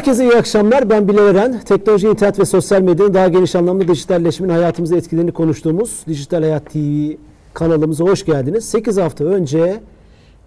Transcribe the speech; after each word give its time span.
Herkese 0.00 0.24
iyi 0.24 0.36
akşamlar. 0.36 0.90
Ben 0.90 1.08
Bilal 1.08 1.28
Eren. 1.28 1.60
Teknoloji, 1.60 2.08
internet 2.08 2.38
ve 2.38 2.44
sosyal 2.44 2.82
medyanın 2.82 3.14
daha 3.14 3.28
geniş 3.28 3.54
anlamda 3.54 3.88
dijitalleşimin 3.88 4.48
hayatımıza 4.48 4.96
etkilerini 4.96 5.32
konuştuğumuz 5.32 6.02
Dijital 6.06 6.42
Hayat 6.42 6.70
TV 6.72 7.12
kanalımıza 7.54 8.04
hoş 8.04 8.24
geldiniz. 8.24 8.64
8 8.64 8.96
hafta 8.96 9.24
önce 9.24 9.80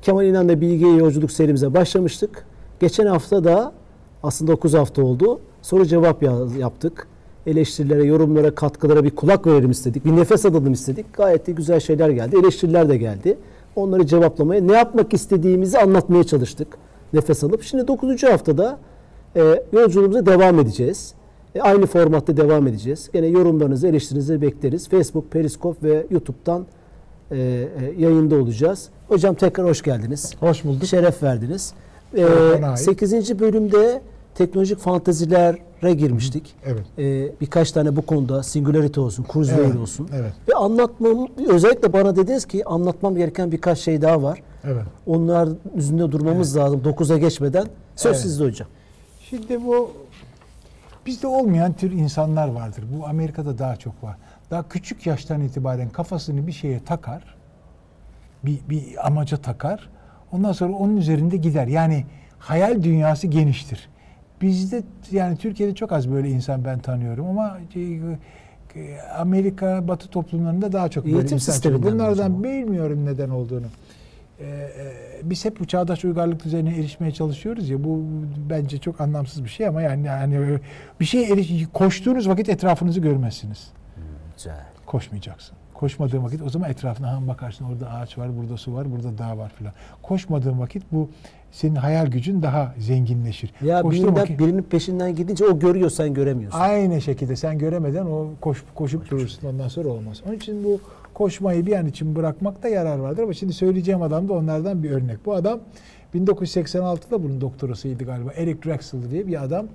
Kemal 0.01 0.25
İnan'la 0.25 0.61
Bilgiye 0.61 0.95
Yolculuk 0.95 1.31
serimize 1.31 1.73
başlamıştık. 1.73 2.45
Geçen 2.79 3.05
hafta 3.05 3.43
da 3.43 3.73
aslında 4.23 4.51
9 4.51 4.73
hafta 4.73 5.01
oldu. 5.03 5.39
Soru 5.61 5.85
cevap 5.85 6.23
yaptık. 6.59 7.07
Eleştirilere, 7.47 8.03
yorumlara, 8.03 8.55
katkılara 8.55 9.03
bir 9.03 9.11
kulak 9.11 9.47
verelim 9.47 9.71
istedik. 9.71 10.05
Bir 10.05 10.15
nefes 10.15 10.45
alalım 10.45 10.73
istedik. 10.73 11.13
Gayet 11.13 11.47
de 11.47 11.51
güzel 11.51 11.79
şeyler 11.79 12.09
geldi. 12.09 12.37
Eleştiriler 12.37 12.89
de 12.89 12.97
geldi. 12.97 13.37
Onları 13.75 14.05
cevaplamaya, 14.05 14.61
ne 14.61 14.73
yapmak 14.73 15.13
istediğimizi 15.13 15.79
anlatmaya 15.79 16.23
çalıştık. 16.23 16.67
Nefes 17.13 17.43
alıp. 17.43 17.63
Şimdi 17.63 17.87
9. 17.87 18.23
haftada 18.23 18.79
e, 19.35 19.63
yolculuğumuza 19.73 20.25
devam 20.25 20.59
edeceğiz. 20.59 21.13
E, 21.55 21.61
aynı 21.61 21.85
formatta 21.85 22.37
devam 22.37 22.67
edeceğiz. 22.67 23.09
Yine 23.13 23.27
yorumlarınızı, 23.27 23.87
eleştirinizi 23.87 24.41
bekleriz. 24.41 24.89
Facebook, 24.89 25.31
Periskop 25.31 25.83
ve 25.83 26.05
YouTube'dan 26.09 26.65
e, 27.31 27.37
e, 27.37 27.67
yayında 27.97 28.35
olacağız. 28.35 28.89
Hocam 29.07 29.35
tekrar 29.35 29.67
hoş 29.67 29.81
geldiniz. 29.81 30.35
Hoş 30.39 30.63
bulduk. 30.63 30.85
Şeref 30.85 31.23
verdiniz. 31.23 31.73
E, 32.17 32.25
8. 32.77 33.39
bölümde 33.39 34.01
teknolojik 34.35 34.79
fantezilere 34.79 35.93
girmiştik. 35.93 36.55
Evet. 36.65 36.85
E, 36.97 37.31
birkaç 37.41 37.71
tane 37.71 37.95
bu 37.95 38.01
konuda 38.01 38.43
Singularity 38.43 38.99
olsun, 38.99 39.23
Kurzweil 39.23 39.65
evet. 39.65 39.75
olsun. 39.75 40.09
Evet. 40.15 40.33
Ve 40.49 40.53
anlatmam, 40.53 41.27
özellikle 41.47 41.93
bana 41.93 42.15
dediniz 42.15 42.45
ki 42.45 42.65
anlatmam 42.65 43.15
gereken 43.15 43.51
birkaç 43.51 43.79
şey 43.79 44.01
daha 44.01 44.23
var. 44.23 44.41
Evet. 44.63 44.83
Onlar 45.05 45.49
üzerinde 45.75 46.11
durmamız 46.11 46.57
evet. 46.57 46.65
lazım 46.65 46.81
9'a 46.85 47.17
geçmeden. 47.17 47.67
Söz 47.95 48.11
evet. 48.11 48.21
sizde 48.21 48.43
hocam. 48.43 48.67
Şimdi 49.33 49.65
bu 49.65 49.91
bizde 51.05 51.27
olmayan 51.27 51.73
tür 51.73 51.91
insanlar 51.91 52.47
vardır. 52.47 52.83
Bu 52.93 53.07
Amerika'da 53.07 53.57
daha 53.57 53.75
çok 53.75 54.03
var. 54.03 54.15
Daha 54.51 54.69
küçük 54.69 55.05
yaştan 55.05 55.41
itibaren 55.41 55.89
kafasını 55.89 56.47
bir 56.47 56.51
şeye 56.51 56.79
takar. 56.79 57.35
Bir, 58.43 58.59
bir 58.69 59.07
amaca 59.07 59.37
takar. 59.37 59.89
Ondan 60.31 60.51
sonra 60.51 60.73
onun 60.73 60.97
üzerinde 60.97 61.37
gider. 61.37 61.67
Yani 61.67 62.05
hayal 62.39 62.83
dünyası 62.83 63.27
geniştir. 63.27 63.89
Bizde 64.41 64.83
yani 65.11 65.37
Türkiye'de 65.37 65.75
çok 65.75 65.91
az 65.91 66.11
böyle 66.11 66.29
insan 66.29 66.65
ben 66.65 66.79
tanıyorum 66.79 67.27
ama 67.27 67.57
şey, 67.73 67.99
Amerika, 69.17 69.87
Batı 69.87 70.07
toplumlarında 70.07 70.71
daha 70.71 70.89
çok 70.89 71.05
böyle 71.05 71.17
Eğitim 71.17 71.35
insan. 71.35 71.83
Bunlardan 71.83 72.43
bilmiyorum 72.43 73.05
neden 73.05 73.29
olduğunu. 73.29 73.65
Ee, 74.43 74.69
biz 75.23 75.45
hep 75.45 75.59
bu 75.59 75.65
çağdaş 75.65 76.05
uygarlık 76.05 76.45
düzeyine 76.45 76.69
erişmeye 76.77 77.11
çalışıyoruz 77.11 77.69
ya 77.69 77.83
bu 77.83 78.03
bence 78.49 78.77
çok 78.77 79.01
anlamsız 79.01 79.43
bir 79.43 79.49
şey 79.49 79.67
ama 79.67 79.81
yani 79.81 80.07
yani 80.07 80.59
bir 80.99 81.05
şey 81.05 81.31
eriş 81.31 81.51
koştuğunuz 81.73 82.29
vakit 82.29 82.49
etrafınızı 82.49 82.99
görmezsiniz. 82.99 83.71
Güzel. 84.37 84.65
Koşmayacaksın. 84.85 85.57
Koşmadığın 85.73 86.23
vakit 86.23 86.41
o 86.41 86.49
zaman 86.49 86.69
etrafına 86.69 87.11
ha 87.11 87.27
bakarsın 87.27 87.65
orada 87.65 87.89
ağaç 87.91 88.17
var, 88.17 88.37
burada 88.37 88.57
su 88.57 88.73
var, 88.73 88.91
burada 88.91 89.17
dağ 89.17 89.37
var 89.37 89.51
filan. 89.57 89.73
Koşmadığın 90.01 90.59
vakit 90.59 90.83
bu 90.91 91.09
senin 91.51 91.75
hayal 91.75 92.07
gücün 92.07 92.41
daha 92.43 92.73
zenginleşir. 92.77 93.53
Ya 93.61 93.81
Koştuğun 93.81 94.05
birinden, 94.05 94.21
vakit, 94.21 94.39
birinin 94.39 94.63
peşinden 94.63 95.15
gidince 95.15 95.45
o 95.45 95.59
görüyor 95.59 95.89
sen 95.89 96.13
göremiyorsun. 96.13 96.59
Aynı 96.59 97.01
şekilde 97.01 97.35
sen 97.35 97.57
göremeden 97.57 98.05
o 98.05 98.27
koş, 98.41 98.63
koşup 98.75 98.99
Koşmuş. 99.01 99.11
durursun 99.11 99.47
ondan 99.47 99.67
sonra 99.67 99.89
olmaz. 99.89 100.21
Onun 100.27 100.35
için 100.35 100.63
bu 100.63 100.79
koşmayı 101.13 101.65
bir 101.65 101.73
an 101.73 101.87
için 101.87 102.15
bırakmakta 102.15 102.67
yarar 102.67 102.97
vardır. 102.97 103.23
Ama 103.23 103.33
şimdi 103.33 103.53
söyleyeceğim 103.53 104.01
adam 104.01 104.29
da 104.29 104.33
onlardan 104.33 104.83
bir 104.83 104.91
örnek. 104.91 105.25
Bu 105.25 105.33
adam 105.33 105.59
1986'da 106.15 107.23
bunun 107.23 107.41
doktorasıydı 107.41 108.03
galiba. 108.03 108.31
Eric 108.31 108.63
Drexel 108.63 109.11
diye 109.11 109.27
bir 109.27 109.43
adam. 109.43 109.65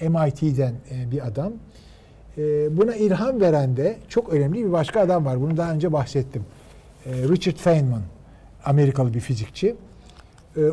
MIT'den 0.00 0.74
e, 0.90 1.10
bir 1.10 1.26
adam. 1.26 1.52
E, 2.38 2.76
buna 2.76 2.94
ilham 2.94 3.40
veren 3.40 3.76
de 3.76 3.96
çok 4.08 4.32
önemli 4.32 4.64
bir 4.64 4.72
başka 4.72 5.00
adam 5.00 5.24
var. 5.24 5.40
Bunu 5.40 5.56
daha 5.56 5.72
önce 5.72 5.92
bahsettim. 5.92 6.44
E, 7.06 7.12
Richard 7.12 7.56
Feynman. 7.56 8.02
Amerikalı 8.64 9.14
bir 9.14 9.20
fizikçi. 9.20 9.76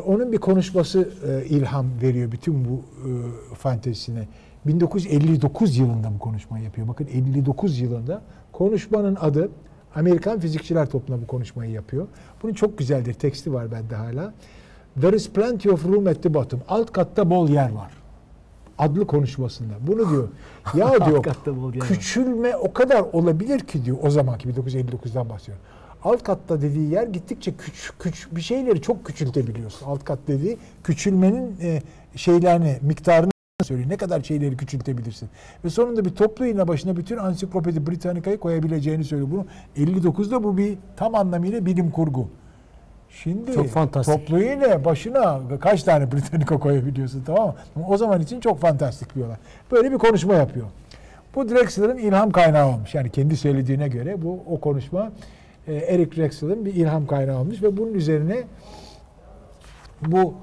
Onun 0.06 0.32
bir 0.32 0.38
konuşması 0.38 1.10
ilham 1.48 1.86
veriyor 2.02 2.32
bütün 2.32 2.64
bu 2.64 2.82
fantezisine. 3.54 4.28
1959 4.66 5.76
yılında 5.78 6.14
bu 6.14 6.18
konuşmayı 6.18 6.64
yapıyor. 6.64 6.88
Bakın 6.88 7.06
59 7.06 7.80
yılında 7.80 8.22
konuşmanın 8.52 9.16
adı 9.20 9.50
Amerikan 9.96 10.40
Fizikçiler 10.40 10.90
Topluluğu 10.90 11.22
bu 11.22 11.26
konuşmayı 11.26 11.70
yapıyor. 11.70 12.06
Bunun 12.42 12.52
çok 12.52 12.78
güzeldir. 12.78 13.14
Teksti 13.14 13.52
var 13.52 13.72
bende 13.72 13.94
hala. 13.94 14.34
There 15.00 15.16
is 15.16 15.30
plenty 15.30 15.70
of 15.70 15.86
room 15.86 16.06
at 16.06 16.22
the 16.22 16.34
bottom. 16.34 16.60
Alt 16.68 16.92
katta 16.92 17.30
bol 17.30 17.48
yer 17.48 17.72
var. 17.72 17.92
Adlı 18.78 19.06
konuşmasında. 19.06 19.74
Bunu 19.80 20.10
diyor. 20.10 20.28
Ya 20.74 21.06
diyor 21.06 21.24
küçülme 21.80 22.56
o 22.56 22.72
kadar 22.72 23.00
olabilir 23.00 23.60
ki 23.60 23.84
diyor 23.84 23.96
o 24.02 24.10
zamanki 24.10 24.48
1959'dan 24.48 25.28
bahsediyor. 25.28 25.58
Alt 26.04 26.22
katta 26.22 26.62
dediği 26.62 26.90
yer 26.90 27.06
gittikçe 27.06 27.56
küç, 27.56 27.90
küç 27.98 28.28
bir 28.32 28.40
şeyleri 28.40 28.82
çok 28.82 29.04
küçültebiliyorsun. 29.04 29.86
Alt 29.86 30.04
kat 30.04 30.18
dediği 30.28 30.58
küçülmenin 30.84 31.56
e, 31.62 31.82
şeylerini, 32.16 32.78
miktarını 32.82 33.30
söylüyor. 33.64 33.90
Ne 33.90 33.96
kadar 33.96 34.20
şeyleri 34.22 34.56
küçültebilirsin. 34.56 35.28
Ve 35.64 35.70
sonunda 35.70 36.04
bir 36.04 36.10
toplu 36.10 36.46
iğne 36.46 36.68
başına 36.68 36.96
bütün 36.96 37.16
ansiklopedi 37.16 37.86
Britannica'yı 37.86 38.38
koyabileceğini 38.38 39.04
söylüyor. 39.04 39.30
Bunu 39.30 39.46
59'da 39.76 40.44
bu 40.44 40.56
bir 40.56 40.78
tam 40.96 41.14
anlamıyla 41.14 41.66
bilim 41.66 41.90
kurgu. 41.90 42.28
Şimdi 43.10 43.52
çok 43.52 43.68
fantastik. 43.68 44.14
toplu 44.14 44.42
iğne 44.42 44.84
başına 44.84 45.40
kaç 45.60 45.82
tane 45.82 46.12
Britannica 46.12 46.58
koyabiliyorsun 46.58 47.22
tamam 47.26 47.54
mı? 47.74 47.84
O 47.88 47.96
zaman 47.96 48.20
için 48.20 48.40
çok 48.40 48.58
fantastik 48.60 49.14
diyorlar. 49.14 49.38
Böyle 49.72 49.92
bir 49.92 49.98
konuşma 49.98 50.34
yapıyor. 50.34 50.66
Bu 51.34 51.48
Drexler'ın 51.48 51.98
ilham 51.98 52.30
kaynağı 52.30 52.68
olmuş. 52.68 52.94
Yani 52.94 53.10
kendi 53.10 53.36
söylediğine 53.36 53.88
göre 53.88 54.22
bu 54.22 54.40
o 54.50 54.60
konuşma 54.60 55.12
e, 55.66 55.74
Eric 55.74 56.16
Drexler'ın 56.16 56.64
bir 56.64 56.74
ilham 56.74 57.06
kaynağı 57.06 57.38
olmuş 57.38 57.62
ve 57.62 57.76
bunun 57.76 57.94
üzerine 57.94 58.36
bu 60.02 60.34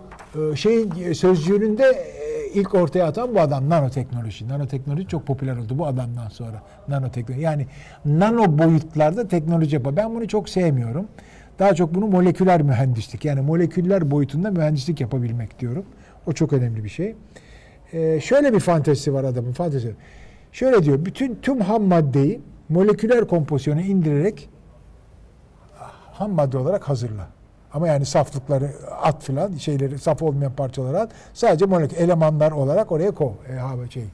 şeyin 0.55 1.13
sözcüğünün 1.13 1.77
de 1.77 2.13
ilk 2.53 2.75
ortaya 2.75 3.07
atan 3.07 3.35
bu 3.35 3.41
adam 3.41 3.69
nanoteknoloji. 3.69 4.47
Nanoteknoloji 4.47 5.07
çok 5.07 5.27
popüler 5.27 5.57
oldu 5.57 5.79
bu 5.79 5.85
adamdan 5.87 6.29
sonra. 6.29 6.63
Nanoteknoloji. 6.87 7.43
Yani 7.43 7.67
nano 8.05 8.57
boyutlarda 8.57 9.27
teknoloji 9.27 9.75
yapıyor. 9.75 9.95
Ben 9.95 10.15
bunu 10.15 10.27
çok 10.27 10.49
sevmiyorum. 10.49 11.07
Daha 11.59 11.73
çok 11.75 11.95
bunu 11.95 12.07
moleküler 12.07 12.61
mühendislik 12.61 13.25
yani 13.25 13.41
moleküller 13.41 14.11
boyutunda 14.11 14.51
mühendislik 14.51 15.01
yapabilmek 15.01 15.59
diyorum. 15.59 15.85
O 16.27 16.33
çok 16.33 16.53
önemli 16.53 16.83
bir 16.83 16.89
şey. 16.89 17.15
Ee, 17.93 18.19
şöyle 18.19 18.53
bir 18.53 18.59
fantezisi 18.59 19.13
var 19.13 19.23
adamın 19.23 19.51
fantezisi. 19.51 19.95
Şöyle 20.51 20.83
diyor. 20.83 21.05
Bütün 21.05 21.35
tüm 21.41 21.61
ham 21.61 21.83
maddeyi 21.83 22.41
moleküler 22.69 23.27
kompozisyona 23.27 23.81
indirerek 23.81 24.49
ham 26.13 26.31
madde 26.31 26.57
olarak 26.57 26.89
hazırla. 26.89 27.27
Ama 27.73 27.87
yani 27.87 28.05
saflıkları 28.05 28.71
at 29.01 29.23
filan 29.23 29.55
şeyleri 29.55 29.99
saf 29.99 30.21
olmayan 30.21 30.53
parçaları 30.53 30.99
at. 30.99 31.11
Sadece 31.33 31.65
molekül 31.65 31.97
elemanlar 31.97 32.51
olarak 32.51 32.91
oraya 32.91 33.11
kov. 33.11 33.31
E, 33.85 33.89
şey. 33.89 34.05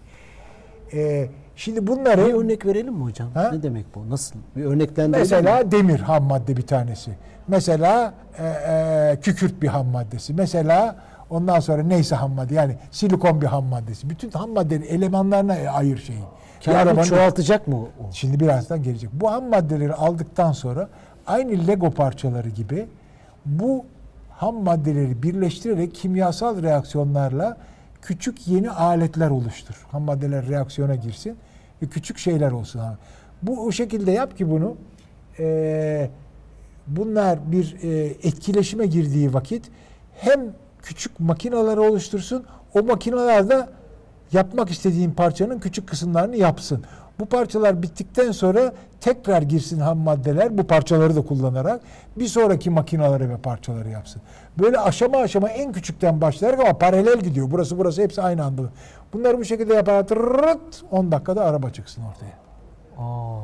E, 0.93 1.29
şimdi 1.55 1.87
bunları 1.87 2.27
bir 2.27 2.33
örnek 2.33 2.65
verelim 2.65 2.93
mi 2.93 3.03
hocam? 3.03 3.29
Ha? 3.33 3.49
Ne 3.53 3.63
demek 3.63 3.95
bu? 3.95 4.09
Nasıl? 4.09 4.35
Bir 4.55 4.65
örneklendirelim 4.65 5.19
Mesela 5.19 5.59
mi? 5.59 5.71
demir 5.71 5.99
ham 5.99 6.23
madde 6.23 6.57
bir 6.57 6.67
tanesi. 6.67 7.11
Mesela 7.47 8.13
e, 8.37 8.45
e, 8.45 9.17
kükürt 9.21 9.61
bir 9.61 9.67
ham 9.67 9.87
maddesi. 9.87 10.33
Mesela 10.33 10.95
ondan 11.29 11.59
sonra 11.59 11.83
neyse 11.83 12.15
ham 12.15 12.31
madde 12.31 12.53
yani 12.53 12.75
silikon 12.91 13.41
bir 13.41 13.47
ham 13.47 13.65
maddesi. 13.65 14.09
Bütün 14.09 14.31
ham 14.31 14.49
maddenin 14.49 14.85
elemanlarına 14.85 15.53
ayır 15.53 15.97
şeyi. 15.97 16.23
Kendini 16.59 17.05
çoğaltacak 17.05 17.67
mı 17.67 17.77
o? 17.77 17.87
Şimdi 18.11 18.39
birazdan 18.39 18.83
gelecek. 18.83 19.09
Bu 19.13 19.31
ham 19.31 19.49
maddeleri 19.49 19.93
aldıktan 19.93 20.51
sonra 20.51 20.89
aynı 21.27 21.67
Lego 21.67 21.91
parçaları 21.91 22.49
gibi 22.49 22.87
bu 23.45 23.85
ham 24.29 24.63
maddeleri 24.63 25.23
birleştirerek 25.23 25.95
kimyasal 25.95 26.61
reaksiyonlarla 26.61 27.57
küçük 28.01 28.47
yeni 28.47 28.71
aletler 28.71 29.29
oluştur. 29.29 29.85
Ham 29.91 30.03
maddeler 30.03 30.47
reaksiyona 30.47 30.95
girsin 30.95 31.37
ve 31.81 31.85
küçük 31.85 32.17
şeyler 32.17 32.51
olsun. 32.51 32.81
Bu 33.41 33.65
o 33.65 33.71
şekilde 33.71 34.11
yap 34.11 34.37
ki 34.37 34.51
bunu 34.51 34.75
e, 35.39 36.09
bunlar 36.87 37.51
bir 37.51 37.77
e, 37.83 38.05
etkileşime 38.05 38.85
girdiği 38.85 39.33
vakit 39.33 39.71
hem 40.15 40.41
küçük 40.81 41.19
makineler 41.19 41.77
oluştursun 41.77 42.45
o 42.73 42.83
makineler 42.83 43.49
de 43.49 43.67
yapmak 44.31 44.69
istediğin 44.69 45.11
parçanın 45.11 45.59
küçük 45.59 45.87
kısımlarını 45.87 46.35
yapsın. 46.35 46.83
Bu 47.19 47.25
parçalar 47.25 47.83
bittikten 47.83 48.31
sonra 48.31 48.73
tekrar 49.01 49.41
girsin 49.41 49.79
ham 49.79 49.97
maddeler 49.97 50.57
bu 50.57 50.67
parçaları 50.67 51.15
da 51.15 51.21
kullanarak 51.21 51.81
bir 52.15 52.27
sonraki 52.27 52.69
makinaları 52.69 53.29
ve 53.29 53.37
parçaları 53.37 53.89
yapsın. 53.89 54.21
Böyle 54.59 54.79
aşama 54.79 55.17
aşama 55.17 55.49
en 55.49 55.71
küçükten 55.71 56.21
başlayarak 56.21 56.59
ama 56.59 56.77
paralel 56.77 57.19
gidiyor. 57.19 57.51
Burası 57.51 57.77
burası 57.77 58.01
hepsi 58.01 58.21
aynı 58.21 58.45
anda. 58.45 58.61
Bunları 59.13 59.37
bu 59.37 59.45
şekilde 59.45 59.73
yaparak 59.73 60.09
10 60.91 61.11
dakikada 61.11 61.45
araba 61.45 61.69
çıksın 61.69 62.03
ortaya. 62.03 62.39
Aa, 62.97 63.41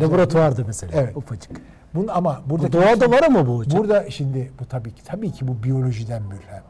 laboratuvarda 0.00 0.62
mesela 0.66 0.92
evet. 1.02 1.16
ufacık. 1.16 1.60
Bunun 1.94 2.08
ama 2.08 2.42
burada 2.46 2.68
bu 2.68 2.72
doğada 2.72 3.10
var 3.10 3.22
ama 3.22 3.46
bu 3.46 3.58
hocam. 3.58 3.80
Burada 3.80 4.10
şimdi 4.10 4.52
bu 4.60 4.64
tabii 4.64 4.94
ki 4.94 5.04
tabii 5.04 5.32
ki 5.32 5.48
bu 5.48 5.62
biyolojiden 5.62 6.22
mülhem. 6.22 6.62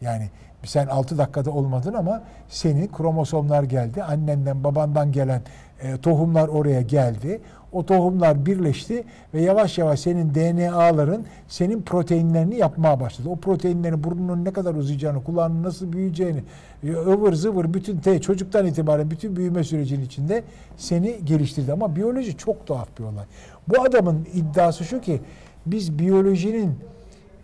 Yani 0.00 0.30
sen 0.64 0.86
6 0.86 1.18
dakikada 1.18 1.50
olmadın 1.50 1.94
ama 1.94 2.22
senin 2.48 2.88
kromosomlar 2.88 3.62
geldi. 3.62 4.02
Annenden 4.02 4.64
babandan 4.64 5.12
gelen 5.12 5.42
e, 5.82 5.96
tohumlar 5.96 6.48
oraya 6.48 6.80
geldi. 6.80 7.40
O 7.72 7.86
tohumlar 7.86 8.46
birleşti 8.46 9.04
ve 9.34 9.42
yavaş 9.42 9.78
yavaş 9.78 10.00
senin 10.00 10.34
DNA'ların 10.34 11.24
senin 11.48 11.82
proteinlerini 11.82 12.56
yapmaya 12.56 13.00
başladı. 13.00 13.28
O 13.28 13.36
proteinlerin 13.36 14.04
burnunun 14.04 14.44
ne 14.44 14.52
kadar 14.52 14.74
uzayacağını, 14.74 15.24
kulağının 15.24 15.62
nasıl 15.62 15.92
büyüyeceğini, 15.92 16.42
e, 16.84 16.92
ıvır 16.92 17.32
zıvır 17.32 17.74
bütün 17.74 17.98
te, 17.98 18.20
çocuktan 18.20 18.66
itibaren 18.66 19.10
bütün 19.10 19.36
büyüme 19.36 19.64
sürecinin 19.64 20.04
içinde 20.04 20.42
seni 20.76 21.24
geliştirdi. 21.24 21.72
Ama 21.72 21.96
biyoloji 21.96 22.36
çok 22.36 22.66
tuhaf 22.66 22.88
bir 22.98 23.04
olay. 23.04 23.24
Bu 23.68 23.82
adamın 23.82 24.26
iddiası 24.34 24.84
şu 24.84 25.00
ki 25.00 25.20
biz 25.66 25.98
biyolojinin 25.98 26.74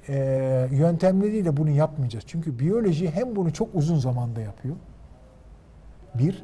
e, 0.09 0.69
yöntemleriyle 0.71 1.57
bunu 1.57 1.71
yapmayacağız. 1.71 2.25
Çünkü 2.29 2.59
biyoloji 2.59 3.11
hem 3.11 3.37
bunu 3.37 3.53
çok 3.53 3.69
uzun 3.75 3.99
zamanda 3.99 4.41
yapıyor. 4.41 4.77
Bir. 6.15 6.43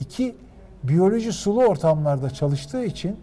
iki 0.00 0.36
biyoloji 0.82 1.32
sulu 1.32 1.64
ortamlarda 1.64 2.30
çalıştığı 2.30 2.84
için 2.84 3.16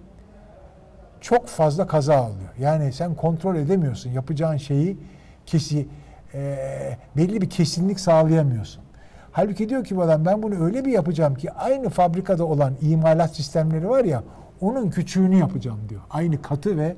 çok 1.22 1.48
fazla 1.48 1.88
kaza 1.88 2.16
alıyor. 2.16 2.50
Yani 2.60 2.94
sen 2.94 3.16
kontrol 3.16 3.56
edemiyorsun. 3.56 4.10
Yapacağın 4.10 4.58
şeyi 4.58 4.98
kesi 5.46 5.88
e, 6.34 6.58
belli 7.18 7.42
bir 7.42 7.50
kesinlik 7.50 8.00
sağlayamıyorsun. 8.00 8.84
Halbuki 9.32 9.70
diyor 9.70 9.84
ki 9.84 9.98
bu 9.98 10.02
adam 10.02 10.26
ben 10.26 10.44
bunu 10.44 10.66
öyle 10.66 10.86
bir 10.86 10.92
yapacağım 10.92 11.36
ki 11.36 11.52
aynı 11.52 11.90
fabrikada 11.90 12.46
olan 12.46 12.74
imalat 12.82 13.36
sistemleri 13.36 13.90
var 13.90 14.06
ya 14.06 14.24
onun 14.62 14.90
küçüğünü 14.90 15.36
yapacağım 15.36 15.80
diyor. 15.90 16.02
Aynı 16.10 16.42
katı 16.42 16.78
ve 16.78 16.96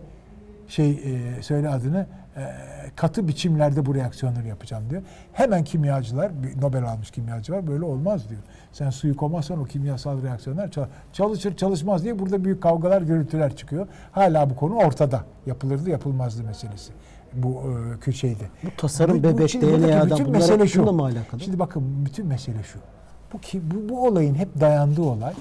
şey 0.68 0.92
e, 0.92 1.42
söyle 1.42 1.70
adını 1.70 2.06
katı 2.96 3.28
biçimlerde 3.28 3.86
bu 3.86 3.96
reaksiyonları 3.96 4.48
yapacağım 4.48 4.84
diyor. 4.90 5.02
Hemen 5.34 5.64
kimyacılar, 5.64 6.44
bir 6.44 6.62
Nobel 6.62 6.84
almış 6.84 7.12
kimyacı 7.12 7.54
var 7.54 7.68
böyle 7.68 7.86
olmaz 7.86 8.30
diyor. 8.30 8.42
Sen 8.72 8.90
suyu 8.90 9.18
koymazsan 9.18 9.60
o 9.60 9.64
kimyasal 9.64 10.24
reaksiyonlar 10.24 10.70
çalışır 11.14 11.58
çalışmaz 11.58 12.04
diye 12.04 12.20
burada 12.20 12.44
büyük 12.44 12.64
kavgalar, 12.64 13.02
gürültüler 13.02 13.56
çıkıyor. 13.56 13.88
Hala 14.12 14.50
bu 14.50 14.56
konu 14.56 14.76
ortada. 14.76 15.24
Yapılırdı 15.46 15.90
yapılmazdı 15.90 16.44
meselesi. 16.44 16.92
Bu 17.34 17.64
e, 18.08 18.12
şeydi. 18.12 18.50
Bu 18.64 18.68
tasarım, 18.78 19.20
bu, 19.20 19.24
bebek, 19.24 19.62
DNA'dan 19.62 20.20
bütün 20.20 20.32
mesele 20.32 20.68
şu. 20.68 20.92
mı 20.92 21.04
alakalı? 21.04 21.42
Şimdi 21.42 21.60
bakın 21.60 22.06
bütün 22.06 22.28
mesele 22.28 22.64
şu. 22.64 22.80
Bu, 23.34 23.40
ki, 23.40 23.62
bu, 23.72 23.90
bu 23.90 24.08
olayın 24.08 24.36
hep 24.36 24.60
dayandığı 24.60 25.02
olay 25.02 25.34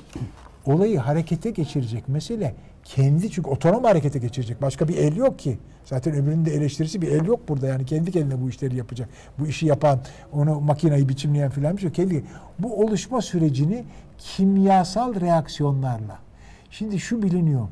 olayı 0.67 0.99
harekete 0.99 1.51
geçirecek 1.51 2.09
mesele 2.09 2.55
kendi 2.89 3.31
çünkü 3.31 3.51
otonom 3.51 3.85
harekete 3.85 4.19
geçirecek. 4.19 4.63
Başka 4.63 4.89
bir 4.89 4.97
el 4.97 5.17
yok 5.17 5.39
ki. 5.39 5.59
Zaten 5.85 6.15
öbürünün 6.15 6.45
de 6.45 6.55
eleştirisi 6.55 7.03
bir 7.03 7.09
el 7.09 7.27
yok 7.27 7.49
burada. 7.49 7.67
Yani 7.67 7.87
kendi 7.87 8.13
kendine 8.13 8.43
bu 8.43 8.49
işleri 8.49 8.77
yapacak. 8.77 9.09
Bu 9.39 9.47
işi 9.47 9.67
yapan, 9.67 10.01
onu 10.33 10.61
makinayı 10.61 11.09
biçimleyen 11.09 11.51
filan 11.51 11.77
bir 11.77 11.81
şey 11.81 11.93
kendi. 11.93 12.25
Bu 12.59 12.85
oluşma 12.85 13.23
sürecini 13.23 13.85
kimyasal 14.19 15.21
reaksiyonlarla. 15.21 16.19
Şimdi 16.71 17.01
şu 17.01 17.23
biliniyor. 17.23 17.69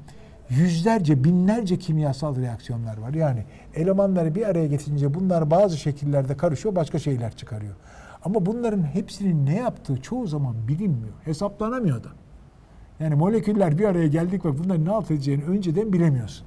Yüzlerce, 0.50 1.24
binlerce 1.24 1.78
kimyasal 1.78 2.36
reaksiyonlar 2.36 2.98
var. 2.98 3.14
Yani 3.14 3.44
elemanları 3.74 4.34
bir 4.34 4.48
araya 4.48 4.66
getirince 4.66 5.14
bunlar 5.14 5.50
bazı 5.50 5.78
şekillerde 5.78 6.36
karışıyor, 6.36 6.74
başka 6.74 6.98
şeyler 6.98 7.36
çıkarıyor. 7.36 7.74
Ama 8.24 8.46
bunların 8.46 8.82
hepsinin 8.82 9.46
ne 9.46 9.56
yaptığı 9.56 10.02
çoğu 10.02 10.26
zaman 10.26 10.68
bilinmiyor. 10.68 11.14
Hesaplanamıyor 11.24 12.04
da. 12.04 12.08
Yani 13.00 13.14
moleküller 13.14 13.78
bir 13.78 13.84
araya 13.84 14.06
geldik 14.06 14.44
bak 14.44 14.54
bunların 14.64 14.84
ne 14.84 14.90
alt 14.90 15.10
edeceğini 15.10 15.44
önceden 15.44 15.92
bilemiyorsun. 15.92 16.46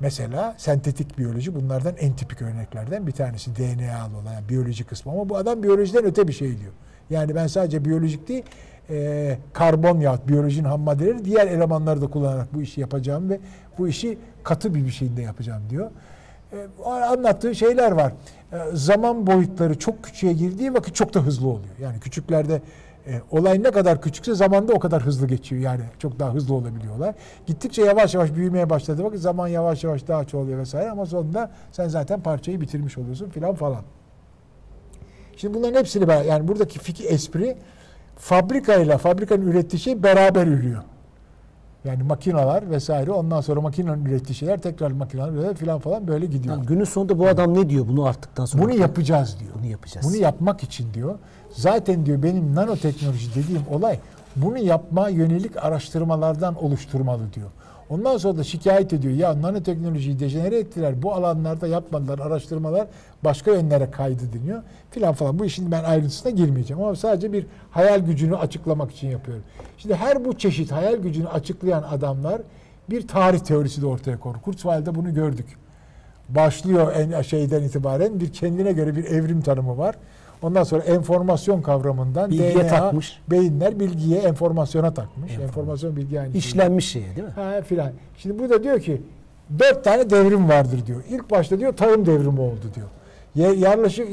Mesela 0.00 0.54
sentetik 0.58 1.18
biyoloji 1.18 1.54
bunlardan 1.54 1.94
en 1.96 2.16
tipik 2.16 2.42
örneklerden 2.42 3.06
bir 3.06 3.12
tanesi 3.12 3.56
DNA'lı 3.56 4.16
olan 4.16 4.32
yani 4.32 4.48
biyoloji 4.48 4.84
kısmı. 4.84 5.12
Ama 5.12 5.28
bu 5.28 5.36
adam 5.36 5.62
biyolojiden 5.62 6.04
öte 6.04 6.28
bir 6.28 6.32
şey 6.32 6.58
diyor. 6.58 6.72
Yani 7.10 7.34
ben 7.34 7.46
sadece 7.46 7.84
biyolojik 7.84 8.28
değil, 8.28 8.42
e, 8.90 9.38
karbon 9.52 10.00
yahut 10.00 10.28
biyolojinin 10.28 10.68
ham 10.68 10.80
maddeleri 10.80 11.24
diğer 11.24 11.46
elemanları 11.46 12.02
da 12.02 12.06
kullanarak 12.06 12.54
bu 12.54 12.62
işi 12.62 12.80
yapacağım 12.80 13.30
ve 13.30 13.40
bu 13.78 13.88
işi 13.88 14.18
katı 14.42 14.74
bir 14.74 14.90
şeyinde 14.90 15.22
yapacağım 15.22 15.62
diyor. 15.70 15.90
E, 16.52 16.84
anlattığı 16.84 17.54
şeyler 17.54 17.92
var. 17.92 18.12
E, 18.52 18.56
zaman 18.72 19.26
boyutları 19.26 19.78
çok 19.78 20.04
küçüğe 20.04 20.32
girdiği 20.32 20.74
vakit 20.74 20.94
çok 20.94 21.14
da 21.14 21.20
hızlı 21.20 21.48
oluyor. 21.48 21.74
Yani 21.80 22.00
küçüklerde 22.00 22.62
e, 23.06 23.20
olay 23.30 23.62
ne 23.62 23.70
kadar 23.70 24.00
küçükse 24.00 24.34
zamanda 24.34 24.72
o 24.72 24.78
kadar 24.78 25.02
hızlı 25.02 25.26
geçiyor. 25.26 25.62
Yani 25.62 25.80
çok 25.98 26.18
daha 26.18 26.34
hızlı 26.34 26.54
olabiliyorlar. 26.54 27.14
Gittikçe 27.46 27.82
yavaş 27.82 28.14
yavaş 28.14 28.34
büyümeye 28.34 28.70
başladı. 28.70 29.04
Bakın 29.04 29.16
zaman 29.16 29.48
yavaş 29.48 29.84
yavaş 29.84 30.08
daha 30.08 30.24
çoğalıyor 30.24 30.58
vesaire 30.58 30.90
ama 30.90 31.06
sonunda 31.06 31.50
sen 31.72 31.88
zaten 31.88 32.20
parçayı 32.20 32.60
bitirmiş 32.60 32.98
oluyorsun 32.98 33.28
filan 33.28 33.54
falan. 33.54 33.82
Şimdi 35.36 35.54
bunların 35.54 35.78
hepsini 35.78 36.08
ben 36.08 36.22
yani 36.22 36.48
buradaki 36.48 36.78
fikir 36.78 37.04
espri 37.10 37.56
fabrikayla 38.16 38.98
fabrikanın 38.98 39.46
ürettiği 39.46 39.80
şey 39.80 40.02
beraber 40.02 40.46
ürüyor. 40.46 40.82
Yani 41.84 42.02
makinalar 42.02 42.70
vesaire 42.70 43.10
ondan 43.10 43.40
sonra 43.40 43.60
makinenin 43.60 44.04
ürettiği 44.04 44.34
şeyler 44.36 44.58
tekrar 44.58 44.90
makineler 44.90 45.54
filan 45.54 45.78
falan 45.78 46.08
böyle 46.08 46.26
gidiyor. 46.26 46.56
Yani 46.56 46.66
günün 46.66 46.84
sonunda 46.84 47.18
bu 47.18 47.28
adam 47.28 47.54
ne 47.54 47.68
diyor 47.68 47.88
bunu 47.88 48.04
arttıktan 48.04 48.44
sonra? 48.44 48.62
Bunu 48.62 48.72
yapacağız 48.72 49.36
diyor. 49.40 49.50
Bunu 49.58 49.66
yapacağız. 49.66 50.06
Bunu 50.06 50.16
yapmak 50.16 50.62
için 50.62 50.94
diyor. 50.94 51.18
Zaten 51.56 52.06
diyor 52.06 52.22
benim 52.22 52.54
nanoteknoloji 52.54 53.34
dediğim 53.34 53.62
olay 53.70 53.98
bunu 54.36 54.58
yapma 54.58 55.08
yönelik 55.08 55.64
araştırmalardan 55.64 56.64
oluşturmalı 56.64 57.32
diyor. 57.34 57.50
Ondan 57.90 58.16
sonra 58.16 58.38
da 58.38 58.44
şikayet 58.44 58.92
ediyor. 58.92 59.14
Ya 59.14 59.42
nanoteknolojiyi 59.42 60.20
dejenere 60.20 60.58
ettiler. 60.58 61.02
Bu 61.02 61.14
alanlarda 61.14 61.66
yapmadılar 61.66 62.18
araştırmalar 62.18 62.86
başka 63.24 63.50
yönlere 63.50 63.90
kaydı 63.90 64.22
deniyor. 64.32 64.62
Filan 64.90 65.14
falan. 65.14 65.38
Bu 65.38 65.44
işin 65.44 65.70
ben 65.70 65.84
ayrıntısına 65.84 66.30
girmeyeceğim. 66.30 66.82
Ama 66.82 66.96
sadece 66.96 67.32
bir 67.32 67.46
hayal 67.70 68.00
gücünü 68.00 68.36
açıklamak 68.36 68.92
için 68.92 69.08
yapıyorum. 69.08 69.44
Şimdi 69.78 69.94
her 69.94 70.24
bu 70.24 70.38
çeşit 70.38 70.72
hayal 70.72 70.96
gücünü 70.96 71.28
açıklayan 71.28 71.82
adamlar 71.82 72.42
bir 72.90 73.08
tarih 73.08 73.38
teorisi 73.38 73.82
de 73.82 73.86
ortaya 73.86 74.20
koyuyor. 74.20 74.42
Kurzweil'de 74.42 74.94
bunu 74.94 75.14
gördük. 75.14 75.46
Başlıyor 76.28 76.92
en 76.94 77.22
şeyden 77.22 77.62
itibaren 77.62 78.20
bir 78.20 78.32
kendine 78.32 78.72
göre 78.72 78.96
bir 78.96 79.04
evrim 79.04 79.40
tanımı 79.40 79.78
var. 79.78 79.94
Ondan 80.42 80.62
sonra 80.62 80.82
enformasyon 80.82 81.62
kavramından 81.62 82.30
bilgiye 82.30 82.54
DNA, 82.54 82.68
takmış. 82.68 83.18
beyinler 83.30 83.80
bilgiye, 83.80 84.18
enformasyona 84.18 84.94
takmış. 84.94 85.30
Enformasyon, 85.30 85.48
Enformasyon 85.48 85.96
bilgi 85.96 86.20
aynı 86.20 86.36
İşlenmiş 86.36 86.88
şey 86.88 87.02
değil 87.02 87.26
mi? 87.26 87.32
Ha 87.34 87.62
filan. 87.62 87.90
Şimdi 88.18 88.38
burada 88.38 88.62
diyor 88.62 88.80
ki 88.80 89.02
dört 89.58 89.84
tane 89.84 90.10
devrim 90.10 90.48
vardır 90.48 90.86
diyor. 90.86 91.04
İlk 91.10 91.30
başta 91.30 91.58
diyor 91.58 91.72
tarım 91.76 92.06
devrimi 92.06 92.40
oldu 92.40 92.70
diyor. 92.74 92.88
Yerleşik, 93.56 94.08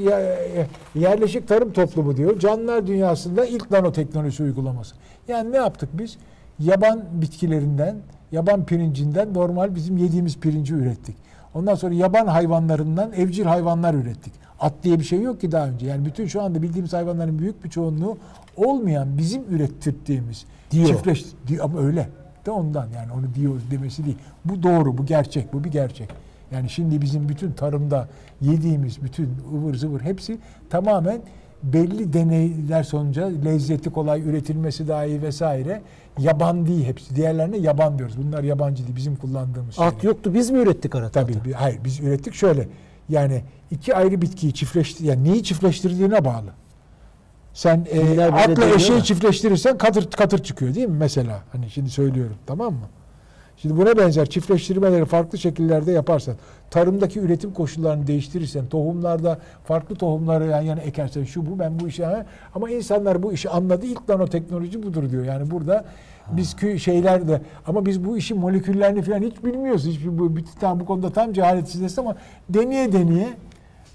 yerleşik 0.95 1.47
tarım 1.47 1.73
toplumu 1.73 2.17
diyor. 2.17 2.39
Canlılar 2.39 2.87
dünyasında 2.87 3.45
ilk 3.45 3.71
nanoteknoloji 3.71 4.43
uygulaması. 4.43 4.95
Yani 5.27 5.51
ne 5.51 5.57
yaptık 5.57 5.89
biz? 5.93 6.17
Yaban 6.59 7.03
bitkilerinden, 7.11 7.95
yaban 8.31 8.65
pirincinden 8.65 9.33
normal 9.33 9.75
bizim 9.75 9.97
yediğimiz 9.97 10.39
pirinci 10.39 10.73
ürettik. 10.73 11.15
Ondan 11.53 11.75
sonra 11.75 11.93
yaban 11.93 12.27
hayvanlarından 12.27 13.13
evcil 13.13 13.45
hayvanlar 13.45 13.93
ürettik. 13.93 14.33
At 14.63 14.73
diye 14.83 14.99
bir 14.99 15.03
şey 15.03 15.21
yok 15.21 15.41
ki 15.41 15.51
daha 15.51 15.67
önce. 15.67 15.87
Yani 15.87 16.05
bütün 16.05 16.27
şu 16.27 16.41
anda 16.41 16.61
bildiğimiz 16.61 16.93
hayvanların 16.93 17.39
büyük 17.39 17.63
bir 17.63 17.69
çoğunluğu 17.69 18.17
olmayan 18.57 19.17
bizim 19.17 19.43
ürettirdiğimiz 19.49 20.45
diyor. 20.71 20.87
çiftleş 20.87 21.25
diyor 21.47 21.65
ama 21.65 21.79
öyle 21.79 22.09
de 22.45 22.51
ondan 22.51 22.87
yani 22.95 23.11
onu 23.11 23.35
diyor 23.35 23.61
demesi 23.71 24.05
değil. 24.05 24.17
Bu 24.45 24.63
doğru, 24.63 24.97
bu 24.97 25.05
gerçek, 25.05 25.53
bu 25.53 25.63
bir 25.63 25.71
gerçek. 25.71 26.09
Yani 26.51 26.69
şimdi 26.69 27.01
bizim 27.01 27.29
bütün 27.29 27.51
tarımda 27.51 28.07
yediğimiz 28.41 29.03
bütün 29.03 29.29
ıvır 29.53 29.75
zıvır 29.75 30.01
hepsi 30.01 30.37
tamamen 30.69 31.21
belli 31.63 32.13
deneyler 32.13 32.83
sonucu 32.83 33.21
lezzeti 33.45 33.89
kolay 33.89 34.21
üretilmesi 34.21 34.87
dahi 34.87 35.21
vesaire 35.21 35.81
yaban 36.19 36.65
değil 36.65 36.85
hepsi. 36.85 37.15
Diğerlerine 37.15 37.57
yaban 37.57 37.97
diyoruz. 37.97 38.15
Bunlar 38.17 38.43
yabancı 38.43 38.83
değil. 38.83 38.95
Bizim 38.95 39.15
kullandığımız 39.15 39.79
At 39.79 39.91
şeyler. 39.93 40.03
yoktu. 40.03 40.33
Biz 40.33 40.49
mi 40.49 40.59
ürettik 40.59 40.95
arada? 40.95 41.09
Tabii. 41.09 41.51
Hayır. 41.53 41.79
Biz 41.85 41.99
ürettik 41.99 42.33
şöyle. 42.33 42.67
Yani 43.13 43.41
iki 43.71 43.95
ayrı 43.95 44.21
bitkiyi 44.21 44.53
çiftleştir, 44.53 45.05
yani 45.05 45.23
neyi 45.31 45.43
çiftleştirdiğine 45.43 46.25
bağlı. 46.25 46.49
Sen 47.53 47.87
e, 47.91 48.23
atla 48.23 48.65
eşeği 48.65 49.03
çiftleştirirsen 49.03 49.77
katır 49.77 50.11
katır 50.11 50.43
çıkıyor 50.43 50.75
değil 50.75 50.87
mi 50.87 50.97
mesela? 50.99 51.43
Hani 51.51 51.69
şimdi 51.69 51.89
söylüyorum 51.89 52.35
tamam 52.45 52.73
mı? 52.73 52.87
Şimdi 53.57 53.77
buna 53.77 53.97
benzer 53.97 54.29
çiftleştirmeleri 54.29 55.05
farklı 55.05 55.37
şekillerde 55.37 55.91
yaparsan, 55.91 56.35
tarımdaki 56.69 57.19
üretim 57.19 57.53
koşullarını 57.53 58.07
değiştirirsen, 58.07 58.65
tohumlarda 58.67 59.39
farklı 59.65 59.95
tohumları 59.95 60.47
yan 60.47 60.61
yana 60.61 60.81
ekersen 60.81 61.23
şu 61.23 61.45
bu 61.45 61.59
ben 61.59 61.79
bu 61.79 61.87
işi 61.87 62.05
ama 62.55 62.69
insanlar 62.69 63.23
bu 63.23 63.33
işi 63.33 63.49
anladı. 63.49 63.85
İlk 63.85 64.09
nanoteknoloji 64.09 64.83
budur 64.83 65.09
diyor. 65.11 65.25
Yani 65.25 65.51
burada 65.51 65.85
biz 66.31 66.55
şeyler 66.77 67.27
de 67.27 67.41
ama 67.67 67.85
biz 67.85 68.05
bu 68.05 68.17
işin 68.17 68.37
moleküllerini 68.37 69.01
falan 69.01 69.21
hiç 69.21 69.43
bilmiyoruz. 69.43 69.85
Hiç 69.85 69.99
bu, 70.05 70.31
tam, 70.59 70.79
bu 70.79 70.85
konuda 70.85 71.09
tam 71.09 71.33
cehaletsizleşti 71.33 72.01
ama 72.01 72.15
deneye 72.49 72.93
deneye 72.93 73.27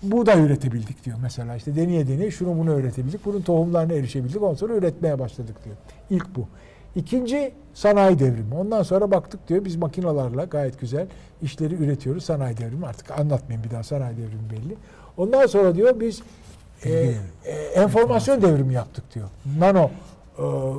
buğday 0.02 0.44
üretebildik 0.44 1.04
diyor 1.04 1.18
mesela. 1.22 1.56
işte 1.56 1.76
deneye 1.76 2.08
deneye 2.08 2.30
şunu 2.30 2.58
bunu 2.58 2.80
üretebildik. 2.80 3.24
Bunun 3.24 3.42
tohumlarına 3.42 3.92
erişebildik. 3.92 4.42
Ondan 4.42 4.54
sonra 4.54 4.74
üretmeye 4.74 5.18
başladık 5.18 5.56
diyor. 5.64 5.76
İlk 6.10 6.36
bu. 6.36 6.48
İkinci 6.96 7.52
sanayi 7.74 8.18
devrimi. 8.18 8.54
Ondan 8.54 8.82
sonra 8.82 9.10
baktık 9.10 9.48
diyor 9.48 9.64
biz 9.64 9.76
makinalarla 9.76 10.44
gayet 10.44 10.80
güzel 10.80 11.06
işleri 11.42 11.74
üretiyoruz. 11.74 12.24
Sanayi 12.24 12.56
devrimi 12.56 12.86
artık 12.86 13.10
anlatmayayım 13.10 13.64
bir 13.64 13.70
daha 13.70 13.82
sanayi 13.82 14.16
devrimi 14.16 14.50
belli. 14.50 14.76
Ondan 15.16 15.46
sonra 15.46 15.74
diyor 15.74 16.00
biz 16.00 16.22
e, 16.84 16.90
e, 17.44 17.52
enformasyon 17.74 18.42
devrimi 18.42 18.74
yaptık 18.74 19.14
diyor. 19.14 19.28
Nano 19.58 19.90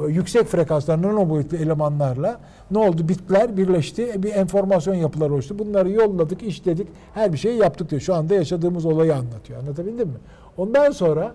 yüksek 0.10 0.48
frekanslar 0.48 1.02
nano 1.02 1.30
boyutlu 1.30 1.58
elemanlarla 1.58 2.40
ne 2.72 2.78
oldu? 2.78 3.08
Bitler 3.10 3.58
birleşti. 3.58 4.12
e, 4.14 4.24
Bir 4.24 4.36
enformasyon 4.36 4.96
yapıları 4.96 5.34
oluştu. 5.34 5.60
Bunları 5.60 5.90
yolladık, 5.92 6.44
işledik. 6.44 6.88
Her 7.14 7.34
bir 7.34 7.38
şeyi 7.38 7.58
yaptık 7.58 7.90
diyor. 7.90 8.02
Şu 8.02 8.16
anda 8.16 8.34
yaşadığımız 8.34 8.86
olayı 8.86 9.16
anlatıyor. 9.16 9.60
Anlatabildim 9.60 10.08
mi? 10.08 10.18
Ondan 10.58 10.92
sonra 10.92 11.34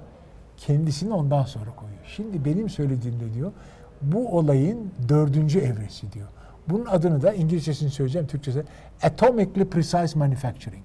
kendisini 0.57 1.15
ondan 1.15 1.43
sonra 1.43 1.71
koyuyor. 1.77 2.01
Şimdi 2.17 2.45
benim 2.45 2.69
söylediğimde 2.69 3.35
diyor 3.35 3.53
bu 4.03 4.39
olayın 4.39 4.91
dördüncü 5.09 5.59
evresi 5.59 6.13
diyor. 6.13 6.29
Bunun 6.69 6.87
adını 6.87 7.23
da 7.23 7.33
İngilizcesini 7.33 7.91
söyleyeceğim, 7.91 8.27
Türkçesi 8.27 8.65
atomically 9.03 9.65
precise 9.65 10.19
manufacturing. 10.19 10.85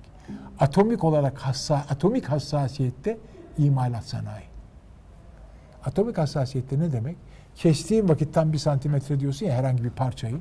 Atomik 0.60 1.04
olarak 1.04 1.38
hassa, 1.38 1.76
atomik 1.76 2.26
hassasiyette 2.26 3.18
imalat 3.58 4.04
sanayi. 4.04 4.46
Atomik 5.86 6.18
hassasiyette 6.18 6.80
ne 6.80 6.92
demek? 6.92 7.18
Kestiğin 7.60 8.10
vakit 8.10 8.34
tam 8.34 8.54
bir 8.54 8.58
santimetre 8.58 9.20
diyorsun 9.20 9.46
ya 9.46 9.54
herhangi 9.54 9.84
bir 9.84 9.90
parçayı. 9.90 10.36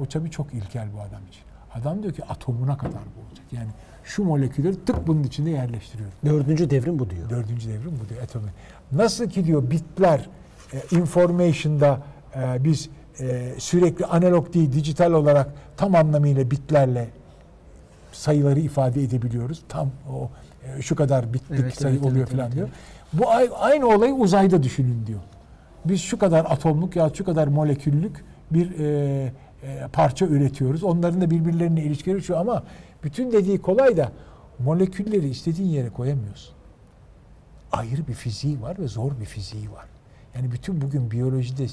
O 0.00 0.06
tabii 0.06 0.30
çok 0.30 0.54
ilkel 0.54 0.88
bu 0.94 1.00
adam 1.00 1.26
için. 1.28 1.42
Adam 1.74 2.02
diyor 2.02 2.14
ki 2.14 2.24
atomuna 2.24 2.76
kadar 2.78 2.92
bu 3.16 3.28
olacak. 3.28 3.46
Yani 3.52 3.68
şu 4.04 4.24
molekülleri 4.24 4.84
tık 4.84 5.06
bunun 5.06 5.22
içinde 5.22 5.50
yerleştiriyor. 5.50 6.08
Dördüncü 6.24 6.70
devrim 6.70 6.98
bu 6.98 7.10
diyor. 7.10 7.30
Dördüncü 7.30 7.68
devrim 7.68 8.00
bu 8.04 8.08
diyor 8.08 8.22
atomi. 8.22 8.48
Nasıl 8.92 9.28
ki 9.30 9.44
diyor 9.44 9.70
bitler 9.70 10.28
e, 10.72 10.96
information'da 10.96 12.02
e, 12.36 12.64
biz 12.64 12.88
e, 13.20 13.54
sürekli 13.58 14.06
analog 14.06 14.54
değil 14.54 14.72
dijital 14.72 15.12
olarak 15.12 15.52
tam 15.76 15.94
anlamıyla 15.94 16.50
bitlerle 16.50 17.08
sayıları 18.12 18.60
ifade 18.60 19.02
edebiliyoruz. 19.02 19.62
Tam 19.68 19.90
o 20.12 20.30
e, 20.66 20.82
şu 20.82 20.96
kadar 20.96 21.32
bitlik 21.32 21.60
Evet, 21.60 21.74
sayı 21.74 21.94
evet, 21.94 22.06
oluyor 22.06 22.26
evet, 22.26 22.30
falan 22.30 22.46
evet, 22.46 22.54
diyor. 22.54 22.68
Bu 23.12 23.30
ay- 23.30 23.50
aynı 23.58 23.86
olayı 23.86 24.14
uzayda 24.14 24.62
düşünün 24.62 25.06
diyor. 25.06 25.20
Biz 25.84 26.00
şu 26.00 26.18
kadar 26.18 26.44
atomluk 26.44 26.96
ya 26.96 27.10
şu 27.14 27.24
kadar 27.24 27.46
moleküllük 27.46 28.24
bir 28.50 28.78
e, 28.78 29.32
e, 29.62 29.88
parça 29.92 30.26
üretiyoruz. 30.26 30.84
Onların 30.84 31.20
da 31.20 31.30
birbirlerine 31.30 31.82
ilişkileri 31.82 32.22
şu 32.22 32.38
ama 32.38 32.62
bütün 33.04 33.32
dediği 33.32 33.58
kolay 33.58 33.96
da 33.96 34.12
molekülleri 34.58 35.28
istediğin 35.28 35.68
yere 35.68 35.88
koyamıyorsun 35.88 36.58
ayrı 37.72 38.06
bir 38.08 38.14
fiziği 38.14 38.62
var 38.62 38.78
ve 38.78 38.88
zor 38.88 39.12
bir 39.20 39.24
fiziği 39.24 39.70
var. 39.72 39.86
Yani 40.34 40.52
bütün 40.52 40.80
bugün 40.80 41.10
biyolojide 41.10 41.66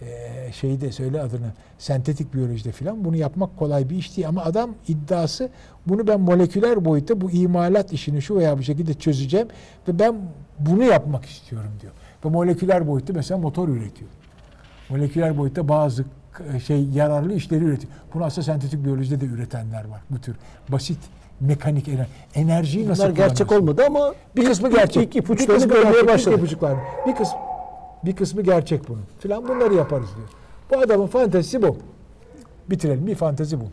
e, 0.00 0.52
şeyde 0.52 0.92
söyle 0.92 1.20
adını 1.20 1.52
sentetik 1.78 2.34
biyolojide 2.34 2.72
filan 2.72 3.04
bunu 3.04 3.16
yapmak 3.16 3.56
kolay 3.56 3.90
bir 3.90 3.96
iş 3.96 4.16
değil 4.16 4.28
ama 4.28 4.44
adam 4.44 4.74
iddiası 4.88 5.48
bunu 5.86 6.06
ben 6.06 6.20
moleküler 6.20 6.84
boyutta 6.84 7.20
bu 7.20 7.30
imalat 7.30 7.92
işini 7.92 8.22
şu 8.22 8.36
veya 8.36 8.58
bu 8.58 8.62
şekilde 8.62 8.94
çözeceğim 8.94 9.48
ve 9.88 9.98
ben 9.98 10.16
bunu 10.58 10.84
yapmak 10.84 11.24
istiyorum 11.24 11.70
diyor. 11.80 11.92
Ve 12.24 12.28
moleküler 12.28 12.86
boyutta 12.88 13.12
mesela 13.12 13.38
motor 13.38 13.68
üretiyor. 13.68 14.10
Moleküler 14.90 15.38
boyutta 15.38 15.68
bazı 15.68 16.04
şey 16.66 16.84
yararlı 16.84 17.34
işleri 17.34 17.64
üretiyor. 17.64 17.92
Bunu 18.14 18.24
aslında 18.24 18.44
sentetik 18.44 18.84
biyolojide 18.84 19.20
de 19.20 19.26
üretenler 19.26 19.84
var. 19.84 20.00
Bu 20.10 20.18
tür 20.20 20.36
basit 20.68 20.98
mekanik 21.40 21.88
ener- 21.88 22.06
enerjiyi 22.34 22.88
nasıl 22.88 23.02
Bunlar 23.04 23.14
gerçek 23.16 23.52
olmadı 23.52 23.82
ama 23.86 24.14
Bir 24.36 24.44
kısmı 24.44 24.70
gerçek. 24.70 25.16
İlk 25.16 25.26
kısmı 25.26 25.68
görmeye 25.74 26.06
başladık. 26.08 26.38
ipuçlarını. 26.38 26.80
Bir 27.06 27.14
kısmı 27.14 27.38
bir 28.04 28.16
kısmı 28.16 28.42
gerçek 28.42 28.88
bunun. 28.88 29.02
Filan 29.20 29.48
bunları 29.48 29.74
yaparız 29.74 30.08
diyor. 30.16 30.28
Bu 30.70 30.78
adamın 30.84 31.06
fantezisi 31.06 31.62
bu. 31.62 31.76
Bitirelim. 32.70 33.06
Bir 33.06 33.14
fantezi 33.14 33.60
bu. 33.60 33.64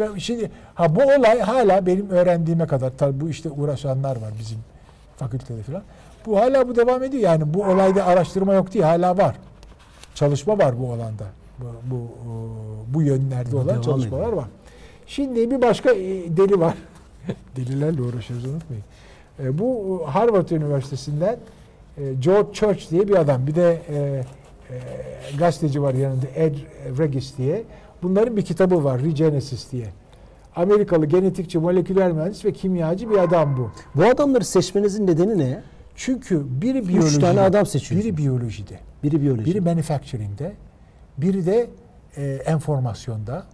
Ve 0.00 0.20
şimdi 0.20 0.50
ha 0.74 0.96
bu 0.96 1.02
olay 1.02 1.40
hala 1.40 1.86
benim 1.86 2.10
öğrendiğime 2.10 2.66
kadar 2.66 2.90
tabii 2.98 3.20
bu 3.20 3.28
işte 3.28 3.50
uğraşanlar 3.50 4.16
var 4.16 4.30
bizim 4.38 4.58
fakültede 5.16 5.62
filan. 5.62 5.82
Bu 6.28 6.36
hala 6.40 6.68
bu 6.68 6.76
devam 6.76 7.02
ediyor. 7.02 7.22
Yani 7.22 7.54
bu 7.54 7.62
olayda 7.64 8.04
araştırma 8.06 8.54
yok 8.54 8.74
değil 8.74 8.84
hala 8.84 9.18
var. 9.18 9.36
Çalışma 10.14 10.58
var 10.58 10.80
bu 10.80 10.92
alanda. 10.92 11.24
Bu 11.58 11.64
bu, 11.90 11.96
bu 12.94 13.02
yönlerde 13.02 13.56
olan 13.56 13.68
devam 13.68 13.80
çalışmalar 13.82 14.22
ediyor. 14.22 14.36
var. 14.36 14.48
Şimdi 15.06 15.50
bir 15.50 15.62
başka 15.62 15.90
e, 15.92 16.36
deli 16.36 16.60
var. 16.60 16.74
Delilerle 17.56 18.02
uğraşıyoruz 18.02 18.46
unutmayın. 18.46 18.84
E, 19.40 19.58
Bu 19.58 20.00
Harvard 20.06 20.48
Üniversitesi'nden 20.48 21.36
e, 21.98 22.14
George 22.20 22.52
Church 22.52 22.90
diye 22.90 23.08
bir 23.08 23.16
adam. 23.20 23.46
Bir 23.46 23.54
de 23.54 23.82
e, 23.88 23.94
e, 23.94 24.24
gazeteci 25.38 25.82
var 25.82 25.94
yanında 25.94 26.26
Ed 26.36 26.54
Regis 26.98 27.38
diye. 27.38 27.62
Bunların 28.02 28.36
bir 28.36 28.42
kitabı 28.42 28.84
var 28.84 29.02
Regenesis 29.02 29.72
diye. 29.72 29.86
Amerikalı 30.56 31.06
genetikçi, 31.06 31.58
moleküler 31.58 32.12
mühendis 32.12 32.44
ve 32.44 32.52
kimyacı 32.52 33.10
bir 33.10 33.18
adam 33.18 33.56
bu. 33.56 33.70
bu 33.94 34.04
adamları 34.04 34.44
seçmenizin 34.44 35.06
nedeni 35.06 35.38
ne? 35.38 35.62
Çünkü 36.02 36.46
biri 36.62 36.88
biyolojide, 36.88 37.20
tane 37.20 37.40
adam 37.40 37.66
seçiyorsunuz. 37.66 38.04
biri 38.04 38.16
biyolojide, 38.16 38.78
Biri 39.02 39.22
biyoloji. 39.22 39.44
biri 39.44 39.60
manufacturing'de, 39.60 40.56
biri 41.18 41.46
de 41.46 41.70
e, 42.16 42.24
enformasyonda 42.34 43.46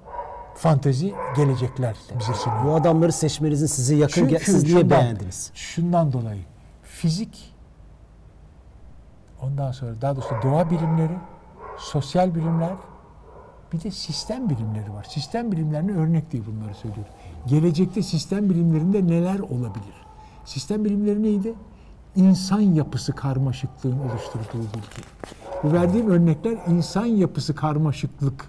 fantezi 0.56 1.14
gelecekler 1.36 1.96
bize 2.20 2.34
sunuyor. 2.34 2.64
bu 2.64 2.74
adamları 2.74 3.12
seçmenizin 3.12 3.66
size 3.66 3.94
yakın 3.96 4.14
Çünkü 4.14 4.30
gel- 4.30 4.40
siz 4.44 4.62
niye 4.64 4.80
şundan- 4.80 4.90
beğendiniz? 5.00 5.50
Şundan 5.54 6.12
dolayı 6.12 6.42
fizik 6.82 7.54
ondan 9.42 9.72
sonra 9.72 10.00
daha 10.02 10.16
doğrusu 10.16 10.34
doğa 10.42 10.70
bilimleri, 10.70 11.16
sosyal 11.78 12.34
bilimler 12.34 12.74
bir 13.72 13.82
de 13.82 13.90
sistem 13.90 14.50
bilimleri 14.50 14.92
var. 14.92 15.04
Sistem 15.08 15.52
bilimlerine 15.52 15.92
örnek 15.92 16.32
diye 16.32 16.42
bunları 16.46 16.74
söylüyorum. 16.74 17.12
Gelecekte 17.46 18.02
sistem 18.02 18.50
bilimlerinde 18.50 19.06
neler 19.06 19.38
olabilir? 19.38 19.94
Sistem 20.44 20.84
bilimleri 20.84 21.22
neydi? 21.22 21.54
İnsan 22.16 22.60
yapısı 22.60 23.12
karmaşıklığın 23.12 23.98
oluşturduğu 23.98 24.62
bilgi. 24.74 25.02
Bu 25.62 25.72
verdiğim 25.72 26.10
örnekler 26.10 26.56
insan 26.68 27.04
yapısı 27.04 27.54
karmaşıklık 27.54 28.44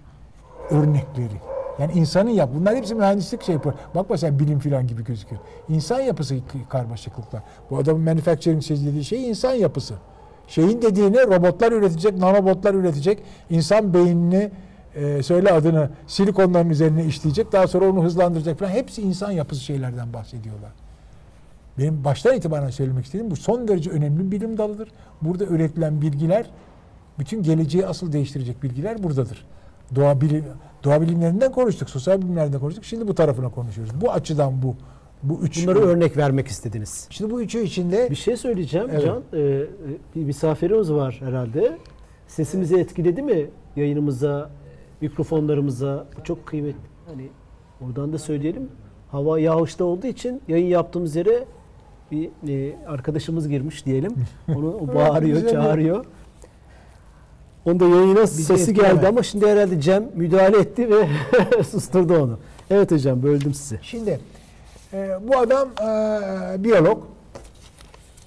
örnekleri. 0.69 1.41
Yani 1.79 1.93
insanın 1.93 2.29
yap. 2.29 2.49
Bunlar 2.55 2.75
hepsi 2.75 2.95
mühendislik 2.95 3.43
şey 3.43 3.55
yapıyor. 3.55 3.75
Bakma 3.95 4.17
sen 4.17 4.39
bilim 4.39 4.59
filan 4.59 4.87
gibi 4.87 5.03
gözüküyor. 5.03 5.41
İnsan 5.69 5.99
yapısı 5.99 6.35
karmaşıklıklar. 6.69 7.43
Bu 7.69 7.77
adamın 7.77 8.01
manufacturing 8.01 8.63
şey 8.63 8.77
dediği 8.85 9.03
şey 9.03 9.29
insan 9.29 9.53
yapısı. 9.53 9.93
Şeyin 10.47 10.81
dediğini 10.81 11.17
robotlar 11.17 11.71
üretecek, 11.71 12.17
nanobotlar 12.17 12.73
üretecek. 12.73 13.23
insan 13.49 13.93
beynini 13.93 14.51
e, 14.95 15.23
söyle 15.23 15.51
adını 15.51 15.89
silikonların 16.07 16.69
üzerine 16.69 17.05
işleyecek. 17.05 17.51
Daha 17.51 17.67
sonra 17.67 17.89
onu 17.89 18.03
hızlandıracak 18.03 18.59
falan. 18.59 18.69
Hepsi 18.69 19.01
insan 19.01 19.31
yapısı 19.31 19.61
şeylerden 19.61 20.13
bahsediyorlar. 20.13 20.84
Benim 21.77 22.03
baştan 22.03 22.37
itibaren 22.37 22.69
söylemek 22.69 23.05
istediğim 23.05 23.31
bu 23.31 23.35
son 23.35 23.67
derece 23.67 23.89
önemli 23.89 24.25
bir 24.25 24.31
bilim 24.31 24.57
dalıdır. 24.57 24.91
Burada 25.21 25.45
üretilen 25.45 26.01
bilgiler 26.01 26.49
bütün 27.19 27.43
geleceği 27.43 27.87
asıl 27.87 28.11
değiştirecek 28.11 28.63
bilgiler 28.63 29.03
buradadır. 29.03 29.45
Doğa, 29.95 30.21
bilim, 30.21 30.43
doğa 30.83 31.01
bilimlerinden 31.01 31.51
konuştuk, 31.51 31.89
sosyal 31.89 32.21
bilimlerden 32.21 32.59
konuştuk. 32.59 32.85
Şimdi 32.85 33.07
bu 33.07 33.15
tarafına 33.15 33.49
konuşuyoruz. 33.49 34.01
Bu 34.01 34.11
açıdan 34.11 34.61
bu. 34.63 34.75
Bu 35.23 35.39
üç. 35.41 35.63
Bunları 35.63 35.79
örnek 35.79 36.17
vermek 36.17 36.47
istediniz. 36.47 37.07
Şimdi 37.09 37.31
bu 37.31 37.41
üçü 37.41 37.61
içinde 37.63 38.09
Bir 38.09 38.15
şey 38.15 38.37
söyleyeceğim 38.37 38.87
Evet. 38.91 39.05
Can. 39.05 39.23
Ee, 39.33 39.61
bir 40.15 40.23
misafirimiz 40.23 40.91
var 40.91 41.21
herhalde. 41.23 41.77
Sesimizi 42.27 42.77
etkiledi 42.77 43.21
mi 43.21 43.49
yayınımıza, 43.75 44.49
mikrofonlarımıza? 45.01 46.05
Bu 46.19 46.23
çok 46.23 46.45
kıymetli. 46.45 46.79
Hani 47.07 47.29
oradan 47.81 48.13
da 48.13 48.17
söyleyelim. 48.17 48.69
Hava 49.11 49.39
yağışta 49.39 49.85
olduğu 49.85 50.07
için 50.07 50.41
yayın 50.47 50.67
yaptığımız 50.67 51.15
yere 51.15 51.45
bir 52.11 52.29
e, 52.47 52.75
arkadaşımız 52.87 53.47
girmiş 53.47 53.85
diyelim. 53.85 54.15
Onu 54.55 54.73
o 54.73 54.95
bağırıyor, 54.95 55.49
çağırıyor. 55.49 56.05
Onda 57.65 57.85
yayına 57.85 58.27
sesi 58.27 58.53
etkileme. 58.53 58.93
geldi 58.93 59.07
ama 59.07 59.23
şimdi 59.23 59.47
herhalde 59.47 59.81
Cem 59.81 60.05
müdahale 60.15 60.57
etti 60.57 60.89
ve 60.89 61.07
susturdu 61.63 62.17
onu. 62.17 62.39
Evet 62.69 62.91
hocam 62.91 63.23
böldüm 63.23 63.53
sizi. 63.53 63.79
Şimdi 63.81 64.19
e, 64.93 65.09
bu 65.27 65.37
adam 65.37 65.69
e, 65.69 66.63
biyolog 66.63 67.03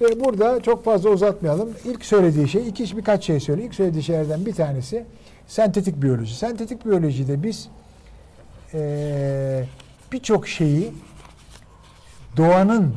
ve 0.00 0.24
burada 0.24 0.60
çok 0.60 0.84
fazla 0.84 1.10
uzatmayalım. 1.10 1.70
İlk 1.84 2.04
söylediği 2.04 2.48
şey, 2.48 2.68
iki 2.68 2.96
birkaç 2.96 3.24
şey 3.24 3.40
söylüyor. 3.40 3.68
İlk 3.68 3.74
söylediği 3.74 4.02
şeylerden 4.02 4.46
bir 4.46 4.52
tanesi 4.52 5.04
sentetik 5.46 6.02
biyoloji. 6.02 6.36
Sentetik 6.36 6.86
biyolojide 6.86 7.42
biz 7.42 7.68
e, 8.74 9.64
birçok 10.12 10.48
şeyi 10.48 10.92
doğanın 12.36 12.94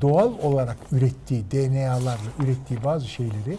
doğal 0.00 0.32
olarak 0.42 0.76
ürettiği 0.92 1.44
DNA'larla 1.50 2.30
ürettiği 2.44 2.84
bazı 2.84 3.08
şeyleri 3.08 3.58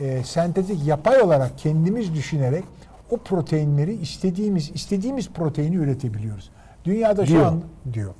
e, 0.00 0.24
sentetik 0.24 0.86
yapay 0.86 1.20
olarak 1.20 1.58
kendimiz 1.58 2.14
düşünerek 2.14 2.64
o 3.10 3.16
proteinleri 3.16 3.94
istediğimiz 3.94 4.70
istediğimiz 4.74 5.30
proteini 5.30 5.76
üretebiliyoruz. 5.76 6.50
Dünyada 6.84 7.26
şu 7.26 7.32
Diyor. 7.32 7.46
an 7.46 7.62
diyor. 7.92 8.14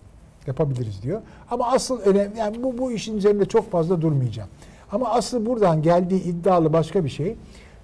Yapabiliriz 0.47 1.03
diyor. 1.03 1.21
Ama 1.51 1.67
asıl 1.73 2.01
önemli 2.01 2.39
yani 2.39 2.63
bu 2.63 2.79
bu 2.79 2.93
işin 2.93 3.17
üzerinde 3.17 3.45
çok 3.45 3.71
fazla 3.71 4.03
durmayacağım. 4.03 4.49
Ama 4.93 5.09
asıl 5.09 5.47
buradan 5.47 5.83
geldiği 5.83 6.23
iddialı 6.23 6.73
başka 6.73 7.05
bir 7.05 7.11
şey 7.11 7.37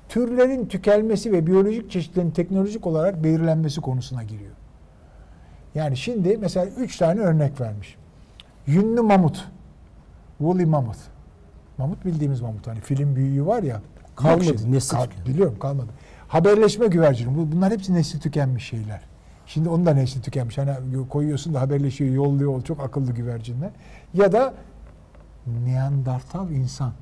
türlerin 0.09 0.67
tükelmesi 0.67 1.33
ve 1.33 1.47
biyolojik 1.47 1.91
çeşitlerin 1.91 2.31
teknolojik 2.31 2.87
olarak 2.87 3.25
belirlenmesi 3.25 3.81
konusuna 3.81 4.23
giriyor. 4.23 4.53
Yani 5.75 5.97
şimdi 5.97 6.37
mesela 6.37 6.67
üç 6.67 6.97
tane 6.97 7.21
örnek 7.21 7.61
vermiş. 7.61 7.97
Yünlü 8.67 9.01
mamut. 9.01 9.49
Woolly 10.39 10.65
Mammoth. 10.65 10.99
Mamut 11.79 12.05
bildiğimiz 12.05 12.41
mamut. 12.41 12.67
Hani 12.67 12.81
film 12.81 13.17
büyüğü 13.17 13.47
var 13.47 13.63
ya. 13.63 13.81
Kalmadı, 14.17 14.45
şimdi. 14.45 14.73
nesli 14.73 14.99
tükendi. 14.99 15.29
Biliyorum 15.31 15.59
kalmadı. 15.59 15.89
Haberleşme 16.29 16.87
güvercini. 16.87 17.39
Bu- 17.39 17.53
Bunlar 17.53 17.73
hepsi 17.73 17.95
nesli 17.95 18.21
tükenmiş 18.21 18.65
şeyler. 18.69 19.01
Şimdi 19.47 19.69
onun 19.69 19.87
da 19.87 19.95
nesli 19.95 20.21
tükenmiş. 20.23 20.59
Hani 20.59 20.73
koyuyorsun 21.09 21.55
da 21.55 21.61
haberleşiyor, 21.61 22.15
yolluyor. 22.15 22.63
Çok 22.63 22.81
akıllı 22.81 23.13
güvercinler. 23.13 23.71
Ya 24.15 24.33
da 24.33 24.55
Neandertal 25.65 26.51
insan. 26.51 26.93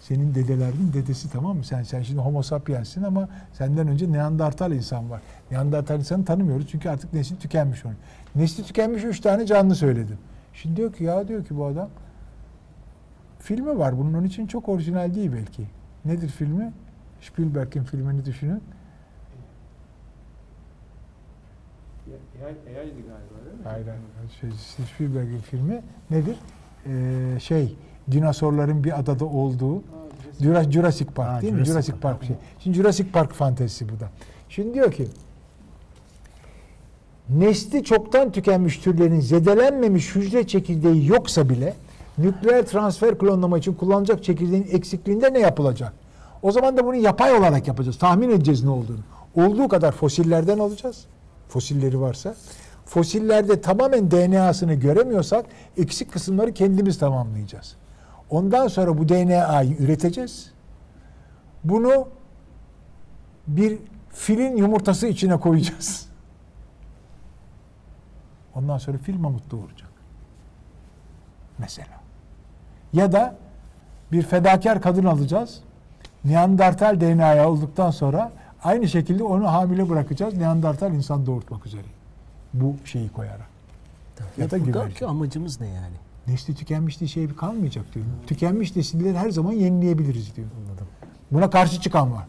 Senin 0.00 0.34
dedelerinin 0.34 0.92
dedesi 0.92 1.30
tamam 1.30 1.56
mı? 1.56 1.64
Sen 1.64 1.82
sen 1.82 2.02
şimdi 2.02 2.20
Homo 2.20 2.42
sapiens'sin 2.42 3.02
ama 3.02 3.28
senden 3.52 3.88
önce 3.88 4.12
Neandertal 4.12 4.72
insan 4.72 5.10
var. 5.10 5.22
Neandertal 5.50 5.98
insanı 5.98 6.24
tanımıyoruz 6.24 6.66
çünkü 6.70 6.88
artık 6.88 7.12
nesli 7.12 7.38
tükenmiş 7.38 7.86
onun. 7.86 7.96
Nesli 8.34 8.62
tükenmiş 8.64 9.04
üç 9.04 9.20
tane 9.20 9.46
canlı 9.46 9.74
söyledim. 9.74 10.18
Şimdi 10.54 10.76
diyor 10.76 10.92
ki 10.92 11.04
ya 11.04 11.28
diyor 11.28 11.44
ki 11.44 11.56
bu 11.56 11.66
adam 11.66 11.88
filmi 13.42 13.78
var 13.78 13.98
bunun 13.98 14.14
onun 14.14 14.24
için 14.24 14.46
çok 14.46 14.68
orijinal 14.68 15.14
değil 15.14 15.30
belki. 15.32 15.62
Nedir 16.04 16.28
filmi? 16.28 16.72
Spielberg'in 17.20 17.82
filmini 17.84 18.24
düşünün. 18.24 18.62
AI, 22.44 22.48
AI'di 22.78 22.90
galiba 22.90 23.44
değil 23.44 23.56
mi? 23.58 23.64
Hayır, 23.64 23.86
hayır. 23.86 24.30
Şey, 24.40 24.50
Spielberg'in 24.86 25.38
filmi 25.38 25.82
nedir? 26.10 26.36
Ee, 26.86 27.40
şey, 27.40 27.76
dinozorların 28.10 28.84
bir 28.84 28.98
adada 29.00 29.24
olduğu 29.24 29.76
Aa, 29.76 29.82
Jura- 30.40 30.70
Jurassic 30.72 31.10
Park 31.14 31.30
Ha, 31.36 31.42
değil 31.42 31.52
mi? 31.52 31.56
Jurassic 31.64 31.72
Jurassic 31.72 31.96
Park. 32.00 32.24
şey. 32.24 32.36
Şimdi 32.58 32.76
Jurassic 32.76 33.10
Park 33.10 33.32
fantezisi 33.32 33.88
bu 33.88 34.00
da. 34.00 34.08
Şimdi 34.48 34.74
diyor 34.74 34.92
ki 34.92 35.08
nesli 37.28 37.84
çoktan 37.84 38.32
tükenmiş 38.32 38.78
türlerin 38.78 39.20
zedelenmemiş 39.20 40.14
hücre 40.14 40.46
çekirdeği 40.46 41.06
yoksa 41.06 41.48
bile 41.48 41.74
nükleer 42.22 42.66
transfer 42.66 43.18
klonlama 43.18 43.58
için 43.58 43.74
kullanılacak 43.74 44.24
çekirdeğin 44.24 44.66
eksikliğinde 44.70 45.32
ne 45.32 45.38
yapılacak? 45.38 45.92
O 46.42 46.52
zaman 46.52 46.76
da 46.76 46.86
bunu 46.86 46.96
yapay 46.96 47.34
olarak 47.34 47.68
yapacağız. 47.68 47.98
Tahmin 47.98 48.30
edeceğiz 48.30 48.64
ne 48.64 48.70
olduğunu. 48.70 49.00
Olduğu 49.34 49.68
kadar 49.68 49.92
fosillerden 49.92 50.58
alacağız. 50.58 51.04
Fosilleri 51.48 52.00
varsa. 52.00 52.34
Fosillerde 52.86 53.60
tamamen 53.60 54.10
DNA'sını 54.10 54.74
göremiyorsak 54.74 55.46
eksik 55.76 56.12
kısımları 56.12 56.54
kendimiz 56.54 56.98
tamamlayacağız. 56.98 57.76
Ondan 58.30 58.68
sonra 58.68 58.98
bu 58.98 59.08
DNA'yı 59.08 59.76
üreteceğiz. 59.78 60.52
Bunu 61.64 62.08
bir 63.46 63.78
filin 64.10 64.56
yumurtası 64.56 65.06
içine 65.06 65.40
koyacağız. 65.40 66.06
Ondan 68.54 68.78
sonra 68.78 68.98
fil 68.98 69.18
mamut 69.18 69.50
doğuracak. 69.50 69.90
Mesela. 71.58 72.01
Ya 72.92 73.12
da 73.12 73.36
bir 74.12 74.22
fedakar 74.22 74.82
kadın 74.82 75.04
alacağız. 75.04 75.60
Neandertal 76.24 77.00
DNA'ya 77.00 77.50
olduktan 77.50 77.90
sonra 77.90 78.32
aynı 78.64 78.88
şekilde 78.88 79.24
onu 79.24 79.52
hamile 79.52 79.88
bırakacağız. 79.88 80.36
Neandertal 80.36 80.94
insan 80.94 81.26
doğurtmak 81.26 81.66
üzere. 81.66 81.86
Bu 82.54 82.76
şeyi 82.84 83.08
koyarak. 83.08 83.52
Ya 84.38 84.50
da 84.50 84.58
güvercin. 84.58 85.06
amacımız 85.06 85.60
ne 85.60 85.66
yani? 85.68 85.96
Nesli 86.26 86.54
tükenmiş 86.54 87.00
diye 87.00 87.08
şey 87.08 87.28
kalmayacak 87.28 87.94
diyor. 87.94 88.06
Tükenmiş 88.26 88.76
nesilleri 88.76 89.18
her 89.18 89.30
zaman 89.30 89.52
yenileyebiliriz 89.52 90.36
diyor. 90.36 90.48
Anladım. 90.60 90.86
Buna 91.30 91.50
karşı 91.50 91.80
çıkan 91.80 92.12
var. 92.12 92.26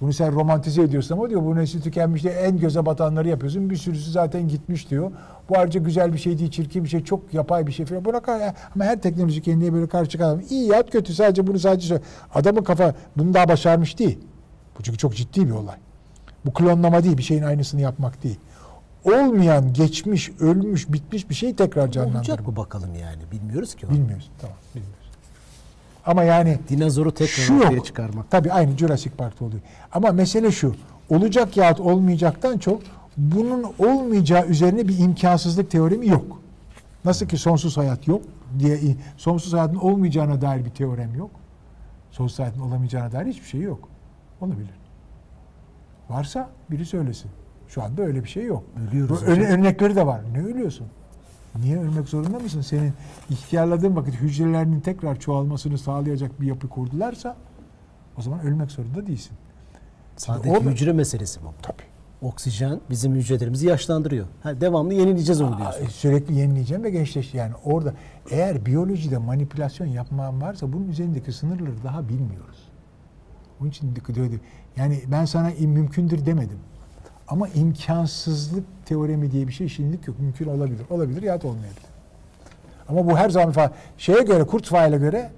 Bunu 0.00 0.12
sen 0.12 0.32
romantize 0.32 0.82
ediyorsun 0.82 1.14
ama 1.16 1.30
diyor 1.30 1.42
bu 1.42 1.56
nesli 1.56 1.80
tükenmiş 1.80 2.22
diye 2.22 2.32
en 2.32 2.58
göze 2.58 2.86
batanları 2.86 3.28
yapıyorsun. 3.28 3.70
Bir 3.70 3.76
sürüsü 3.76 4.10
zaten 4.10 4.48
gitmiş 4.48 4.90
diyor. 4.90 5.10
Bu 5.48 5.58
ayrıca 5.58 5.80
güzel 5.80 6.12
bir 6.12 6.18
şey 6.18 6.38
değil, 6.38 6.50
çirkin 6.50 6.84
bir 6.84 6.88
şey, 6.88 7.04
çok 7.04 7.34
yapay 7.34 7.66
bir 7.66 7.72
şey 7.72 7.86
falan. 7.86 8.04
Buna 8.04 8.20
kar- 8.20 8.54
ama 8.74 8.84
her 8.84 9.00
teknoloji 9.00 9.42
kendine 9.42 9.72
böyle 9.72 9.86
karşı 9.86 10.18
adam. 10.18 10.40
İyi 10.50 10.66
ya 10.68 10.82
kötü 10.86 11.14
sadece 11.14 11.46
bunu 11.46 11.58
sadece 11.58 11.88
söyle. 11.88 12.02
Adamın 12.34 12.62
kafa 12.64 12.94
bunu 13.16 13.34
daha 13.34 13.48
başarmış 13.48 13.98
değil. 13.98 14.18
Bu 14.78 14.82
çünkü 14.82 14.98
çok 14.98 15.14
ciddi 15.16 15.46
bir 15.46 15.50
olay. 15.52 15.76
Bu 16.46 16.52
klonlama 16.52 17.04
değil, 17.04 17.18
bir 17.18 17.22
şeyin 17.22 17.42
aynısını 17.42 17.80
yapmak 17.80 18.22
değil. 18.22 18.38
Olmayan, 19.04 19.72
geçmiş, 19.72 20.30
ölmüş, 20.40 20.92
bitmiş 20.92 21.30
bir 21.30 21.34
şeyi 21.34 21.56
tekrar 21.56 21.82
Olacak 21.82 22.04
canlandırmak. 22.04 22.46
mı 22.48 22.56
bakalım 22.56 22.94
yani? 22.94 23.22
Bilmiyoruz 23.32 23.74
ki. 23.74 23.86
onu. 23.86 23.94
Bilmiyoruz. 23.94 24.30
Tamam, 24.40 24.56
bilmiyoruz. 24.74 25.03
Ama 26.06 26.22
yani 26.24 26.58
Dinozoru 26.68 27.14
tekrar 27.14 27.56
ortaya 27.56 27.82
çıkarmak. 27.82 28.30
Tabii 28.30 28.52
aynı 28.52 28.78
Jurassic 28.78 29.10
Park'ta 29.16 29.44
oluyor. 29.44 29.62
Ama 29.92 30.12
mesele 30.12 30.50
şu. 30.50 30.74
Olacak 31.10 31.56
yahut 31.56 31.80
olmayacaktan 31.80 32.58
çok 32.58 32.82
bunun 33.16 33.64
olmayacağı 33.78 34.46
üzerine 34.46 34.88
bir 34.88 34.98
imkansızlık 34.98 35.70
teoremi 35.70 36.08
yok. 36.08 36.40
Nasıl 37.04 37.26
ki 37.26 37.38
sonsuz 37.38 37.76
hayat 37.76 38.08
yok 38.08 38.22
diye 38.58 38.78
sonsuz 39.16 39.52
hayatın 39.52 39.76
olmayacağına 39.76 40.40
dair 40.40 40.64
bir 40.64 40.70
teorem 40.70 41.14
yok. 41.14 41.30
Sonsuz 42.10 42.38
hayatın 42.38 42.60
olamayacağına 42.60 43.12
dair 43.12 43.26
hiçbir 43.26 43.46
şey 43.46 43.60
yok. 43.60 43.88
Onu 44.40 44.52
bilir. 44.52 44.74
Varsa 46.10 46.48
biri 46.70 46.86
söylesin. 46.86 47.30
Şu 47.68 47.82
anda 47.82 48.02
öyle 48.02 48.24
bir 48.24 48.28
şey 48.28 48.44
yok. 48.44 48.64
Ölüyoruz 48.88 49.22
hocam. 49.22 49.38
örnekleri 49.38 49.96
de 49.96 50.06
var. 50.06 50.20
Ne 50.32 50.44
ölüyorsun? 50.44 50.86
Niye 51.60 51.78
ölmek 51.78 52.08
zorunda 52.08 52.38
mısın? 52.38 52.60
Senin 52.60 52.92
ihtiyarladığın 53.30 53.96
vakit 53.96 54.14
hücrelerinin 54.14 54.80
tekrar 54.80 55.20
çoğalmasını 55.20 55.78
sağlayacak 55.78 56.40
bir 56.40 56.46
yapı 56.46 56.68
kurdularsa 56.68 57.36
o 58.18 58.22
zaman 58.22 58.40
ölmek 58.40 58.70
zorunda 58.70 59.06
değilsin. 59.06 59.32
Sadece 60.16 60.50
orada- 60.50 60.70
hücre 60.70 60.92
meselesi 60.92 61.40
bu. 61.42 61.46
Tabii. 61.62 61.82
Oksijen 62.22 62.80
bizim 62.90 63.14
hücrelerimizi 63.14 63.66
yaşlandırıyor. 63.66 64.26
Ha, 64.42 64.60
devamlı 64.60 64.94
yenileyeceğiz 64.94 65.40
onu 65.40 65.54
Aa, 65.54 65.58
diyorsun. 65.58 65.86
Sürekli 65.86 66.34
yenileyeceğim 66.34 66.84
ve 66.84 66.90
gençleş 66.90 67.34
yani 67.34 67.52
orada 67.64 67.94
eğer 68.30 68.66
biyolojide 68.66 69.18
manipülasyon 69.18 69.86
yapman 69.86 70.42
varsa 70.42 70.72
bunun 70.72 70.88
üzerindeki 70.88 71.32
sınırları 71.32 71.82
daha 71.84 72.08
bilmiyoruz. 72.08 72.68
Onun 73.60 73.70
için. 73.70 73.94
Yani 74.76 75.02
ben 75.06 75.24
sana 75.24 75.50
mümkündür 75.60 76.26
demedim. 76.26 76.58
Ama 77.28 77.48
imkansızlık 77.48 78.64
teoremi 78.86 79.30
diye 79.32 79.48
bir 79.48 79.52
şey 79.52 79.68
şimdilik 79.68 80.08
yok. 80.08 80.18
Mümkün 80.20 80.46
olabilir. 80.48 80.82
Olabilir 80.90 81.22
ya 81.22 81.42
da 81.42 81.46
olmayabilir. 81.48 81.82
Ama 82.88 83.06
bu 83.06 83.16
her 83.18 83.30
zaman 83.30 83.52
falan 83.52 83.70
şeye 83.98 84.22
göre 84.22 84.44
Kurzweil'e 84.44 84.98
göre 84.98 85.30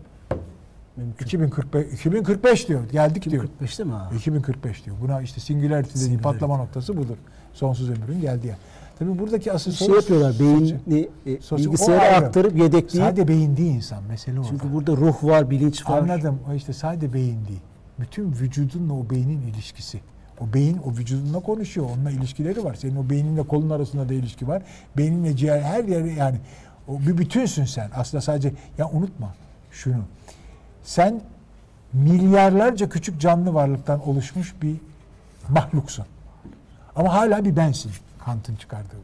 Mümkün. 0.96 1.24
2045 1.26 1.92
2045 1.92 2.68
diyor. 2.68 2.80
Geldik 2.92 3.30
diyor. 3.30 3.42
45 3.42 3.78
değil 3.78 3.90
mi 3.90 3.96
ha? 3.96 4.10
2045 4.16 4.84
diyor. 4.86 4.96
Buna 5.02 5.22
işte 5.22 5.40
singularity 5.40 5.90
dediği 5.90 5.98
Singularity. 5.98 6.22
patlama 6.28 6.56
noktası 6.56 6.96
budur. 6.96 7.16
Sonsuz 7.52 7.90
ömrün 7.90 8.20
geldiği. 8.20 8.54
Tabii 8.98 9.18
buradaki 9.18 9.52
asıl 9.52 9.72
Şey 9.72 9.86
soru- 9.88 9.96
yapıyorlar 9.96 10.34
beyni 10.40 11.08
e, 11.26 11.40
Sosyal- 11.40 11.58
bilgisayara 11.66 12.16
aktarıp 12.26 12.56
yedekleyip 12.58 13.06
Sadece 13.06 13.28
beyin 13.28 13.56
değil 13.56 13.74
insan. 13.74 14.02
Mesele 14.08 14.38
orada. 14.40 14.48
çünkü 14.50 14.72
burada 14.72 14.92
ruh 14.96 15.24
var, 15.24 15.50
bilinç 15.50 15.88
var. 15.88 15.98
Anladım. 15.98 16.38
O 16.50 16.54
işte 16.54 16.72
sadece 16.72 17.12
beyin 17.12 17.46
değil. 17.48 17.60
Bütün 17.98 18.32
vücudunla 18.32 18.92
o 18.94 19.10
beynin 19.10 19.42
ilişkisi. 19.42 20.00
O 20.40 20.54
beyin 20.54 20.78
o 20.78 20.90
vücudunla 20.90 21.40
konuşuyor. 21.40 21.86
Onunla 21.96 22.10
ilişkileri 22.10 22.64
var. 22.64 22.74
Senin 22.74 22.96
o 22.96 23.10
beyninle 23.10 23.42
kolun 23.42 23.70
arasında 23.70 24.08
da 24.08 24.14
ilişki 24.14 24.48
var. 24.48 24.62
Beyninle 24.96 25.36
ciğer 25.36 25.60
her 25.60 25.84
yere 25.84 26.12
yani 26.12 26.38
o 26.88 27.00
bir 27.00 27.18
bütünsün 27.18 27.64
sen. 27.64 27.90
Aslında 27.94 28.20
sadece 28.20 28.52
ya 28.78 28.90
unutma 28.90 29.34
şunu. 29.70 30.02
Sen 30.82 31.20
milyarlarca 31.92 32.88
küçük 32.88 33.20
canlı 33.20 33.54
varlıktan 33.54 34.08
oluşmuş 34.08 34.54
bir 34.62 34.76
mahluksun. 35.48 36.06
Ama 36.96 37.14
hala 37.14 37.44
bir 37.44 37.56
bensin. 37.56 37.92
Kant'ın 38.24 38.56
çıkardığı. 38.56 38.96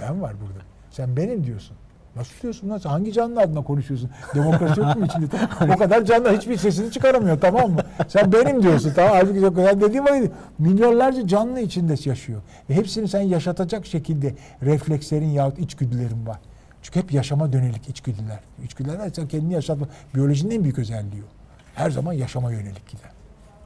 Ben 0.00 0.22
var 0.22 0.34
burada. 0.40 0.64
Sen 0.90 1.16
benim 1.16 1.44
diyorsun. 1.44 1.76
Nasıl 2.16 2.42
diyorsun 2.42 2.70
lan? 2.70 2.78
Sen 2.78 2.90
hangi 2.90 3.12
canlı 3.12 3.40
adına 3.40 3.62
konuşuyorsun? 3.62 4.10
Demokrasi 4.34 4.80
yok 4.80 4.96
mu 4.96 5.06
içinde? 5.06 5.26
o 5.74 5.76
kadar 5.78 6.04
canlı 6.04 6.36
hiçbir 6.36 6.56
sesini 6.56 6.90
çıkaramıyor 6.90 7.40
tamam 7.40 7.70
mı? 7.70 7.80
Sen 8.08 8.32
benim 8.32 8.62
diyorsun 8.62 8.92
tamam. 8.94 9.12
Halbuki 9.14 9.38
yok. 9.38 9.58
Yani 9.58 9.80
dediğim 9.80 10.06
gibi 10.06 10.30
milyonlarca 10.58 11.26
canlı 11.26 11.60
içinde 11.60 11.94
yaşıyor. 12.04 12.42
Ve 12.70 12.74
hepsini 12.74 13.08
sen 13.08 13.20
yaşatacak 13.20 13.86
şekilde 13.86 14.34
reflekslerin 14.62 15.28
yahut 15.28 15.58
içgüdülerin 15.58 16.26
var. 16.26 16.38
Çünkü 16.82 17.00
hep 17.00 17.12
yaşama 17.12 17.52
dönelik 17.52 17.88
içgüdüler. 17.88 18.40
İçgüdüler 18.64 19.10
sen 19.12 19.28
kendini 19.28 19.54
yaşatma. 19.54 19.88
Biyolojinin 20.14 20.54
en 20.54 20.62
büyük 20.62 20.78
özelliği 20.78 21.22
o. 21.22 21.26
Her 21.74 21.90
zaman 21.90 22.12
yaşama 22.12 22.52
yönelik 22.52 22.88
gider. 22.88 23.10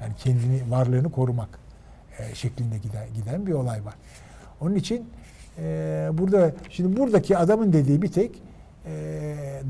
Yani 0.00 0.12
kendini, 0.24 0.70
varlığını 0.70 1.12
korumak 1.12 1.48
e, 2.18 2.34
şeklinde 2.34 2.78
giden, 2.78 3.06
giden 3.14 3.46
bir 3.46 3.52
olay 3.52 3.84
var. 3.84 3.94
Onun 4.60 4.74
için 4.74 5.08
e, 5.58 6.08
burada 6.12 6.52
şimdi 6.70 6.96
buradaki 6.96 7.38
adamın 7.38 7.72
dediği 7.72 8.02
bir 8.02 8.12
tek 8.12 8.42
e, 8.86 8.92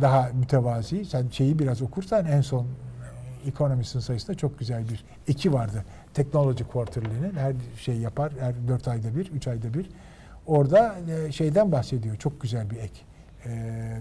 daha 0.01 0.31
mütevazi. 0.35 1.05
Sen 1.05 1.29
şeyi 1.29 1.59
biraz 1.59 1.83
okursan 1.83 2.27
en 2.27 2.41
son 2.41 2.65
e, 2.65 3.49
Economist'in 3.49 4.01
sayısında 4.01 4.37
çok 4.37 4.59
güzel 4.59 4.89
bir 4.89 5.05
eki 5.29 5.53
vardı. 5.53 5.85
Technology 6.15 6.65
Quarterly'nin 6.65 7.37
her 7.37 7.55
şey 7.79 7.97
yapar. 7.97 8.33
Her 8.41 8.69
dört 8.69 8.89
ayda 8.89 9.17
bir, 9.17 9.31
üç 9.31 9.49
ayda 9.49 9.75
bir. 9.75 9.91
Orada 10.47 10.97
e, 11.11 11.33
şeyden 11.33 11.73
bahsediyor. 11.73 12.17
Çok 12.17 12.41
güzel 12.41 12.71
bir 12.71 12.77
ek. 12.77 12.93
E, 13.47 13.51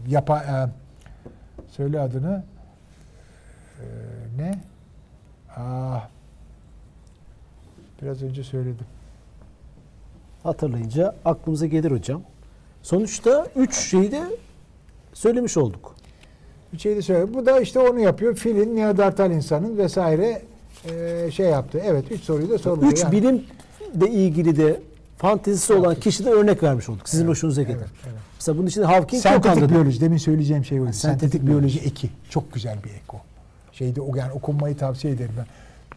yapa, 0.08 0.40
e, 0.40 0.56
söyle 1.68 2.00
adını 2.00 2.44
e, 3.80 3.86
ne? 4.38 4.60
Ah, 5.58 6.10
biraz 8.02 8.24
önce 8.24 8.44
söyledim. 8.44 8.86
Hatırlayınca 10.46 11.16
aklımıza 11.26 11.66
gelir 11.66 11.92
hocam. 11.92 12.22
Sonuçta 12.84 13.48
üç 13.56 13.76
şeyi 13.78 14.12
de 14.12 14.24
söylemiş 15.14 15.58
olduk. 15.58 15.96
Bir 16.74 16.80
şey 16.80 16.96
de 16.96 17.02
söyle. 17.02 17.34
Bu 17.34 17.46
da 17.46 17.60
işte 17.60 17.80
onu 17.80 18.00
yapıyor. 18.00 18.36
Filin, 18.36 18.76
Neandertal 18.76 19.32
insanın 19.32 19.78
vesaire 19.78 20.42
e, 20.92 21.32
şey 21.32 21.46
yaptı. 21.46 21.82
Evet 21.86 22.12
üç 22.12 22.22
soruyu 22.24 22.50
da 22.50 22.58
sordu. 22.58 22.86
Üç 22.86 23.04
Yani- 23.04 23.12
bilimle 23.12 24.12
ilgili 24.12 24.58
de 24.58 24.82
fantezisi 25.18 25.74
olan 25.74 25.96
kişiden 25.96 26.34
örnek 26.34 26.64
vermiş 26.64 26.90
olduk. 26.90 27.10
Sizin 27.10 27.28
hoşunuza 27.28 27.62
gider. 27.62 27.76
Evet, 27.76 27.88
evet. 28.06 28.16
Mesela 28.36 28.58
bunun 28.58 28.68
içinde 28.68 28.86
Hawking 28.86 29.14
yok 29.14 29.34
Sentetik 29.34 29.52
anladım. 29.52 29.70
biyoloji. 29.70 30.02
Demin 30.02 30.18
söyleyeceğim 30.18 30.66
şey 30.66 30.82
oydu. 30.82 30.94
sentetik 30.94 31.22
Sentetik, 31.22 31.48
biyoloji 31.48 31.80
eki. 31.80 32.10
Çok 32.30 32.54
güzel 32.54 32.78
bir 32.84 32.90
ek 32.90 33.04
o. 33.14 33.18
Şeyde 33.72 34.02
o 34.02 34.16
yani 34.16 34.32
okunmayı 34.32 34.78
tavsiye 34.78 35.14
ederim 35.14 35.34
ben. 35.38 35.46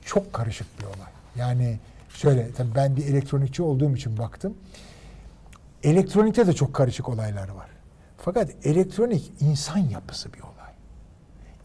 Çok 0.04 0.32
karışık 0.32 0.66
bir 0.80 0.84
olay. 0.84 1.08
Yani 1.36 1.78
şöyle 2.08 2.52
tabii 2.52 2.74
ben 2.74 2.96
bir 2.96 3.06
elektronikçi 3.06 3.62
olduğum 3.62 3.96
için 3.96 4.18
baktım. 4.18 4.54
Elektronikte 5.82 6.46
de 6.46 6.52
çok 6.52 6.74
karışık 6.74 7.08
olaylar 7.08 7.48
var. 7.48 7.68
Fakat 8.16 8.50
elektronik 8.62 9.32
insan 9.40 9.78
yapısı 9.78 10.32
bir 10.32 10.40
olay. 10.40 10.72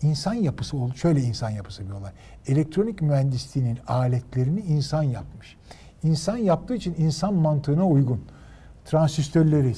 İnsan 0.01 0.33
yapısı 0.33 0.77
şöyle 0.95 1.21
insan 1.21 1.49
yapısı 1.49 1.85
bir 1.87 1.91
olay. 1.91 2.11
Elektronik 2.47 3.01
mühendisliğinin 3.01 3.79
aletlerini 3.87 4.59
insan 4.59 5.03
yapmış. 5.03 5.57
İnsan 6.03 6.37
yaptığı 6.37 6.75
için 6.75 6.95
insan 6.97 7.33
mantığına 7.33 7.87
uygun. 7.87 8.25
Transistörleri, 8.85 9.73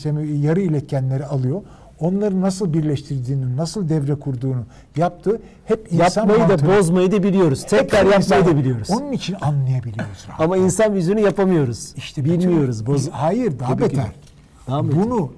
yarı 0.46 0.62
iletkenleri 0.62 1.26
alıyor. 1.26 1.62
Onları 2.00 2.42
nasıl 2.42 2.74
birleştirdiğini, 2.74 3.58
nasıl 3.58 3.90
devre 3.90 4.16
kurduğunu 4.16 4.64
yaptı. 4.96 5.42
Hep 5.66 5.88
insan 5.92 6.28
Yapmayı 6.28 6.50
da 6.60 6.78
bozmayı 6.78 7.12
da 7.12 7.24
biliyoruz. 7.24 7.62
Hep 7.64 7.70
Tekrar 7.70 7.98
yapmayı 8.00 8.18
insan- 8.18 8.46
da 8.46 8.58
biliyoruz. 8.58 8.88
Onun 8.92 9.12
için 9.12 9.36
anlayabiliyoruz. 9.42 10.26
rahat. 10.30 10.42
Ama 10.42 10.58
insan 10.58 10.94
yüzünü 10.96 11.20
yapamıyoruz. 11.22 11.94
İşte 11.98 12.26
bilmiyoruz. 12.26 12.86
Boz... 12.86 13.10
Hayır 13.10 13.60
daha 13.60 13.74
Gibi 13.74 13.82
beter. 13.84 14.04
gibi. 14.04 14.12
Daha 14.68 14.88
beter? 14.88 15.04
Bunu 15.04 15.32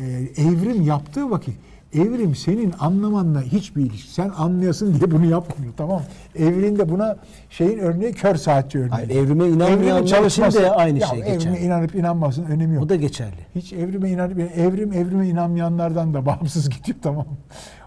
e, 0.00 0.04
evrim 0.36 0.82
yaptığı 0.82 1.30
vakit 1.30 1.54
evrim 1.94 2.34
senin 2.34 2.74
anlamanla 2.80 3.42
hiçbir 3.42 3.82
ilişki. 3.82 4.12
Sen 4.12 4.30
anlayasın 4.36 4.94
diye 4.94 5.10
bunu 5.10 5.26
yapmıyor 5.26 5.72
tamam? 5.76 6.02
Evrinde 6.36 6.88
buna 6.88 7.16
şeyin 7.50 7.78
örneği 7.78 8.12
kör 8.12 8.34
saatçi 8.34 8.78
örneği. 8.78 8.90
Hayır, 8.90 9.10
evrime 9.10 9.44
Evrimin 9.44 10.04
için 10.04 10.42
de 10.42 10.70
aynı 10.70 10.98
Ya 10.98 11.06
şey 11.06 11.18
Evrime 11.20 11.34
geçerli. 11.34 11.58
inanıp 11.58 11.94
inanmasın 11.94 12.44
önemi 12.44 12.74
yok. 12.74 12.84
O 12.84 12.88
da 12.88 12.96
geçerli. 12.96 13.46
Hiç 13.54 13.72
evrime 13.72 14.10
inanıp 14.10 14.38
evrim 14.38 14.92
evrime 14.92 15.28
inanmayanlardan 15.28 16.14
da 16.14 16.26
bağımsız 16.26 16.70
gidiyor 16.70 16.98
tamam? 17.02 17.26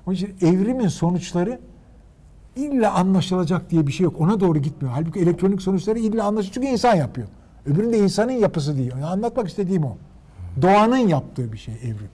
Onun 0.08 0.16
için 0.16 0.36
evrimin 0.42 0.88
sonuçları 0.88 1.60
illa 2.56 2.94
anlaşılacak 2.94 3.70
diye 3.72 3.88
bir 3.88 3.92
şey 3.92 4.04
yok. 4.04 4.16
Ona 4.22 4.40
doğru 4.40 4.60
gitmiyor. 4.60 4.94
Halbuki 4.96 5.20
elektronik 5.20 5.62
sonuçları 5.62 6.00
illa 6.00 6.24
anlaşılacak 6.26 6.54
çünkü 6.54 6.68
insan 6.68 6.96
yapıyor. 6.96 7.28
Öbüründe 7.66 8.00
insanın 8.00 8.32
yapısı 8.32 8.78
diyor. 8.78 8.98
Yani 8.98 9.06
anlatmak 9.06 9.48
istediğim 9.48 9.84
o. 9.84 9.98
Doğanın 10.62 10.98
yaptığı 10.98 11.54
bir 11.54 11.58
şey 11.58 11.74
evrim. 11.84 12.10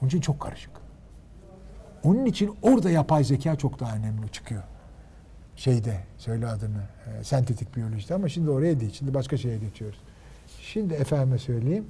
Onun 0.00 0.08
için 0.08 0.20
çok 0.20 0.40
karışık. 0.40 0.70
Onun 2.04 2.24
için 2.26 2.54
orada 2.62 2.90
yapay 2.90 3.24
zeka 3.24 3.56
çok 3.56 3.80
daha 3.80 3.96
önemli 3.96 4.28
çıkıyor. 4.32 4.62
Şeyde 5.56 5.96
söyle 6.18 6.46
adını 6.46 6.82
e, 7.20 7.24
sentetik 7.24 7.76
biyolojide 7.76 8.14
ama 8.14 8.28
şimdi 8.28 8.50
oraya 8.50 8.80
değil. 8.80 8.92
Şimdi 8.92 9.14
başka 9.14 9.36
şeye 9.36 9.58
geçiyoruz. 9.58 9.98
Şimdi 10.60 10.94
efendime 10.94 11.38
söyleyeyim. 11.38 11.86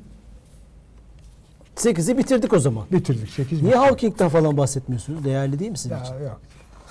8'i 1.77 2.19
bitirdik 2.19 2.53
o 2.53 2.59
zaman. 2.59 2.87
Bitirdik. 2.93 3.31
8 3.31 3.63
Niye 3.63 3.75
Hawking'den 3.77 4.29
falan 4.29 4.57
bahsetmiyorsunuz? 4.57 5.25
Değerli 5.25 5.59
değil 5.59 5.71
mi 5.71 5.79
sizin 5.79 5.95
Ya, 5.97 6.03
için? 6.03 6.15
yok. 6.15 6.41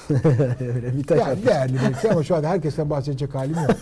Öyle 0.60 0.98
bir 0.98 1.04
taş 1.04 1.20
Yani 1.20 1.30
atmış. 1.32 1.46
değerli 1.48 1.78
belki 1.84 2.12
ama 2.12 2.24
şu 2.24 2.36
anda 2.36 2.50
herkesten 2.50 2.90
bahsedecek 2.90 3.36
halim 3.36 3.56
yok. 3.56 3.72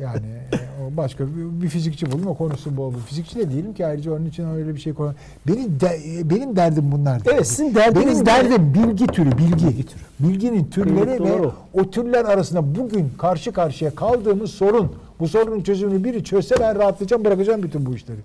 Yani 0.00 0.26
e, 0.52 0.56
o 0.84 0.96
başka 0.96 1.26
bir, 1.26 1.62
bir 1.62 1.68
fizikçi 1.68 2.06
bulayım 2.12 2.26
o 2.26 2.34
konuşsun 2.34 2.76
bol. 2.76 2.92
Fizikçi 3.06 3.36
de 3.36 3.50
değilim 3.50 3.74
ki 3.74 3.86
ayrıca 3.86 4.12
onun 4.12 4.26
için 4.26 4.48
öyle 4.48 4.74
bir 4.74 4.80
şey 4.80 4.94
konu. 4.94 5.14
Benim 5.46 5.80
de, 5.80 6.00
e, 6.18 6.30
benim 6.30 6.56
derdim 6.56 6.92
bunlar. 6.92 7.22
Evet, 7.32 7.46
sizin 7.46 7.74
derdiniz 7.74 8.06
Benim 8.06 8.26
derdim 8.26 8.74
bilgi 8.74 9.06
türü, 9.06 9.38
bilgi. 9.38 9.66
Bilgi 9.66 9.86
türü. 9.86 10.02
Bilginin 10.20 10.64
türleri 10.64 10.94
Kıymetli 10.94 11.24
ve 11.24 11.32
olan 11.32 11.52
o. 11.74 11.90
türler 11.90 12.24
arasında 12.24 12.74
bugün 12.74 13.12
karşı 13.18 13.52
karşıya 13.52 13.94
kaldığımız 13.94 14.50
sorun. 14.50 14.92
Bu 15.20 15.28
sorunun 15.28 15.62
çözümünü 15.62 16.04
biri 16.04 16.24
çözse 16.24 16.54
ben 16.60 16.76
rahatlayacağım, 16.78 17.24
bırakacağım 17.24 17.62
bütün 17.62 17.86
bu 17.86 17.94
işleri. 17.94 18.20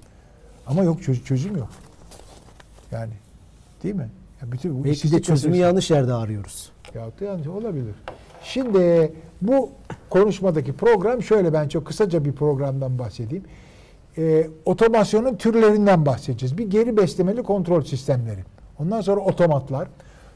Ama 0.67 0.83
yok 0.83 1.01
çöz- 1.03 1.23
çözüm 1.23 1.57
yok. 1.57 1.69
Yani 2.91 3.11
değil 3.83 3.95
mi? 3.95 4.09
Ya 4.41 4.51
bütün 4.51 4.79
bu 4.79 4.83
Belki 4.83 5.11
de 5.11 5.21
çözümü 5.21 5.57
yanlış 5.57 5.91
yerde 5.91 6.13
arıyoruz. 6.13 6.71
Yahut 6.95 7.19
da 7.21 7.25
yanlış 7.25 7.47
olabilir. 7.47 7.95
Şimdi 8.43 9.11
bu 9.41 9.69
konuşmadaki 10.09 10.73
program 10.73 11.23
şöyle 11.23 11.53
ben 11.53 11.67
çok 11.67 11.85
kısaca 11.85 12.25
bir 12.25 12.31
programdan 12.31 12.99
bahsedeyim. 12.99 13.43
Ee, 14.17 14.47
otomasyonun 14.65 15.35
türlerinden 15.35 16.05
bahsedeceğiz. 16.05 16.57
Bir 16.57 16.69
geri 16.69 16.97
beslemeli 16.97 17.43
kontrol 17.43 17.81
sistemleri. 17.83 18.39
Ondan 18.79 19.01
sonra 19.01 19.21
otomatlar. 19.21 19.87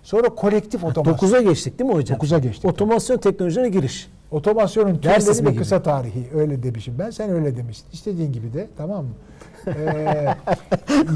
Sonra 0.04 0.30
kolektif 0.30 0.84
otomasyon. 0.84 1.30
9'a 1.30 1.42
geçtik 1.42 1.80
değil 1.80 1.90
mi 1.90 1.96
hocam? 1.96 2.20
9'a 2.20 2.40
geçtik. 2.40 2.66
Otomasyon 2.66 3.18
teknolojilerine 3.18 3.70
giriş. 3.70 4.08
Otomasyonun 4.32 4.98
türleri 4.98 5.46
ve 5.46 5.56
kısa 5.56 5.84
tarihi. 5.84 6.28
Öyle 6.36 6.64
demişim 6.64 6.96
ben. 7.00 7.10
Sen 7.10 7.30
öyle 7.30 7.58
demiştin. 7.58 7.92
İstediğin 7.92 8.34
gibi 8.34 8.54
de. 8.54 8.68
Tamam 8.78 9.06
mı? 9.06 9.12
Ee, 9.78 10.36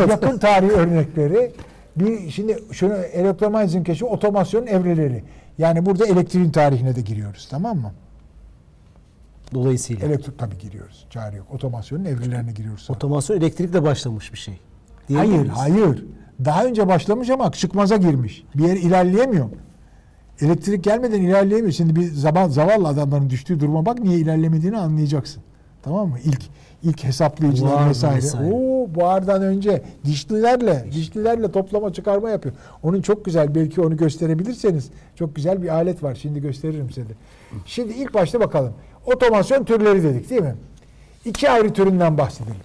yakın 0.10 0.38
tarih 0.38 0.70
örnekleri. 0.70 1.52
Bir, 1.96 2.30
şimdi 2.30 2.63
şunu 2.72 2.93
elektromanyetizm 2.93 3.84
keşfi 3.84 4.06
otomasyonun 4.06 4.67
evreleri. 4.67 5.24
Yani 5.58 5.86
burada 5.86 6.08
elektriğin 6.08 6.52
tarihine 6.52 6.96
de 6.96 7.02
giriyoruz. 7.02 7.48
Tamam 7.52 7.78
mı? 7.78 7.91
Dolayısıyla. 9.54 10.08
Elektrik 10.08 10.40
tabii 10.40 10.58
giriyoruz. 10.58 11.06
Çare 11.10 11.36
yok. 11.36 11.48
Otomasyonun 11.54 12.06
evrelerine 12.06 12.52
giriyoruz. 12.52 12.88
Otomasyon 12.90 13.38
elektrikle 13.38 13.84
başlamış 13.84 14.34
bir 14.34 14.38
şey. 14.38 14.60
Hayır, 15.14 15.32
miyiz? 15.32 15.52
hayır. 15.56 16.06
Daha 16.46 16.66
önce 16.66 16.88
başlamış 16.88 17.30
ama 17.30 17.52
çıkmaza 17.52 17.98
girmiş. 17.98 18.44
Bir 18.56 18.64
yer 18.64 18.76
ilerleyemiyor. 18.76 19.50
Elektrik 20.42 20.84
gelmeden 20.84 21.22
ilerleyemiyor. 21.22 21.74
Şimdi 21.74 21.96
bir 21.96 22.12
zaman 22.12 22.50
zavallı 22.50 22.88
adamların 22.88 23.30
düştüğü 23.30 23.60
duruma 23.60 23.86
bak 23.86 24.00
niye 24.00 24.20
ilerlemediğini 24.20 24.78
anlayacaksın. 24.78 25.44
Tamam 25.84 26.10
mı? 26.10 26.18
İlk 26.26 26.42
ilk 26.84 27.04
hesaplayıcılar 27.04 27.90
vesaire. 27.90 28.18
vesaire. 28.18 28.54
Oo, 28.54 28.96
buhardan 28.96 29.42
önce 29.42 29.82
dişlilerle 30.06 30.86
dişlilerle 30.92 31.52
toplama 31.52 31.94
çıkarma 31.94 32.30
yapıyor. 32.30 32.56
Onun 32.84 33.02
çok 33.02 33.26
güzel 33.26 33.56
belki 33.56 33.82
onu 33.82 33.98
gösterebilirseniz 33.98 34.90
çok 35.16 35.36
güzel 35.36 35.64
bir 35.64 35.70
alet 35.70 36.04
var. 36.04 36.16
Şimdi 36.16 36.42
gösteririm 36.42 36.90
size 36.92 37.10
de. 37.10 37.14
Şimdi 37.66 37.94
ilk 37.94 38.14
başta 38.14 38.40
bakalım. 38.40 38.74
Otomasyon 39.08 39.63
türleri 39.63 40.04
dedik 40.04 40.30
değil 40.30 40.41
mi? 40.41 40.56
İki 41.26 41.50
ayrı 41.50 41.74
türünden 41.74 42.17
bahsedelim. 42.17 42.56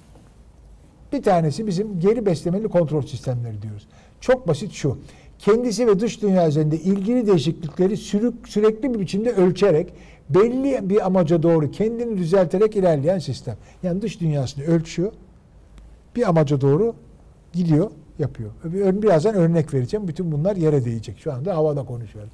Bir 1.12 1.22
tanesi 1.22 1.66
bizim 1.66 2.00
geri 2.00 2.26
beslemeli 2.26 2.68
kontrol 2.68 3.02
sistemleri 3.02 3.62
diyoruz. 3.62 3.87
Çok 4.20 4.48
basit 4.48 4.72
şu. 4.72 4.98
Kendisi 5.38 5.87
ve 5.87 6.00
dış 6.00 6.22
dünya 6.22 6.48
üzerinde 6.48 6.76
ilgili 6.76 7.26
değişiklikleri 7.26 7.96
sürük, 7.96 8.48
sürekli 8.48 8.94
bir 8.94 9.00
biçimde 9.00 9.33
ölçerek 9.33 9.92
belli 10.31 10.90
bir 10.90 11.07
amaca 11.07 11.42
doğru 11.42 11.70
kendini 11.70 12.18
düzelterek 12.18 12.76
ilerleyen 12.76 13.18
sistem. 13.18 13.57
Yani 13.83 14.02
dış 14.02 14.20
dünyasını 14.20 14.64
ölçüyor. 14.64 15.12
Bir 16.16 16.28
amaca 16.28 16.61
doğru 16.61 16.94
gidiyor, 17.52 17.90
yapıyor. 18.18 18.50
Bir- 18.64 19.02
Birazdan 19.02 19.35
örnek 19.35 19.74
vereceğim. 19.74 20.09
Bütün 20.09 20.33
bunlar 20.33 20.57
yere 20.57 20.85
değecek. 20.85 21.18
Şu 21.18 21.33
anda 21.33 21.57
havada 21.57 21.85
konuşuyoruz. 21.85 22.33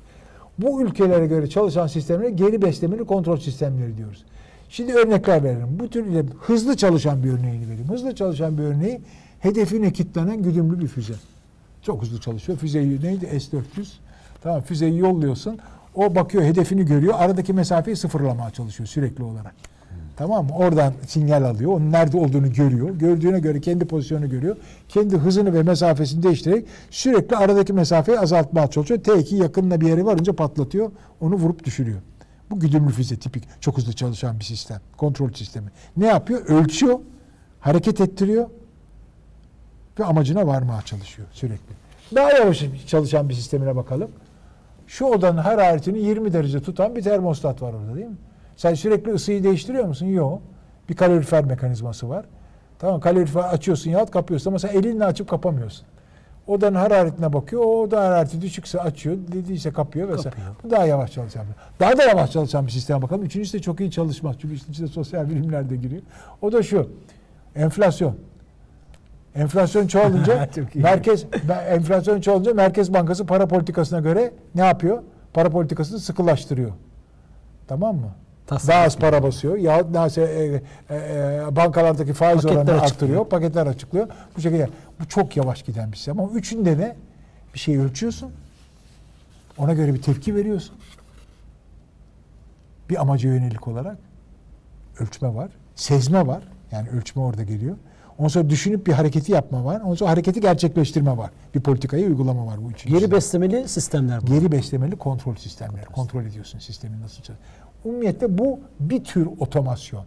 Bu 0.58 0.82
ülkelere 0.82 1.26
göre 1.26 1.46
çalışan 1.46 1.86
sistemlere 1.86 2.30
geri 2.30 2.62
beslemeli 2.62 3.04
kontrol 3.04 3.36
sistemleri 3.36 3.96
diyoruz. 3.96 4.24
Şimdi 4.68 4.94
örnekler 4.94 5.44
verelim. 5.44 5.78
Bu 5.80 5.88
tür 5.88 6.06
ile 6.06 6.24
hızlı 6.40 6.76
çalışan 6.76 7.24
bir 7.24 7.32
örneğini 7.32 7.68
vereyim. 7.68 7.88
Hızlı 7.88 8.14
çalışan 8.14 8.58
bir 8.58 8.62
örneği 8.62 9.00
hedefine 9.40 9.92
kilitlenen 9.92 10.42
güdümlü 10.42 10.80
bir 10.80 10.86
füze. 10.86 11.14
Çok 11.82 12.02
hızlı 12.02 12.20
çalışıyor. 12.20 12.58
Füzeyi 12.58 13.02
neydi? 13.02 13.40
S-400. 13.40 13.62
Tamam 14.42 14.62
füzeyi 14.62 14.98
yolluyorsun. 14.98 15.58
O 15.94 16.14
bakıyor 16.14 16.44
hedefini 16.44 16.86
görüyor. 16.86 17.14
Aradaki 17.16 17.52
mesafeyi 17.52 17.96
sıfırlamaya 17.96 18.50
çalışıyor 18.50 18.86
sürekli 18.86 19.24
olarak. 19.24 19.54
Tamam 20.18 20.46
mı? 20.46 20.52
Oradan 20.56 20.92
sinyal 21.06 21.42
alıyor. 21.42 21.72
Onun 21.72 21.92
nerede 21.92 22.16
olduğunu 22.16 22.52
görüyor. 22.52 22.90
Gördüğüne 22.90 23.40
göre 23.40 23.60
kendi 23.60 23.84
pozisyonunu 23.84 24.30
görüyor. 24.30 24.56
Kendi 24.88 25.16
hızını 25.16 25.54
ve 25.54 25.62
mesafesini 25.62 26.22
değiştirerek 26.22 26.66
sürekli 26.90 27.36
aradaki 27.36 27.72
mesafeyi 27.72 28.18
azaltmaya 28.18 28.70
çalışıyor. 28.70 29.00
T2 29.00 29.36
yakınına 29.42 29.80
bir 29.80 29.88
yere 29.88 30.04
varınca 30.04 30.32
patlatıyor. 30.32 30.90
Onu 31.20 31.34
vurup 31.34 31.64
düşürüyor. 31.64 32.00
Bu 32.50 32.60
güdümlü 32.60 32.90
füze 32.90 33.16
tipik. 33.16 33.44
Çok 33.60 33.78
hızlı 33.78 33.92
çalışan 33.92 34.38
bir 34.38 34.44
sistem. 34.44 34.80
Kontrol 34.96 35.32
sistemi. 35.32 35.68
Ne 35.96 36.06
yapıyor? 36.06 36.46
Ölçüyor. 36.46 36.98
Hareket 37.60 38.00
ettiriyor. 38.00 38.48
Ve 39.98 40.04
amacına 40.04 40.46
varmaya 40.46 40.82
çalışıyor 40.82 41.28
sürekli. 41.32 41.74
Daha 42.14 42.32
yavaş 42.32 42.64
çalışan 42.86 43.28
bir 43.28 43.34
sistemine 43.34 43.76
bakalım. 43.76 44.10
Şu 44.86 45.04
odanın 45.04 45.38
hararetini 45.38 45.98
20 45.98 46.32
derece 46.32 46.62
tutan 46.62 46.96
bir 46.96 47.02
termostat 47.02 47.62
var 47.62 47.72
orada 47.72 47.94
değil 47.94 48.06
mi? 48.06 48.16
Sen 48.58 48.74
sürekli 48.74 49.12
ısıyı 49.12 49.44
değiştiriyor 49.44 49.84
musun? 49.84 50.06
Yok. 50.06 50.42
Bir 50.88 50.96
kalorifer 50.96 51.44
mekanizması 51.44 52.08
var. 52.08 52.24
Tamam 52.78 53.00
kalorifer 53.00 53.40
açıyorsun 53.40 53.90
yahut 53.90 54.10
kapıyorsun 54.10 54.50
ama 54.50 54.58
sen 54.58 54.68
elinle 54.68 55.04
açıp 55.04 55.28
kapamıyorsun. 55.28 55.86
Odanın 56.46 56.74
hararetine 56.74 57.32
bakıyor. 57.32 57.62
O 57.64 57.82
oda 57.82 58.00
harareti 58.00 58.40
düşükse 58.40 58.80
açıyor, 58.80 59.16
dediyse 59.32 59.70
kapıyor 59.72 60.08
vesaire. 60.08 60.30
Kapıyor. 60.30 60.48
Bu 60.64 60.70
daha 60.70 60.86
yavaş 60.86 61.12
çalışan 61.12 61.42
bir. 61.46 61.80
Daha 61.80 61.98
da 61.98 62.02
yavaş 62.02 62.32
çalışan 62.32 62.66
bir 62.66 62.72
sisteme 62.72 63.02
bakalım. 63.02 63.22
Üçüncüsü 63.22 63.58
de 63.58 63.62
çok 63.62 63.80
iyi 63.80 63.90
çalışmaz. 63.90 64.36
Çünkü 64.40 64.54
işin 64.54 64.72
içinde 64.72 64.88
sosyal 64.88 65.30
bilimler 65.30 65.70
de 65.70 65.76
giriyor. 65.76 66.02
O 66.42 66.52
da 66.52 66.62
şu. 66.62 66.90
Enflasyon. 67.56 68.16
Enflasyon 69.34 69.86
çoğalınca 69.86 70.48
merkez 70.74 71.26
enflasyon 71.68 72.20
çoğalınca 72.20 72.54
Merkez 72.54 72.94
Bankası 72.94 73.26
para 73.26 73.46
politikasına 73.48 74.00
göre 74.00 74.32
ne 74.54 74.66
yapıyor? 74.66 75.02
Para 75.34 75.50
politikasını 75.50 75.98
sıkılaştırıyor. 75.98 76.72
Tamam 77.68 77.96
mı? 77.96 78.10
Tasarruf 78.48 78.68
Daha 78.68 78.84
az 78.84 78.96
para 78.98 79.22
basıyor. 79.22 79.56
Yahut 79.56 79.94
daha 79.94 80.06
se- 80.06 80.60
e, 80.90 80.94
e, 80.94 81.56
bankalardaki 81.56 82.12
faiz 82.12 82.34
Paketler 82.42 82.56
oranını 82.56 82.70
açıklıyor. 82.72 82.82
arttırıyor. 82.92 83.24
Paketler 83.28 83.66
açıklıyor. 83.66 84.08
Bu 84.36 84.40
şekilde 84.40 84.68
bu 85.00 85.08
çok 85.08 85.36
yavaş 85.36 85.62
giden 85.62 85.92
bir 85.92 85.96
sistem. 85.96 86.20
Ama 86.20 86.30
üçünde 86.32 86.78
de 86.78 86.96
bir 87.54 87.58
şeyi 87.58 87.80
ölçüyorsun. 87.80 88.30
Ona 89.58 89.74
göre 89.74 89.94
bir 89.94 90.02
tepki 90.02 90.34
veriyorsun. 90.34 90.76
Bir 92.90 93.00
amaca 93.00 93.28
yönelik 93.30 93.68
olarak 93.68 93.98
ölçme 95.00 95.34
var. 95.34 95.50
Sezme 95.76 96.26
var. 96.26 96.42
Yani 96.72 96.88
ölçme 96.88 97.22
orada 97.22 97.42
geliyor. 97.42 97.76
Ondan 98.18 98.28
sonra 98.28 98.50
düşünüp 98.50 98.86
bir 98.86 98.92
hareketi 98.92 99.32
yapma 99.32 99.64
var. 99.64 99.80
Ondan 99.80 99.94
sonra 99.94 100.10
hareketi 100.10 100.40
gerçekleştirme 100.40 101.16
var. 101.16 101.30
Bir 101.54 101.60
politikayı 101.60 102.06
uygulama 102.06 102.46
var 102.46 102.64
bu 102.64 102.70
üçüncüsü. 102.70 103.00
Geri 103.00 103.10
beslemeli 103.12 103.68
sistemler 103.68 104.22
bu. 104.22 104.26
Geri 104.26 104.52
beslemeli 104.52 104.96
kontrol 104.96 105.34
sistemleri. 105.34 105.84
Kontrol 105.84 106.24
ediyorsun 106.24 106.58
sistemin 106.58 107.00
nasıl 107.02 107.22
çalışıyor. 107.22 107.38
Umumiyette 107.84 108.38
bu 108.38 108.60
bir 108.80 109.04
tür 109.04 109.28
otomasyon. 109.40 110.04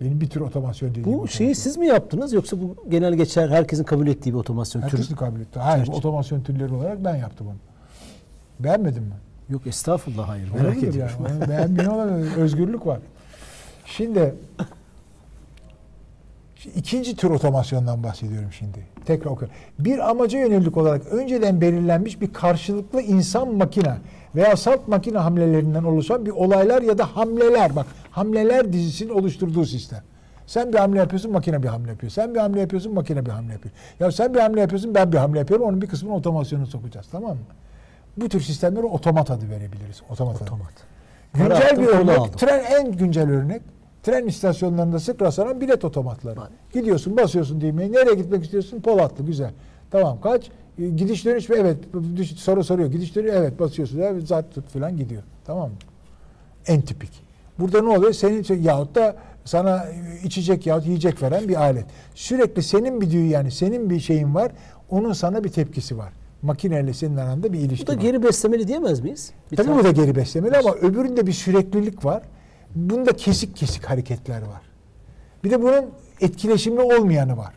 Benim 0.00 0.20
bir 0.20 0.30
tür 0.30 0.40
otomasyon 0.40 0.90
dediğim 0.90 1.06
Bu 1.06 1.10
otomasyon. 1.12 1.36
şeyi 1.38 1.54
siz 1.54 1.76
mi 1.76 1.86
yaptınız 1.86 2.32
yoksa 2.32 2.56
bu 2.62 2.76
genel 2.88 3.14
geçer 3.14 3.48
herkesin 3.48 3.84
kabul 3.84 4.06
ettiği 4.06 4.30
bir 4.32 4.38
otomasyon 4.38 4.82
türü? 4.82 4.92
Herkesin 4.92 5.16
kabul 5.16 5.40
etti. 5.40 5.58
Hayır, 5.58 5.78
Tercih. 5.84 5.94
otomasyon 5.98 6.40
türleri 6.42 6.74
olarak 6.74 7.04
ben 7.04 7.16
yaptım 7.16 7.46
onu. 7.46 7.56
Beğenmedin 8.60 9.02
mi? 9.02 9.14
Yok 9.48 9.66
estağfurullah 9.66 10.28
hayır. 10.28 10.50
Merak 10.50 10.82
ediyorum. 10.82 11.16
yani. 11.28 11.48
Beğenmiyor 11.50 11.92
olabilir. 11.92 12.36
Özgürlük 12.36 12.86
var. 12.86 12.98
Şimdi 13.86 14.34
şimdi 16.64 16.78
ikinci 16.78 17.16
tür 17.16 17.30
otomasyondan 17.30 18.02
bahsediyorum 18.02 18.52
şimdi. 18.52 18.78
Tekrar 19.06 19.30
okuyorum. 19.30 19.56
Bir 19.78 20.10
amaca 20.10 20.38
yönelik 20.38 20.76
olarak 20.76 21.06
önceden 21.06 21.60
belirlenmiş 21.60 22.20
bir 22.20 22.32
karşılıklı 22.32 23.02
insan 23.02 23.54
makine 23.54 23.96
veya 24.34 24.56
salt 24.56 24.88
makine 24.88 25.18
hamlelerinden 25.18 25.84
oluşan 25.84 26.26
bir 26.26 26.30
olaylar 26.30 26.82
ya 26.82 26.98
da 26.98 27.16
hamleler 27.16 27.76
bak 27.76 27.86
hamleler 28.10 28.72
dizisinin 28.72 29.10
oluşturduğu 29.10 29.64
sistem. 29.64 30.02
Sen 30.46 30.72
bir 30.72 30.78
hamle 30.78 30.98
yapıyorsun, 30.98 31.32
makine 31.32 31.62
bir 31.62 31.68
hamle 31.68 31.90
yapıyor. 31.90 32.12
Sen 32.12 32.34
bir 32.34 32.40
hamle 32.40 32.60
yapıyorsun, 32.60 32.94
makine 32.94 33.26
bir 33.26 33.30
hamle 33.30 33.52
yapıyor. 33.52 33.74
Ya 34.00 34.12
sen 34.12 34.34
bir 34.34 34.40
hamle 34.40 34.60
yapıyorsun, 34.60 34.94
ben 34.94 35.12
bir 35.12 35.18
hamle 35.18 35.38
yapıyorum. 35.38 35.66
Onun 35.66 35.82
bir 35.82 35.86
kısmını 35.86 36.14
otomasyona 36.14 36.66
sokacağız. 36.66 37.06
Tamam 37.12 37.30
mı? 37.30 37.44
Bu 38.16 38.28
tür 38.28 38.40
sistemlere 38.40 38.86
otomat 38.86 39.30
adı 39.30 39.50
verebiliriz. 39.50 40.02
Otomat. 40.10 40.36
adı. 40.36 40.44
Otomat. 40.44 40.72
Güncel 41.34 41.60
Para 41.60 41.80
bir 41.80 41.86
örnek, 41.86 42.38
tren 42.38 42.64
en 42.64 42.92
güncel 42.92 43.30
örnek. 43.30 43.62
Tren 44.04 44.26
istasyonlarında 44.26 45.00
sık 45.00 45.22
rastlanan 45.22 45.60
bilet 45.60 45.84
otomatları. 45.84 46.40
Var. 46.40 46.48
Gidiyorsun, 46.72 47.16
basıyorsun 47.16 47.60
düğmeye. 47.60 47.92
Nereye 47.92 48.14
gitmek 48.14 48.44
istiyorsun? 48.44 48.80
Polatlı, 48.80 49.26
güzel. 49.26 49.50
Tamam, 49.90 50.20
kaç? 50.20 50.50
E, 50.78 50.88
Gidiş 50.88 51.24
dönüş 51.24 51.48
mü? 51.48 51.56
Evet. 51.58 51.76
Soru 52.36 52.64
soruyor. 52.64 52.90
Gidiş 52.90 53.16
dönüş, 53.16 53.30
evet 53.34 53.58
basıyorsun. 53.60 53.98
Evet, 53.98 54.26
zat 54.28 54.54
tut 54.54 54.68
falan 54.68 54.96
gidiyor. 54.96 55.22
Tamam 55.44 55.68
mı? 55.68 55.76
En 56.66 56.80
tipik. 56.80 57.10
Burada 57.58 57.82
ne 57.82 57.88
oluyor? 57.98 58.12
Senin 58.12 58.62
yahut 58.62 58.94
da 58.94 59.16
sana 59.44 59.84
içecek 60.24 60.66
yahut 60.66 60.86
yiyecek 60.86 61.22
veren 61.22 61.48
bir 61.48 61.56
alet. 61.60 61.84
Sürekli 62.14 62.62
senin 62.62 63.00
bir 63.00 63.10
düğü 63.10 63.24
yani 63.26 63.50
senin 63.50 63.90
bir 63.90 64.00
şeyin 64.00 64.34
var. 64.34 64.52
Onun 64.90 65.12
sana 65.12 65.44
bir 65.44 65.48
tepkisi 65.48 65.98
var. 65.98 66.12
Makineyle 66.42 66.92
senin 66.92 67.16
aranda 67.16 67.52
bir 67.52 67.58
ilişki 67.58 67.86
Bu 67.86 67.90
da 67.92 67.96
var. 67.96 68.00
geri 68.00 68.22
beslemeli 68.22 68.68
diyemez 68.68 69.00
miyiz? 69.00 69.32
Bir 69.52 69.56
Tabii 69.56 69.66
tane- 69.66 69.78
bu 69.80 69.84
da 69.84 69.90
geri 69.90 70.16
beslemeli 70.16 70.56
ama 70.58 70.74
öbüründe 70.74 71.26
bir 71.26 71.32
süreklilik 71.32 72.04
var. 72.04 72.22
Bunda 72.74 73.12
kesik 73.16 73.56
kesik 73.56 73.84
hareketler 73.84 74.40
var. 74.42 74.60
Bir 75.44 75.50
de 75.50 75.62
bunun 75.62 75.84
etkileşimli 76.20 76.80
olmayanı 76.80 77.36
var. 77.36 77.54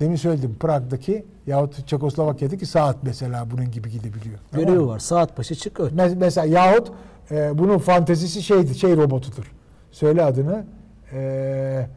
Demin 0.00 0.16
söyledim 0.16 0.56
Prag'daki 0.60 1.24
yahut 1.46 1.86
Çekoslovakya'daki 1.88 2.66
saat 2.66 2.96
mesela 3.02 3.50
bunun 3.50 3.70
gibi 3.70 3.90
gidebiliyor. 3.90 4.38
Görevi 4.52 4.86
var. 4.86 4.98
Saat 4.98 5.38
başı 5.38 5.54
çık 5.54 5.80
öt. 5.80 5.92
Me- 5.92 6.16
Mesela 6.16 6.46
yahut 6.46 6.92
e, 7.30 7.58
bunun 7.58 7.78
fantezisi 7.78 8.42
şeydi, 8.42 8.74
şey 8.74 8.96
robotudur. 8.96 9.52
Söyle 9.92 10.24
adını. 10.24 10.64
E, 11.12 11.18
e, 11.18 11.88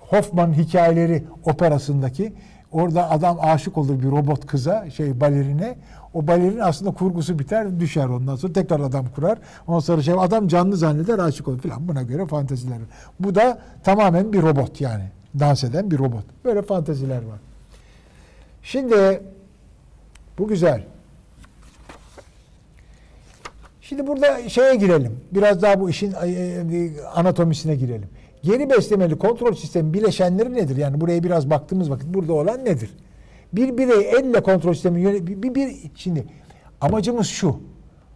Hoffman 0.00 0.52
hikayeleri 0.52 1.24
operasındaki 1.44 2.32
orada 2.72 3.10
adam 3.10 3.38
aşık 3.40 3.78
olur 3.78 3.98
bir 4.02 4.10
robot 4.10 4.46
kıza, 4.46 4.90
şey 4.90 5.20
balerine. 5.20 5.78
O 6.14 6.26
balerin 6.26 6.58
aslında 6.58 6.90
kurgusu 6.90 7.38
biter, 7.38 7.80
düşer 7.80 8.06
ondan 8.06 8.36
sonra 8.36 8.52
tekrar 8.52 8.80
adam 8.80 9.06
kurar. 9.14 9.38
Ondan 9.66 9.80
sonra 9.80 10.02
şey 10.02 10.14
adam 10.18 10.48
canlı 10.48 10.76
zanneder, 10.76 11.18
aşık 11.18 11.48
olur 11.48 11.60
filan. 11.60 11.88
Buna 11.88 12.02
göre 12.02 12.26
fanteziler. 12.26 12.78
Bu 13.20 13.34
da 13.34 13.58
tamamen 13.84 14.32
bir 14.32 14.42
robot 14.42 14.80
yani. 14.80 15.04
Dans 15.40 15.64
eden 15.64 15.90
bir 15.90 15.98
robot. 15.98 16.24
Böyle 16.44 16.62
fanteziler 16.62 17.16
var. 17.16 17.38
Şimdi 18.62 19.22
bu 20.38 20.48
güzel. 20.48 20.84
Şimdi 23.80 24.06
burada 24.06 24.48
şeye 24.48 24.74
girelim. 24.74 25.20
Biraz 25.32 25.62
daha 25.62 25.80
bu 25.80 25.90
işin 25.90 26.12
e, 26.12 26.90
anatomisine 27.14 27.74
girelim. 27.76 28.08
Geri 28.42 28.70
beslemeli 28.70 29.18
kontrol 29.18 29.54
sistemi 29.54 29.94
bileşenleri 29.94 30.54
nedir? 30.54 30.76
Yani 30.76 31.00
buraya 31.00 31.22
biraz 31.22 31.50
baktığımız 31.50 31.90
vakit 31.90 32.14
burada 32.14 32.32
olan 32.32 32.64
nedir? 32.64 32.90
Bir 33.52 33.78
birey 33.78 34.10
elle 34.18 34.42
kontrol 34.42 34.72
sistemi 34.74 35.00
yöne- 35.00 35.26
bir, 35.26 35.42
bir, 35.42 35.54
bir 35.54 35.90
şimdi 35.94 36.26
amacımız 36.80 37.26
şu. 37.26 37.60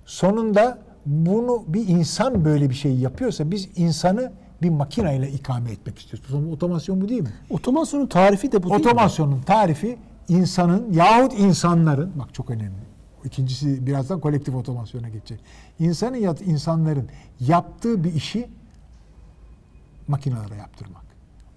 Sonunda 0.05 0.79
bunu 1.07 1.65
bir 1.67 1.89
insan 1.89 2.45
böyle 2.45 2.71
bir 2.71 2.75
şey 2.75 2.95
yapıyorsa 2.97 3.51
biz 3.51 3.69
insanı 3.77 4.33
bir 4.63 4.71
makineyle 4.71 5.31
ikame 5.31 5.71
etmek 5.71 5.99
istiyoruz. 5.99 6.53
Otomasyon 6.53 7.01
bu 7.01 7.09
değil 7.09 7.23
mi? 7.23 7.33
Otomasyonun 7.51 8.07
tarifi 8.07 8.53
de 8.53 8.63
bu 8.63 8.71
değil 8.71 8.81
mi? 8.81 8.87
Otomasyonun 8.89 9.43
tarifi 9.43 9.99
insanın 10.29 10.93
yahut 10.93 11.33
insanların 11.39 12.13
bak 12.19 12.35
çok 12.35 12.51
önemli. 12.51 12.85
İkincisi 13.25 13.87
birazdan 13.87 14.21
kolektif 14.21 14.55
otomasyona 14.55 15.09
geçecek. 15.09 15.41
İnsanın 15.79 16.17
ya 16.17 16.35
insanların 16.47 17.09
yaptığı 17.41 18.05
bir 18.05 18.15
işi 18.15 18.49
makinelere 20.09 20.55
yaptırmak. 20.55 21.05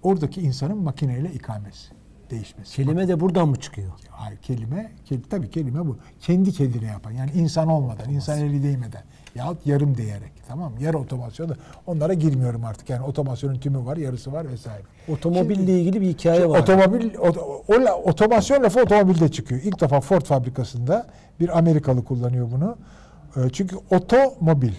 Oradaki 0.02 0.40
insanın 0.40 0.78
makineyle 0.78 1.32
ikamesi, 1.32 1.88
değişmesi. 2.30 2.76
Kelime 2.76 3.08
de 3.08 3.20
buradan 3.20 3.48
mı 3.48 3.56
çıkıyor? 3.56 3.92
Hayır 4.10 4.38
kelime, 4.38 4.92
ke, 5.04 5.22
tabii 5.30 5.50
kelime 5.50 5.86
bu. 5.86 5.98
Kendi 6.20 6.52
kendine 6.52 6.86
yapan. 6.86 7.10
Yani 7.10 7.30
insan 7.30 7.68
olmadan, 7.68 8.10
insan 8.10 8.38
eli 8.38 8.62
değmeden. 8.62 9.02
Yahut 9.34 9.66
yarım 9.66 9.96
değerek. 9.96 10.32
Tamam 10.48 10.72
mı? 10.72 10.82
Yarı 10.82 10.98
otomasyonu. 10.98 11.52
Onlara 11.86 12.14
girmiyorum 12.14 12.64
artık. 12.64 12.90
Yani 12.90 13.02
otomasyonun 13.06 13.58
tümü 13.58 13.84
var, 13.84 13.96
yarısı 13.96 14.32
var 14.32 14.48
vesaire. 14.48 14.82
Otomobille 15.08 15.80
ilgili 15.80 16.00
bir 16.00 16.08
hikaye 16.08 16.48
var. 16.48 16.60
Otomobil, 16.60 17.14
o, 17.14 17.28
o 17.68 17.74
otomasyon 18.10 18.62
lafı 18.62 18.80
otomobilde 18.82 19.28
çıkıyor. 19.28 19.60
İlk 19.64 19.80
defa 19.80 20.00
Ford 20.00 20.22
fabrikasında 20.22 21.06
bir 21.40 21.58
Amerikalı 21.58 22.04
kullanıyor 22.04 22.48
bunu. 22.52 22.76
E, 23.36 23.50
Çünkü 23.52 23.76
otomobil, 23.90 24.72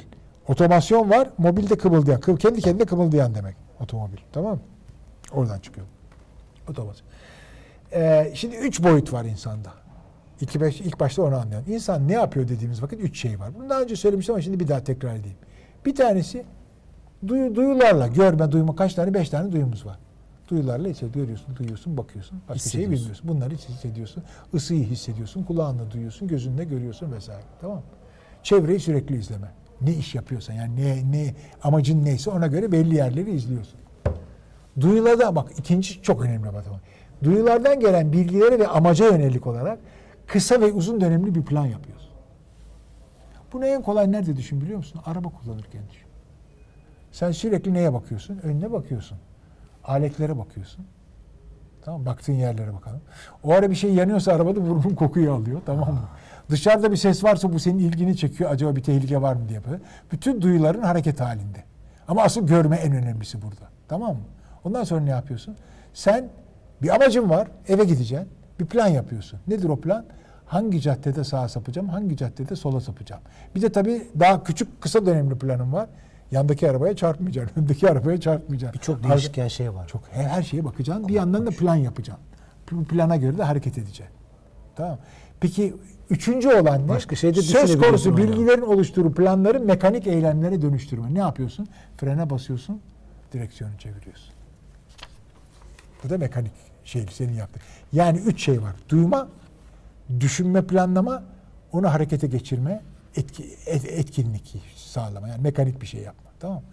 otomasyon 0.47 1.09
var, 1.09 1.29
mobilde 1.37 1.77
kımıldayan, 1.77 2.19
kı- 2.21 2.37
kendi 2.37 2.61
kendine 2.61 2.85
kımıldayan 2.85 3.35
demek 3.35 3.55
otomobil. 3.79 4.17
Tamam 4.33 4.53
mı? 4.53 4.59
Oradan 5.31 5.59
çıkıyor. 5.59 5.87
Otomasyon. 6.69 7.07
E, 7.93 8.31
şimdi 8.33 8.55
üç 8.55 8.83
boyut 8.83 9.13
var 9.13 9.25
insanda. 9.25 9.73
İki 10.41 10.61
beş, 10.61 10.81
ilk 10.81 10.99
başta 10.99 11.21
onu 11.21 11.35
anlayalım. 11.35 11.73
İnsan 11.73 12.07
ne 12.07 12.13
yapıyor 12.13 12.47
dediğimiz 12.47 12.83
vakit 12.83 12.99
üç 13.01 13.21
şey 13.21 13.39
var. 13.39 13.49
Bunu 13.55 13.69
daha 13.69 13.81
önce 13.81 13.95
söylemiştim 13.95 14.35
ama 14.35 14.41
şimdi 14.41 14.59
bir 14.59 14.67
daha 14.67 14.83
tekrar 14.83 15.15
edeyim. 15.15 15.37
Bir 15.85 15.95
tanesi 15.95 16.45
duyu, 17.27 17.55
duyularla, 17.55 18.07
görme, 18.07 18.51
duyma 18.51 18.75
kaç 18.75 18.93
tane? 18.93 19.13
Beş 19.13 19.29
tane 19.29 19.51
duyumuz 19.51 19.85
var. 19.85 19.99
Duyularla 20.49 20.89
işte 20.89 21.07
görüyorsun, 21.07 21.55
duyuyorsun, 21.55 21.97
bakıyorsun. 21.97 22.41
Başka 22.49 22.69
şeyi 22.69 22.91
bilmiyorsun. 22.91 23.27
Bunları 23.27 23.53
hissediyorsun. 23.53 24.23
Isıyı 24.53 24.85
hissediyorsun, 24.85 25.43
kulağınla 25.43 25.91
duyuyorsun, 25.91 26.27
gözünle 26.27 26.63
görüyorsun 26.63 27.11
vesaire. 27.11 27.43
Tamam 27.61 27.77
mı? 27.77 27.83
Çevreyi 28.43 28.79
sürekli 28.79 29.17
izleme. 29.17 29.51
Ne 29.81 29.93
iş 29.93 30.15
yapıyorsan 30.15 30.53
yani 30.53 30.75
ne 30.75 31.11
ne 31.11 31.33
amacın 31.63 32.05
neyse 32.05 32.29
ona 32.29 32.47
göre 32.47 32.71
belli 32.71 32.95
yerleri 32.95 33.31
izliyorsun. 33.31 33.79
Duyularda 34.79 35.35
bak 35.35 35.51
ikinci 35.57 36.01
çok 36.01 36.21
önemli 36.21 36.49
matematik. 36.49 36.88
Duyulardan 37.23 37.79
gelen 37.79 38.13
bilgilere 38.13 38.59
ve 38.59 38.67
amaca 38.67 39.05
yönelik 39.05 39.47
olarak 39.47 39.79
kısa 40.27 40.61
ve 40.61 40.71
uzun 40.71 41.01
dönemli 41.01 41.35
bir 41.35 41.43
plan 41.43 41.65
yapıyorsun. 41.65 42.09
Bunu 43.53 43.65
en 43.65 43.81
kolay 43.81 44.11
nerede 44.11 44.35
düşün 44.35 44.61
biliyor 44.61 44.77
musun? 44.77 45.01
Araba 45.05 45.29
kullanırken 45.29 45.81
düşün. 45.89 46.07
Sen 47.11 47.31
sürekli 47.31 47.73
neye 47.73 47.93
bakıyorsun? 47.93 48.39
Önüne 48.43 48.71
bakıyorsun. 48.71 49.17
Aletlere 49.83 50.37
bakıyorsun. 50.37 50.85
Tamam 51.81 52.05
baktığın 52.05 52.33
yerlere 52.33 52.73
bakalım. 52.73 53.01
O 53.43 53.51
ara 53.53 53.69
bir 53.69 53.75
şey 53.75 53.93
yanıyorsa 53.93 54.33
arabada 54.33 54.61
burnun 54.61 54.95
kokuyu 54.95 55.33
alıyor 55.33 55.61
tamam 55.65 55.93
mı? 55.93 56.07
Dışarıda 56.49 56.91
bir 56.91 56.97
ses 56.97 57.23
varsa 57.23 57.53
bu 57.53 57.59
senin 57.59 57.79
ilgini 57.79 58.17
çekiyor. 58.17 58.51
Acaba 58.51 58.75
bir 58.75 58.83
tehlike 58.83 59.21
var 59.21 59.33
mı 59.33 59.49
diye. 59.49 59.61
Bütün 60.11 60.41
duyuların 60.41 60.81
hareket 60.81 61.19
halinde. 61.19 61.63
Ama 62.07 62.23
asıl 62.23 62.47
görme 62.47 62.75
en 62.75 62.93
önemlisi 62.93 63.41
burada. 63.41 63.69
Tamam 63.87 64.15
mı? 64.15 64.23
Ondan 64.63 64.83
sonra 64.83 65.01
ne 65.01 65.09
yapıyorsun? 65.09 65.55
Sen 65.93 66.29
bir 66.81 66.95
amacın 66.95 67.29
var. 67.29 67.47
Eve 67.67 67.83
gideceksin. 67.83 68.27
Bir 68.59 68.65
plan 68.65 68.87
yapıyorsun. 68.87 69.39
Nedir 69.47 69.69
o 69.69 69.75
plan? 69.79 70.05
Hangi 70.45 70.81
caddede 70.81 71.23
sağa 71.23 71.47
sapacağım? 71.49 71.89
Hangi 71.89 72.17
caddede 72.17 72.55
sola 72.55 72.81
sapacağım? 72.81 73.21
Bir 73.55 73.61
de 73.61 73.71
tabii 73.71 74.07
daha 74.19 74.43
küçük 74.43 74.81
kısa 74.81 75.05
dönemli 75.05 75.37
planım 75.37 75.73
var. 75.73 75.89
Yandaki 76.31 76.69
arabaya 76.69 76.95
çarpmayacaksın, 76.95 77.61
öndeki 77.61 77.89
arabaya 77.89 78.19
çarpmayacaksın. 78.19 78.79
Birçok 78.79 78.95
Arada- 78.99 79.09
değişken 79.09 79.47
şey 79.47 79.73
var. 79.73 79.87
çok 79.87 80.01
her, 80.11 80.23
her 80.23 80.43
şeye 80.43 80.65
bakacaksın. 80.65 81.07
Bir 81.07 81.13
yandan 81.13 81.45
da 81.45 81.49
plan 81.49 81.75
yapacaksın. 81.75 82.25
Bu 82.71 82.83
plana 82.85 83.15
göre 83.15 83.37
de 83.37 83.43
hareket 83.43 83.77
edeceksin. 83.77 84.15
Tamam. 84.75 84.97
Peki 85.39 85.75
üçüncü 86.09 86.49
olan 86.49 86.83
ne? 86.83 86.89
Başka 86.89 87.15
şey 87.15 87.35
de 87.35 87.41
Söz 87.41 87.77
konusu 87.81 88.17
bilgilerin 88.17 88.61
oluşturduğu 88.61 89.13
planları 89.13 89.59
mekanik 89.59 90.07
eylemlere 90.07 90.61
dönüştürme. 90.61 91.13
Ne 91.13 91.19
yapıyorsun? 91.19 91.67
Frene 91.97 92.29
basıyorsun, 92.29 92.81
direksiyonu 93.33 93.77
çeviriyorsun. 93.77 94.33
Bu 96.03 96.09
da 96.09 96.17
mekanik 96.17 96.51
şey 96.89 97.05
senin 97.11 97.33
yaptığın. 97.33 97.61
Yani 97.93 98.17
üç 98.19 98.43
şey 98.43 98.61
var. 98.61 98.75
Duyma, 98.89 99.27
düşünme, 100.19 100.67
planlama, 100.67 101.23
onu 101.71 101.93
harekete 101.93 102.27
geçirme, 102.27 102.81
etki, 103.15 103.43
et- 103.65 103.85
etkinlik 103.85 104.55
sağlama. 104.75 105.27
Yani 105.27 105.41
mekanik 105.41 105.81
bir 105.81 105.87
şey 105.87 106.01
yapma. 106.01 106.31
Tamam 106.39 106.57
mı? 106.57 106.63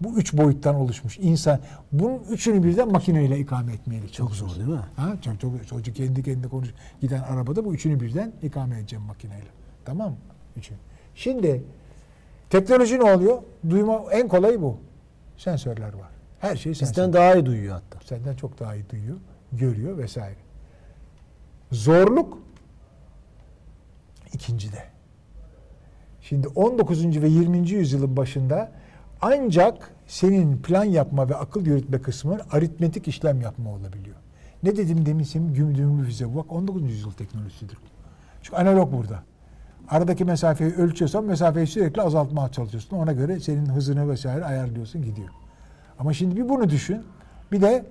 Bu 0.00 0.18
üç 0.18 0.32
boyuttan 0.32 0.74
oluşmuş 0.74 1.18
insan. 1.18 1.60
Bunun 1.92 2.18
üçünü 2.18 2.62
birden 2.62 2.92
makineyle 2.92 3.38
ikame 3.38 3.72
etmeye 3.72 4.08
Çok 4.08 4.34
zor 4.34 4.54
değil 4.56 4.68
mi? 4.68 4.80
Ha, 4.96 5.14
çok, 5.24 5.40
çok, 5.40 5.68
çocuk 5.68 5.96
kendi 5.96 6.22
kendine 6.22 6.48
konuş 6.48 6.68
giden 7.00 7.22
arabada 7.22 7.64
bu 7.64 7.74
üçünü 7.74 8.00
birden 8.00 8.32
ikame 8.42 8.78
edeceğim 8.78 9.04
makineyle. 9.04 9.46
Tamam 9.84 10.10
mı? 10.10 10.16
Üçünü. 10.56 10.78
Şimdi 11.14 11.62
teknoloji 12.50 12.98
ne 12.98 13.12
oluyor? 13.12 13.42
Duyma 13.70 14.02
en 14.12 14.28
kolayı 14.28 14.62
bu. 14.62 14.76
Sensörler 15.36 15.92
var. 15.92 16.08
Her 16.40 16.56
şey 16.56 16.74
sensör. 16.74 16.92
Bizden 16.92 17.12
daha 17.12 17.34
iyi 17.34 17.46
duyuyor 17.46 17.74
hatta. 17.74 18.06
Senden 18.06 18.36
çok 18.36 18.60
daha 18.60 18.74
iyi 18.74 18.90
duyuyor, 18.90 19.16
görüyor 19.52 19.98
vesaire. 19.98 20.36
Zorluk 21.72 22.38
ikincide. 24.32 24.84
Şimdi 26.20 26.48
19. 26.48 27.22
ve 27.22 27.28
20. 27.28 27.70
yüzyılın 27.70 28.16
başında 28.16 28.72
ancak 29.20 29.94
senin 30.06 30.62
plan 30.62 30.84
yapma 30.84 31.28
ve 31.28 31.34
akıl 31.34 31.66
yürütme 31.66 32.02
kısmı 32.02 32.38
aritmetik 32.52 33.08
işlem 33.08 33.40
yapma 33.40 33.70
olabiliyor. 33.70 34.16
Ne 34.62 34.76
dedim 34.76 35.06
demin 35.06 35.24
senin 35.24 35.54
gümdümlü 35.54 36.04
füze. 36.04 36.36
Bak 36.36 36.52
19. 36.52 36.82
yüzyıl 36.82 37.12
teknolojisidir. 37.12 37.78
Çünkü 38.42 38.56
analog 38.56 38.92
burada. 38.92 39.22
Aradaki 39.88 40.24
mesafeyi 40.24 40.74
ölçüyorsan 40.74 41.24
mesafeyi 41.24 41.66
sürekli 41.66 42.02
azaltmaya 42.02 42.48
çalışıyorsun. 42.48 42.96
Ona 42.96 43.12
göre 43.12 43.40
senin 43.40 43.66
hızını 43.66 44.10
vesaire 44.10 44.44
ayarlıyorsun 44.44 45.02
gidiyor. 45.02 45.28
Ama 45.98 46.12
şimdi 46.12 46.36
bir 46.36 46.48
bunu 46.48 46.70
düşün. 46.70 47.02
Bir 47.52 47.60
de 47.60 47.86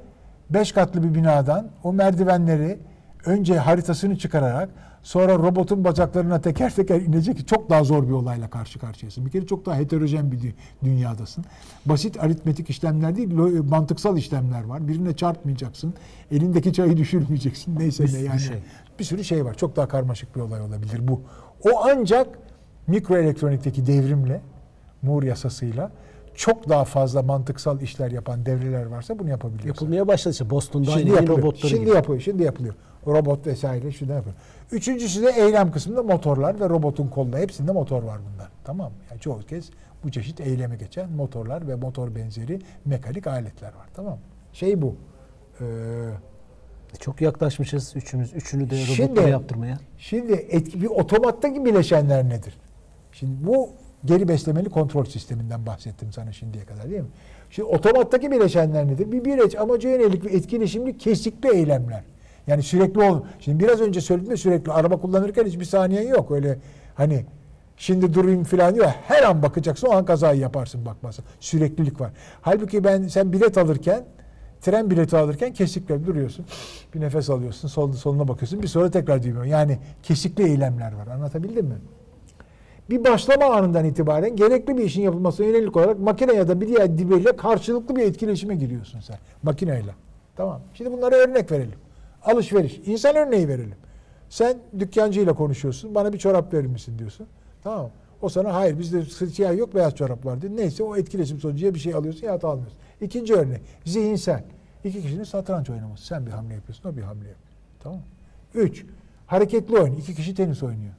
beş 0.50 0.72
katlı 0.72 1.04
bir 1.04 1.14
binadan 1.16 1.68
o 1.84 1.94
merdivenleri 1.94 2.80
önce 3.26 3.58
haritasını 3.58 4.18
çıkararak 4.18 4.70
sonra 5.04 5.34
robotun 5.34 5.84
bacaklarına 5.84 6.42
teker 6.42 6.76
teker 6.76 7.02
inecek 7.02 7.48
çok 7.48 7.70
daha 7.70 7.84
zor 7.84 8.08
bir 8.08 8.12
olayla 8.12 8.50
karşı 8.50 8.80
karşıyasın. 8.80 9.26
Bir 9.26 9.32
kere 9.32 9.46
çok 9.46 9.66
daha 9.66 9.76
heterojen 9.76 10.32
bir 10.32 10.38
dü- 10.40 10.54
dünyadasın. 10.84 11.46
Basit 11.86 12.24
aritmetik 12.24 12.70
işlemler 12.70 13.16
değil, 13.16 13.30
lo- 13.32 13.70
mantıksal 13.70 14.18
işlemler 14.18 14.64
var. 14.64 14.88
Birine 14.88 15.16
çarpmayacaksın. 15.16 15.94
Elindeki 16.32 16.74
çayı 16.74 16.98
düşürmeyeceksin. 16.98 17.80
Neyse 17.80 18.04
Bir 18.04 18.14
ne 18.14 18.20
yani. 18.20 18.40
şey. 18.40 18.58
Bir 19.00 19.04
sürü 19.04 19.24
şey 19.24 19.46
var. 19.46 19.54
Çok 19.54 19.76
daha 19.76 19.88
karmaşık 19.88 20.36
bir 20.36 20.42
olay 20.42 20.62
olabilir 20.62 21.08
bu. 21.08 21.22
O 21.64 21.70
ancak 21.92 22.28
mikroelektronikteki 22.88 23.88
devrimle, 23.88 24.42
Moore 25.02 25.26
yasasıyla 25.28 25.92
çok 26.38 26.70
daha 26.70 26.86
fazla 26.86 27.22
mantıksal 27.22 27.82
işler 27.82 28.12
yapan 28.12 28.46
devreler 28.46 28.86
varsa 28.86 29.20
bunu 29.20 29.30
yapabiliyorsun. 29.30 29.68
Yapılmaya 29.68 30.08
başladı 30.08 30.32
işte. 30.32 30.50
Boston'da 30.50 30.92
Şimdi 30.92 31.00
aynı 31.04 31.10
yapılıyor. 31.10 31.38
robotları 31.38 31.68
Şimdi 31.70 31.86
gibi. 31.86 31.96
yapıyor. 31.96 32.20
Şimdi 32.20 32.44
yapılıyor. 32.44 32.74
Robot 33.08 33.48
vesaire 33.48 33.92
şurada 33.92 34.14
yapıyor. 34.14 34.36
Üçüncüsü 34.72 35.24
de 35.24 35.30
eylem 35.30 35.72
kısmında 35.72 36.04
motorlar 36.04 36.60
ve 36.60 36.70
robotun 36.70 37.08
kolunda. 37.08 37.38
Hepsinde 37.38 37.72
motor 37.72 38.04
var 38.04 38.20
bunlar. 38.34 38.50
Tamam 38.64 38.92
mı? 38.92 38.98
Yani 39.12 39.22
çoğu 39.22 39.40
kez 39.40 39.70
bu 40.04 40.12
çeşit 40.12 40.40
eyleme 40.42 40.76
geçen 40.76 41.10
motorlar 41.12 41.68
ve 41.68 41.76
motor 41.76 42.16
benzeri 42.16 42.60
mekanik 42.86 43.28
aletler 43.28 43.68
var. 43.68 43.88
Tamam 43.94 44.14
mı? 44.14 44.20
Şey 44.54 44.82
bu. 44.82 44.96
Ee, 45.62 45.66
Çok 47.00 47.22
yaklaşmışız 47.22 47.96
üçümüz. 47.96 48.34
Üçünü 48.34 48.70
de 48.70 48.76
Şimdi- 48.78 49.02
robotlara 49.10 49.30
yaptırmaya. 49.30 49.80
Şimdi 49.98 50.34
etki, 50.34 50.82
bir 50.82 50.88
otomattaki 50.88 51.66
bileşenler 51.66 52.30
nedir? 52.30 52.58
Şimdi 53.12 53.48
bu 53.48 53.70
geri 54.06 54.28
beslemeli 54.28 54.70
kontrol 54.70 55.06
sisteminden 55.06 55.66
bahsettim 55.66 56.14
sana 56.14 56.32
şimdiye 56.34 56.66
kadar 56.66 56.90
değil 56.90 57.02
mi? 57.02 57.08
Şimdi 57.50 57.70
otomattaki 57.70 58.32
bileşenler 58.32 58.88
nedir? 58.88 59.12
Bir 59.12 59.26
bireç 59.26 59.56
amaca 59.56 59.90
yönelik 59.90 60.26
ve 60.26 60.30
etkileşimli 60.30 60.98
kesikli 60.98 61.50
eylemler. 61.50 62.04
Yani 62.48 62.64
sürekli 62.64 63.02
ol. 63.02 63.22
Şimdi 63.40 63.64
biraz 63.64 63.82
önce 63.82 64.02
söyledim 64.02 64.32
de 64.32 64.38
sürekli 64.38 64.72
araba 64.72 64.98
kullanırken 64.98 65.46
hiçbir 65.46 65.66
saniyen 65.66 66.08
yok. 66.08 66.32
Öyle 66.32 66.58
hani 66.96 67.26
şimdi 67.78 68.14
durayım 68.14 68.44
falan 68.44 68.76
diyor. 68.76 68.88
Her 69.08 69.24
an 69.24 69.42
bakacaksın 69.42 69.88
o 69.88 69.92
an 69.92 70.06
kazayı 70.06 70.40
yaparsın 70.40 70.86
bakmasın. 70.86 71.26
Süreklilik 71.40 72.02
var. 72.02 72.12
Halbuki 72.42 72.84
ben 72.84 73.08
sen 73.08 73.34
bilet 73.34 73.58
alırken 73.58 74.04
tren 74.62 74.90
bileti 74.90 75.18
alırken 75.18 75.54
kesikle 75.54 76.06
duruyorsun. 76.06 76.46
Bir 76.94 77.02
nefes 77.02 77.30
alıyorsun. 77.30 77.68
Solda 77.68 77.98
soluna 77.98 78.28
bakıyorsun. 78.28 78.62
Bir 78.62 78.68
sonra 78.68 78.92
tekrar 78.92 79.24
düğme. 79.24 79.50
Yani 79.50 79.80
kesikli 80.04 80.44
eylemler 80.44 80.94
var. 80.94 81.08
Anlatabildim 81.08 81.66
mi? 81.66 81.76
Bir 82.90 83.04
başlama 83.04 83.46
anından 83.46 83.86
itibaren 83.86 84.36
gerekli 84.36 84.78
bir 84.78 84.84
işin 84.84 85.02
yapılmasına 85.02 85.46
yönelik 85.46 85.78
olarak 85.78 86.00
makine 86.00 86.34
ya 86.34 86.48
da 86.48 86.62
bir 86.62 86.68
diğer 86.68 86.98
dibeyle 86.98 87.36
karşılıklı 87.36 87.96
bir 87.96 88.02
etkileşime 88.04 88.56
giriyorsun 88.56 89.00
sen. 89.00 89.18
Makineyle. 89.44 89.92
Tamam. 90.36 90.62
Şimdi 90.74 90.92
bunlara 90.92 91.16
örnek 91.16 91.52
verelim. 91.52 91.80
Alışveriş. 92.24 92.82
İnsan 92.86 93.16
örneği 93.16 93.48
verelim. 93.48 93.76
Sen 94.30 94.58
dükkancıyla 94.80 95.34
konuşuyorsun. 95.34 95.96
Bana 95.96 96.14
bir 96.14 96.18
çorap 96.18 96.54
verir 96.54 96.68
misin 96.68 97.00
diyorsun. 97.00 97.28
Tamam. 97.64 97.90
O 98.22 98.30
sana 98.30 98.54
hayır 98.54 98.80
bizde 98.80 99.04
siyah 99.04 99.58
yok 99.58 99.76
beyaz 99.76 99.96
çorap 99.96 100.26
var 100.26 100.42
diyor. 100.42 100.54
Neyse 100.56 100.84
o 100.84 100.96
etkileşim 100.96 101.40
sonucu 101.40 101.66
ya 101.66 101.74
bir 101.74 101.80
şey 101.80 101.94
alıyorsun 101.94 102.28
ya 102.28 102.42
da 102.42 102.48
almıyorsun. 102.48 102.78
İkinci 103.02 103.34
örnek. 103.36 103.62
Zihinsel. 103.86 104.44
İki 104.84 105.02
kişinin 105.02 105.24
satranç 105.24 105.70
oynaması. 105.70 106.06
Sen 106.06 106.26
bir 106.26 106.32
hamle 106.32 106.54
yapıyorsun 106.54 106.90
o 106.90 106.98
bir 106.98 107.02
hamle 107.02 107.28
yapıyor. 107.28 107.52
Tamam? 107.84 108.02
Üç. 108.54 108.86
Hareketli 109.28 109.80
oyun. 109.80 109.96
İki 109.96 110.16
kişi 110.16 110.36
tenis 110.36 110.64
oynuyor. 110.64 110.94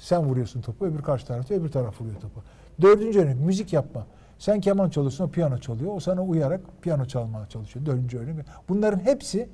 Sen 0.00 0.22
vuruyorsun 0.26 0.60
topu, 0.60 0.86
öbür 0.86 1.02
karşı 1.02 1.26
tarafta 1.26 1.54
öbür 1.54 1.68
taraf 1.68 2.00
vuruyor 2.00 2.16
topu. 2.20 2.42
Dördüncü 2.80 3.20
örnek 3.20 3.40
müzik 3.40 3.72
yapma. 3.72 4.06
Sen 4.38 4.60
keman 4.60 4.90
çalıyorsun, 4.90 5.24
o 5.24 5.28
piyano 5.28 5.58
çalıyor. 5.58 5.92
O 5.94 6.00
sana 6.00 6.22
uyarak 6.22 6.60
piyano 6.82 7.04
çalmaya 7.04 7.46
çalışıyor. 7.46 7.86
Dördüncü 7.86 8.18
örnek. 8.18 8.46
Bunların 8.68 8.98
hepsi 8.98 9.48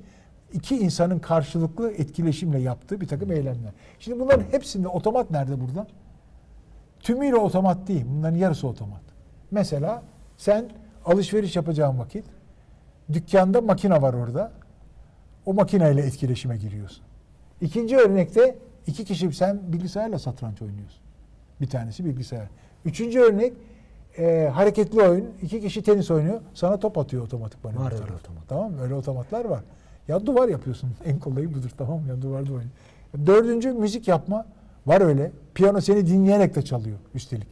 iki 0.53 0.77
insanın 0.77 1.19
karşılıklı 1.19 1.91
etkileşimle 1.91 2.59
yaptığı 2.59 3.01
bir 3.01 3.07
takım 3.07 3.31
eylemler. 3.31 3.71
Şimdi 3.99 4.19
bunların 4.19 4.43
hepsinde 4.51 4.87
otomat 4.87 5.31
nerede 5.31 5.61
burada? 5.61 5.87
Tümüyle 6.99 7.35
otomat 7.35 7.87
değil. 7.87 8.05
Bunların 8.09 8.37
yarısı 8.37 8.67
otomat. 8.67 9.01
Mesela 9.51 10.03
sen 10.37 10.69
alışveriş 11.05 11.55
yapacağın 11.55 11.99
vakit 11.99 12.25
dükkanda 13.13 13.61
makine 13.61 14.01
var 14.01 14.13
orada. 14.13 14.51
O 15.45 15.53
makineyle 15.53 16.01
etkileşime 16.01 16.57
giriyorsun. 16.57 17.03
İkinci 17.61 17.97
örnekte 17.97 18.55
iki 18.87 19.05
kişi 19.05 19.33
sen 19.33 19.59
bilgisayarla 19.73 20.19
satranç 20.19 20.61
oynuyorsun. 20.61 21.01
Bir 21.61 21.67
tanesi 21.69 22.05
bilgisayar. 22.05 22.47
Üçüncü 22.85 23.19
örnek 23.19 23.53
e, 24.17 24.49
hareketli 24.53 25.01
oyun. 25.01 25.25
iki 25.41 25.61
kişi 25.61 25.83
tenis 25.83 26.11
oynuyor. 26.11 26.41
Sana 26.53 26.79
top 26.79 26.97
atıyor 26.97 27.23
otomatikman. 27.23 27.77
Var 27.77 27.91
öbür 27.91 28.01
öyle 28.01 28.13
otomat. 28.13 28.43
Tamam 28.47 28.71
mı? 28.71 28.81
Öyle 28.81 28.93
otomatlar 28.93 29.45
var. 29.45 29.63
Ya 30.07 30.25
duvar 30.25 30.49
yapıyorsun. 30.49 30.91
En 31.05 31.19
kolayı 31.19 31.53
budur 31.53 31.69
tamam 31.77 32.01
mı? 32.01 32.07
Ya 32.09 32.21
duvarda 32.21 32.53
oynuyor. 32.53 32.71
Dördüncü 33.25 33.73
müzik 33.73 34.07
yapma. 34.07 34.45
Var 34.85 35.01
öyle. 35.01 35.31
Piyano 35.53 35.81
seni 35.81 36.07
dinleyerek 36.07 36.55
de 36.55 36.61
çalıyor 36.61 36.97
üstelik. 37.13 37.47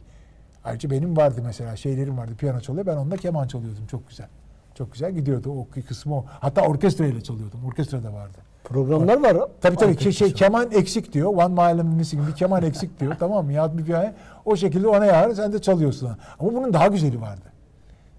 Ayrıca 0.64 0.90
benim 0.90 1.16
vardı 1.16 1.40
mesela 1.44 1.76
şeylerim 1.76 2.18
vardı. 2.18 2.32
Piyano 2.38 2.60
çalıyor. 2.60 2.86
Ben 2.86 2.96
onda 2.96 3.16
keman 3.16 3.46
çalıyordum. 3.46 3.86
Çok 3.86 4.08
güzel. 4.08 4.28
Çok 4.74 4.92
güzel 4.92 5.12
gidiyordu 5.12 5.50
o 5.50 5.66
kısmı 5.88 6.16
o. 6.16 6.24
Hatta 6.28 6.62
orkestra 6.62 7.06
ile 7.06 7.20
çalıyordum. 7.20 7.64
Orkestra 7.66 8.02
da 8.02 8.12
vardı. 8.12 8.38
Programlar 8.68 9.34
var. 9.34 9.48
Tabii 9.60 9.76
tabii 9.76 9.90
Arkadaşlar. 9.90 10.12
şey 10.12 10.32
keman 10.32 10.72
eksik 10.72 11.12
diyor. 11.12 11.34
One 11.34 11.48
mile 11.72 11.82
missing 11.82 12.28
bir 12.28 12.32
keman 12.32 12.62
eksik 12.62 13.00
diyor. 13.00 13.16
tamam 13.20 13.44
mı? 13.46 13.52
Ya 13.52 13.78
bir 13.78 13.84
piyano 13.84 14.12
o 14.44 14.56
şekilde 14.56 14.88
ona 14.88 15.04
yar 15.06 15.30
sen 15.30 15.52
de 15.52 15.58
çalıyorsun. 15.58 16.10
Ama 16.38 16.54
bunun 16.54 16.72
daha 16.72 16.86
güzeli 16.86 17.20
vardı. 17.20 17.52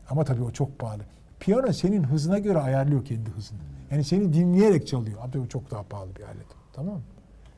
Ama 0.10 0.24
tabii 0.24 0.44
o 0.44 0.52
çok 0.52 0.80
pahalı. 0.80 1.02
Piyano 1.40 1.74
senin 1.74 2.04
hızına 2.04 2.40
göre 2.40 2.60
ayarlıyor 2.60 3.06
kendi 3.06 3.30
hızını. 3.30 3.60
Yani 3.92 4.04
seni 4.04 4.34
dinleyerek 4.34 4.88
çalıyor. 4.88 5.18
Ama 5.24 5.32
tabii 5.32 5.50
çok 5.50 5.72
daha 5.72 5.84
pahalı 5.84 6.16
bir 6.16 6.24
alet. 6.24 6.48
Tamam 6.74 6.94
mı? 6.94 7.02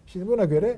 Şimdi 0.08 0.28
buna 0.28 0.46
göre 0.46 0.78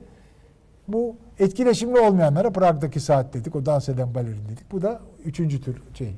bu 0.87 1.15
etkileşimli 1.39 1.99
olmayanlara 1.99 2.51
Prag'daki 2.51 2.99
saat 2.99 3.33
dedik. 3.33 3.55
O 3.55 3.65
dans 3.65 3.89
eden 3.89 4.15
balerin 4.15 4.45
dedik. 4.49 4.71
Bu 4.71 4.81
da 4.81 4.99
üçüncü 5.25 5.61
tür 5.61 5.81
şey. 5.93 6.15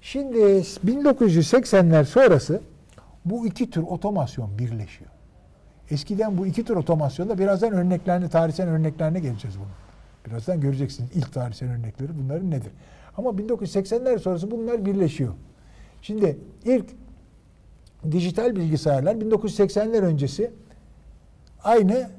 Şimdi 0.00 0.38
1980'ler 0.38 2.04
sonrası 2.04 2.60
bu 3.24 3.46
iki 3.46 3.70
tür 3.70 3.82
otomasyon 3.82 4.58
birleşiyor. 4.58 5.10
Eskiden 5.90 6.38
bu 6.38 6.46
iki 6.46 6.64
tür 6.64 6.76
otomasyonda 6.76 7.38
birazdan 7.38 7.72
örneklerine, 7.72 8.28
tarihsel 8.28 8.68
örneklerine 8.68 9.20
geleceğiz 9.20 9.56
bunun. 9.58 9.68
Birazdan 10.26 10.60
göreceksiniz 10.60 11.10
ilk 11.14 11.32
tarihsel 11.32 11.70
örnekleri 11.70 12.18
bunların 12.18 12.50
nedir. 12.50 12.72
Ama 13.16 13.30
1980'ler 13.30 14.18
sonrası 14.18 14.50
bunlar 14.50 14.86
birleşiyor. 14.86 15.34
Şimdi 16.02 16.38
ilk 16.64 16.86
dijital 18.10 18.56
bilgisayarlar 18.56 19.14
1980'ler 19.14 20.00
öncesi 20.00 20.50
aynı 21.64 22.10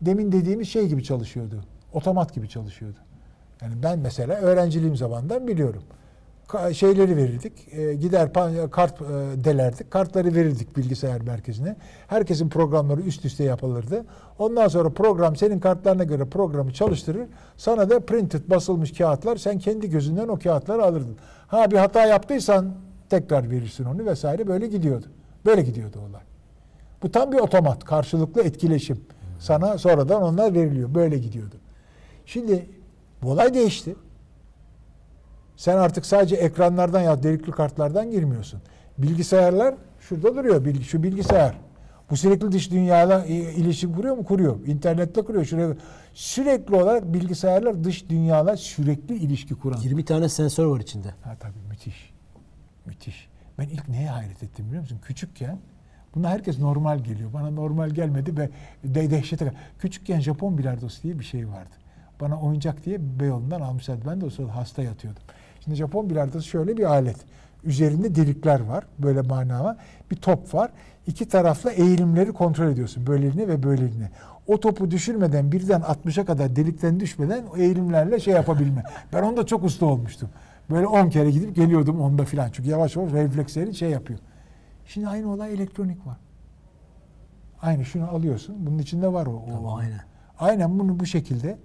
demin 0.00 0.32
dediğimiz 0.32 0.68
şey 0.68 0.88
gibi 0.88 1.04
çalışıyordu. 1.04 1.64
Otomat 1.92 2.34
gibi 2.34 2.48
çalışıyordu. 2.48 2.98
Yani 3.62 3.74
ben 3.82 3.98
mesela 3.98 4.34
öğrenciliğim 4.34 4.96
zamandan 4.96 5.48
biliyorum. 5.48 5.82
Şeyleri 6.72 7.16
verirdik. 7.16 7.52
e, 7.72 7.94
gider 7.94 8.32
kart 8.70 9.02
e, 9.02 9.04
delerdik. 9.44 9.90
Kartları 9.90 10.34
verirdik 10.34 10.76
bilgisayar 10.76 11.20
merkezine. 11.20 11.76
Herkesin 12.08 12.48
programları 12.48 13.00
üst 13.00 13.24
üste 13.24 13.44
yapılırdı. 13.44 14.04
Ondan 14.38 14.68
sonra 14.68 14.90
program 14.90 15.36
senin 15.36 15.60
kartlarına 15.60 16.04
göre 16.04 16.24
programı 16.24 16.72
çalıştırır. 16.72 17.26
Sana 17.56 17.90
da 17.90 18.00
printed 18.00 18.50
basılmış 18.50 18.92
kağıtlar 18.92 19.36
sen 19.36 19.58
kendi 19.58 19.90
gözünden 19.90 20.28
o 20.28 20.38
kağıtları 20.38 20.84
alırdın. 20.84 21.16
Ha 21.48 21.70
bir 21.70 21.76
hata 21.76 22.06
yaptıysan 22.06 22.74
tekrar 23.10 23.50
verirsin 23.50 23.84
onu 23.84 24.06
vesaire 24.06 24.46
böyle 24.46 24.66
gidiyordu. 24.66 25.06
Böyle 25.46 25.62
gidiyordu 25.62 25.98
olay. 26.10 26.22
Bu 27.02 27.12
tam 27.12 27.32
bir 27.32 27.38
otomat, 27.38 27.84
karşılıklı 27.84 28.42
etkileşim. 28.42 29.00
Sana 29.38 29.78
sonradan 29.78 30.22
onlar 30.22 30.54
veriliyor. 30.54 30.94
Böyle 30.94 31.18
gidiyordu. 31.18 31.54
Şimdi 32.26 32.66
bu 33.22 33.30
olay 33.30 33.54
değişti. 33.54 33.96
Sen 35.56 35.76
artık 35.76 36.06
sadece 36.06 36.36
ekranlardan 36.36 37.00
ya 37.00 37.22
delikli 37.22 37.50
kartlardan 37.50 38.10
girmiyorsun. 38.10 38.60
Bilgisayarlar 38.98 39.74
şurada 40.00 40.34
duruyor. 40.34 40.64
Bil- 40.64 40.82
Şu 40.82 41.02
bilgisayar. 41.02 41.58
Bu 42.10 42.16
sürekli 42.16 42.52
dış 42.52 42.70
dünyayla 42.70 43.24
i- 43.26 43.32
ilişki 43.32 43.92
kuruyor 43.92 44.16
mu? 44.16 44.24
Kuruyor. 44.24 44.66
İnternetle 44.66 45.22
kuruyor. 45.24 45.44
Şuraya 45.44 45.74
sürekli 46.14 46.74
olarak 46.74 47.12
bilgisayarlar 47.14 47.84
dış 47.84 48.08
dünyayla 48.08 48.56
sürekli 48.56 49.16
ilişki 49.16 49.54
kuran. 49.54 49.80
20 49.80 50.04
tane 50.04 50.28
sensör 50.28 50.66
var 50.66 50.80
içinde. 50.80 51.08
Ha 51.22 51.36
tabii 51.40 51.58
müthiş. 51.68 52.10
Müthiş. 52.86 53.28
Ben 53.58 53.68
ilk 53.68 53.88
neye 53.88 54.08
hayret 54.08 54.42
ettim 54.42 54.66
biliyor 54.66 54.82
musun? 54.82 54.98
Küçükken 55.04 55.58
buna 56.14 56.30
herkes 56.30 56.58
normal 56.58 56.98
geliyor. 56.98 57.32
Bana 57.32 57.50
normal 57.50 57.90
gelmedi 57.90 58.36
ve 58.36 58.50
de 58.84 59.10
dehşete 59.10 59.52
Küçükken 59.78 60.20
Japon 60.20 60.58
bilardosu 60.58 61.02
diye 61.02 61.18
bir 61.18 61.24
şey 61.24 61.48
vardı. 61.48 61.70
Bana 62.20 62.40
oyuncak 62.40 62.84
diye 62.84 63.20
Beyoğlu'ndan 63.20 63.60
almışlardı. 63.60 64.02
Ben 64.10 64.20
de 64.20 64.24
o 64.26 64.30
sırada 64.30 64.56
hasta 64.56 64.82
yatıyordum. 64.82 65.22
Şimdi 65.66 65.76
Japon 65.78 66.10
bilardosu 66.10 66.48
şöyle 66.48 66.76
bir 66.76 66.84
alet. 66.84 67.16
Üzerinde 67.64 68.14
delikler 68.14 68.60
var. 68.60 68.84
Böyle 68.98 69.20
manava. 69.20 69.76
Bir 70.10 70.16
top 70.16 70.54
var. 70.54 70.70
İki 71.06 71.28
tarafla 71.28 71.70
eğilimleri 71.70 72.32
kontrol 72.32 72.66
ediyorsun. 72.70 73.06
Böyleline 73.06 73.48
ve 73.48 73.62
böyleline. 73.62 74.10
O 74.46 74.60
topu 74.60 74.90
düşürmeden 74.90 75.52
birden 75.52 75.80
60'a 75.80 76.24
kadar 76.24 76.56
delikten 76.56 77.00
düşmeden 77.00 77.44
o 77.54 77.56
eğilimlerle 77.56 78.20
şey 78.20 78.34
yapabilme. 78.34 78.82
Ben 79.12 79.22
onda 79.22 79.46
çok 79.46 79.64
usta 79.64 79.86
olmuştum. 79.86 80.28
Böyle 80.70 80.86
10 80.86 81.10
kere 81.10 81.30
gidip 81.30 81.54
geliyordum 81.56 82.00
onda 82.00 82.24
filan. 82.24 82.50
Çünkü 82.52 82.70
yavaş 82.70 82.96
yavaş 82.96 83.12
refleksleri 83.12 83.74
şey 83.74 83.90
yapıyor. 83.90 84.18
Şimdi 84.86 85.08
aynı 85.08 85.32
olay 85.32 85.54
elektronik 85.54 86.06
var. 86.06 86.16
Aynı 87.62 87.84
şunu 87.84 88.10
alıyorsun. 88.10 88.56
Bunun 88.66 88.78
içinde 88.78 89.12
var 89.12 89.26
o. 89.26 89.30
o- 89.32 89.46
Tabii, 89.46 89.68
aynen. 89.68 90.00
Aynen 90.38 90.78
bunu 90.78 91.00
bu 91.00 91.06
şekilde. 91.06 91.58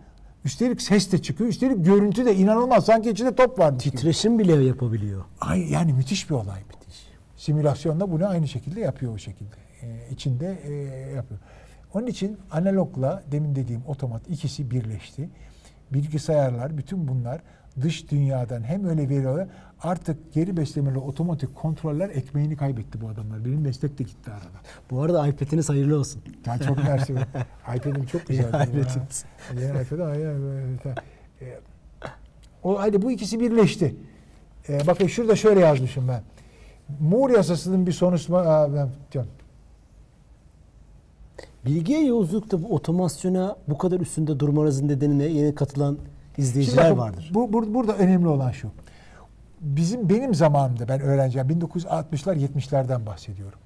Üstelik 0.46 0.82
ses 0.82 1.12
de 1.12 1.22
çıkıyor. 1.22 1.50
Üstelik 1.50 1.86
görüntü 1.86 2.26
de 2.26 2.36
inanılmaz. 2.36 2.86
Sanki 2.86 3.10
içinde 3.10 3.36
top 3.36 3.60
var. 3.60 3.80
Titreşim 3.80 4.40
bile 4.40 4.64
yapabiliyor. 4.64 5.24
Ay, 5.42 5.72
yani 5.72 5.94
müthiş 5.94 6.30
bir 6.30 6.36
olay. 6.36 6.62
Müthiş. 6.68 7.08
Simülasyonda 7.38 8.12
bunu 8.12 8.28
aynı 8.28 8.48
şekilde 8.48 8.80
yapıyor 8.80 9.14
o 9.14 9.18
şekilde. 9.18 9.56
Ee, 9.82 10.10
içinde 10.12 10.60
e, 10.64 10.74
yapıyor. 11.16 11.40
Onun 11.94 12.08
için 12.08 12.38
analogla 12.52 13.24
demin 13.32 13.56
dediğim 13.56 13.82
otomat 13.88 14.30
ikisi 14.30 14.72
birleşti. 14.72 15.30
Bilgisayarlar 15.94 16.78
bütün 16.78 17.08
bunlar 17.08 17.42
dış 17.82 18.12
dünyadan 18.12 18.64
hem 18.64 18.86
öyle 18.86 19.10
veriyorlar 19.10 19.48
artık 19.82 20.34
geri 20.34 20.58
beslemeli 20.58 20.98
otomatik 20.98 21.56
kontroller 21.56 22.10
ekmeğini 22.10 22.58
kaybetti 22.58 23.02
bu 23.02 23.10
adamlar. 23.10 23.46
Benim 23.46 23.62
meslek 23.62 24.00
de 24.00 24.04
gitti 24.04 24.32
arada. 24.32 24.60
Bu 24.92 25.02
arada 25.02 25.28
iPad'iniz 25.28 25.70
hayırlı 25.70 26.00
olsun. 26.00 26.22
Ya 26.46 26.58
çok 26.58 26.78
mersi. 26.78 27.14
iPad'im 27.76 28.06
çok 28.06 28.28
güzel. 28.28 28.48
İPad'iniz. 28.48 29.26
Yeni 29.54 30.04
aynen. 30.04 30.40
Ee, 31.42 31.60
O 32.64 32.80
hadi 32.80 33.02
bu 33.02 33.12
ikisi 33.12 33.40
birleşti. 33.40 33.96
Ee, 34.70 34.80
bakın 34.88 35.08
şurada 35.08 35.36
şöyle 35.36 35.60
yazmışım 35.60 36.08
ben. 36.08 36.22
Moore 37.00 37.34
yasasının 37.34 37.88
bir 37.88 37.92
sonuçma 37.92 38.40
Aa, 38.40 38.74
ben 38.76 38.90
canım. 39.12 39.30
Bilgiye 41.66 42.06
yolculukta 42.06 42.64
bu 42.64 42.76
otomasyona 42.76 43.56
bu 43.68 43.78
kadar 43.78 44.00
üstünde 44.00 44.40
durmanızın 44.40 44.88
nedeni 44.88 45.20
ne? 45.20 45.24
Yeni 45.24 45.56
katılan 45.56 45.98
Şimdi 46.36 46.48
izleyiciler 46.48 46.86
bakın, 46.86 46.98
vardır. 46.98 47.32
Bu, 47.34 47.54
bu- 47.54 47.74
burada 47.74 47.96
önemli 47.98 48.28
olan 48.28 48.52
şu. 48.52 48.70
Bizim 49.62 50.10
benim 50.10 50.36
zamanımda 50.36 50.88
ben 50.88 51.02
öğrenciyim 51.02 51.48
1960'lar 51.50 52.36
70'lerden 52.36 53.06
bahsediyorum. 53.06 53.60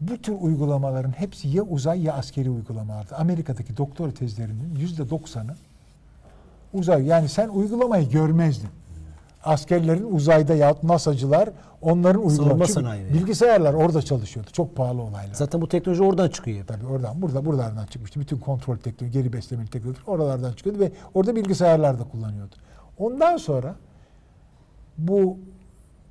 Bu 0.00 0.18
tür 0.18 0.32
uygulamaların 0.40 1.12
hepsi 1.12 1.48
ya 1.48 1.62
uzay 1.62 2.02
ya 2.02 2.14
askeri 2.14 2.50
uygulamalardı. 2.50 3.14
Amerika'daki 3.16 3.76
doktor 3.76 4.10
tezlerinin 4.10 4.74
yüzde 4.78 5.10
doksanı 5.10 5.54
uzay. 6.72 7.06
Yani 7.06 7.28
sen 7.28 7.48
uygulamayı 7.48 8.10
görmezdin. 8.10 8.68
Askerlerin 9.44 10.12
uzayda 10.12 10.54
yahut 10.54 10.82
NASA'cılar 10.82 11.50
onların 11.80 12.26
uygulaması. 12.26 12.72
sanayi. 12.72 13.14
Bilgisayarlar 13.14 13.74
orada 13.74 14.02
çalışıyordu. 14.02 14.50
Çok 14.52 14.76
pahalı 14.76 15.02
olaylar. 15.02 15.34
Zaten 15.34 15.60
bu 15.60 15.68
teknoloji 15.68 16.02
oradan 16.02 16.28
çıkıyor. 16.28 16.66
Tabii 16.66 16.86
oradan, 16.86 17.22
burada, 17.22 17.44
buralardan 17.44 17.86
çıkmıştı. 17.86 18.20
Bütün 18.20 18.38
kontrol 18.38 18.76
teknoloji, 18.76 19.18
geri 19.18 19.32
beslemeli 19.32 19.68
teknoloji 19.70 20.00
oralardan 20.06 20.52
çıkıyordu 20.52 20.80
ve 20.80 20.92
orada 21.14 21.36
bilgisayarlar 21.36 21.98
da 21.98 22.04
kullanıyordu. 22.04 22.54
Ondan 22.98 23.36
sonra 23.36 23.74
bu 24.98 25.38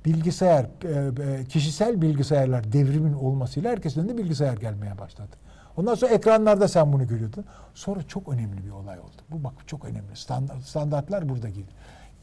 bilgisayar, 0.04 0.66
e, 0.84 1.40
e, 1.40 1.44
kişisel 1.44 2.02
bilgisayarlar 2.02 2.72
devrimin 2.72 3.12
olmasıyla 3.12 3.70
herkesin 3.70 4.00
önünde 4.00 4.18
bilgisayar 4.18 4.56
gelmeye 4.56 4.98
başladı. 4.98 5.36
Ondan 5.76 5.94
sonra 5.94 6.12
ekranlarda 6.12 6.68
sen 6.68 6.92
bunu 6.92 7.06
görüyordun. 7.06 7.44
Sonra 7.74 8.02
çok 8.02 8.28
önemli 8.28 8.64
bir 8.64 8.70
olay 8.70 8.98
oldu. 8.98 9.22
Bu 9.30 9.44
bak 9.44 9.52
çok 9.66 9.84
önemli. 9.84 10.16
Standart, 10.16 10.62
standartlar 10.62 11.28
burada 11.28 11.48
girdi. 11.48 11.72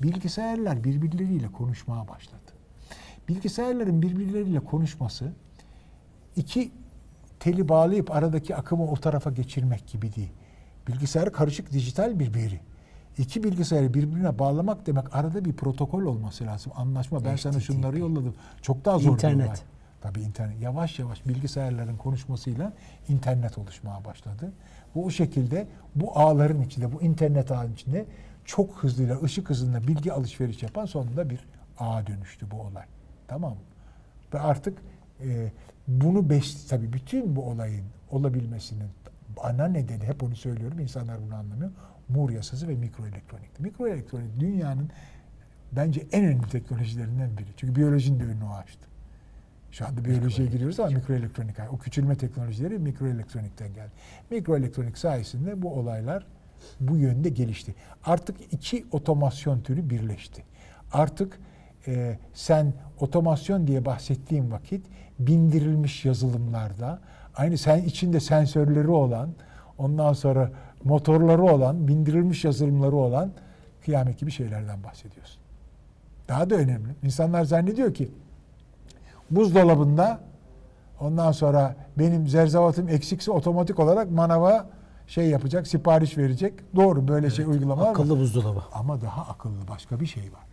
Bilgisayarlar 0.02 0.84
birbirleriyle 0.84 1.52
konuşmaya 1.52 2.08
başladı. 2.08 2.52
Bilgisayarların 3.28 4.02
birbirleriyle 4.02 4.60
konuşması 4.60 5.32
iki 6.36 6.72
teli 7.40 7.70
bağlayıp 7.70 8.12
aradaki 8.12 8.56
akımı 8.56 8.92
o 8.92 8.96
tarafa 8.96 9.32
geçirmek 9.32 9.88
gibi 9.88 10.16
değil. 10.16 10.32
Bilgisayar 10.88 11.32
karışık 11.34 11.72
dijital 11.72 12.20
bir 12.20 12.34
veri. 12.36 12.60
İki 13.18 13.44
bilgisayarı 13.44 13.94
birbirine 13.94 14.40
bağlamak 14.40 14.88
demek 14.88 15.16
arada 15.16 15.46
bir 15.46 15.54
protokol 15.54 16.04
olması 16.04 16.46
lazım. 16.46 16.72
Anlaşma. 16.76 17.26
Ben 17.26 17.36
sana 17.36 17.60
şunları 17.60 18.00
yolladım. 18.00 18.36
Çok 18.62 18.86
daha 18.86 18.98
zor 19.00 19.14
İnternet. 19.14 19.40
bir 19.40 19.46
olay. 19.46 19.58
Tabii 20.02 20.22
internet. 20.22 20.62
Yavaş 20.62 21.00
yavaş 21.00 21.28
bilgisayarların 21.28 21.98
konuşmasıyla 21.98 22.74
internet 23.10 23.58
oluşmaya 23.58 24.06
başladı. 24.06 24.52
Bu 24.96 25.06
o 25.06 25.10
şekilde 25.10 25.68
bu 25.96 26.20
ağların 26.20 26.62
içinde, 26.62 26.94
bu 26.94 27.02
internet 27.02 27.52
ağının 27.52 27.74
içinde 27.74 28.06
çok 28.46 28.84
hızlıyla, 28.84 29.22
ışık 29.24 29.50
hızında 29.50 29.88
bilgi 29.88 30.14
alışveriş 30.14 30.64
yapan 30.64 30.86
sonunda 30.86 31.30
bir 31.30 31.40
ağa 31.80 32.08
dönüştü 32.08 32.52
bu 32.52 32.62
olay. 32.62 32.86
Tamam 33.28 33.52
mı? 33.52 33.60
Ve 34.34 34.40
artık 34.40 34.78
e, 35.24 35.52
bunu 35.88 36.30
beş, 36.30 36.56
tabii 36.56 36.94
bütün 36.94 37.36
bu 37.36 37.50
olayın 37.50 37.86
olabilmesinin 38.12 38.90
ana 39.38 39.68
nedeni, 39.68 40.04
hep 40.04 40.24
onu 40.24 40.36
söylüyorum, 40.36 40.80
insanlar 40.80 41.22
bunu 41.22 41.36
anlamıyor. 41.36 41.72
Moore 42.10 42.34
yasası 42.34 42.68
ve 42.68 42.76
mikroelektronik. 42.76 43.60
Mikroelektronik 43.60 44.40
dünyanın 44.40 44.90
bence 45.72 46.08
en 46.12 46.26
önemli 46.26 46.50
teknolojilerinden 46.50 47.38
biri. 47.38 47.48
Çünkü 47.58 47.76
biyolojinin 47.76 48.20
de 48.20 48.24
önünü 48.24 48.44
o 48.44 48.54
açtı. 48.54 48.88
Şu 49.72 49.88
anda 49.88 50.06
biyolojiye 50.06 50.48
giriyoruz 50.48 50.80
ama 50.80 50.90
mikroelektronik. 50.90 51.56
O 51.72 51.78
küçülme 51.78 52.18
teknolojileri 52.18 52.80
mikroelektronikten 52.80 53.74
geldi. 53.74 53.92
Mikroelektronik 54.32 54.98
sayesinde 54.98 55.62
bu 55.62 55.74
olaylar 55.74 56.26
bu 56.80 56.98
yönde 56.98 57.30
gelişti. 57.30 57.76
Artık 58.06 58.54
iki 58.54 58.86
otomasyon 58.92 59.62
türü 59.62 59.90
birleşti. 59.90 60.44
Artık 60.94 61.40
e, 61.88 62.18
sen 62.34 62.74
otomasyon 63.00 63.68
diye 63.68 63.86
bahsettiğim 63.86 64.52
vakit 64.52 64.86
bindirilmiş 65.20 66.06
yazılımlarda 66.06 67.00
aynı 67.36 67.58
sen 67.58 67.84
içinde 67.84 68.20
sensörleri 68.20 68.90
olan 68.90 69.30
ondan 69.78 70.14
sonra 70.14 70.52
motorları 70.84 71.44
olan 71.44 71.88
bindirilmiş 71.88 72.46
yazılımları 72.46 72.96
olan 72.96 73.32
kıyamet 73.86 74.20
gibi 74.20 74.32
şeylerden 74.32 74.84
bahsediyorsun. 74.84 75.42
Daha 76.28 76.50
da 76.50 76.56
önemli. 76.56 76.90
İnsanlar 77.04 77.44
zannediyor 77.44 77.94
ki 77.94 78.12
buzdolabında 79.32 80.20
ondan 81.00 81.32
sonra 81.32 81.76
benim 81.98 82.28
zerzavatım 82.28 82.90
eksikse 82.90 83.32
otomatik 83.32 83.80
olarak 83.80 84.12
manava 84.12 84.70
şey 85.10 85.30
yapacak, 85.30 85.68
sipariş 85.68 86.18
verecek. 86.18 86.54
Doğru 86.76 87.08
böyle 87.08 87.30
şey 87.30 87.46
uygulamalar 87.46 87.86
var. 87.86 87.92
Akıllı 87.92 88.20
buzdolabı. 88.20 88.64
Ama 88.74 89.02
daha 89.02 89.22
akıllı 89.22 89.68
başka 89.68 90.00
bir 90.00 90.06
şey 90.06 90.24
var. 90.24 90.44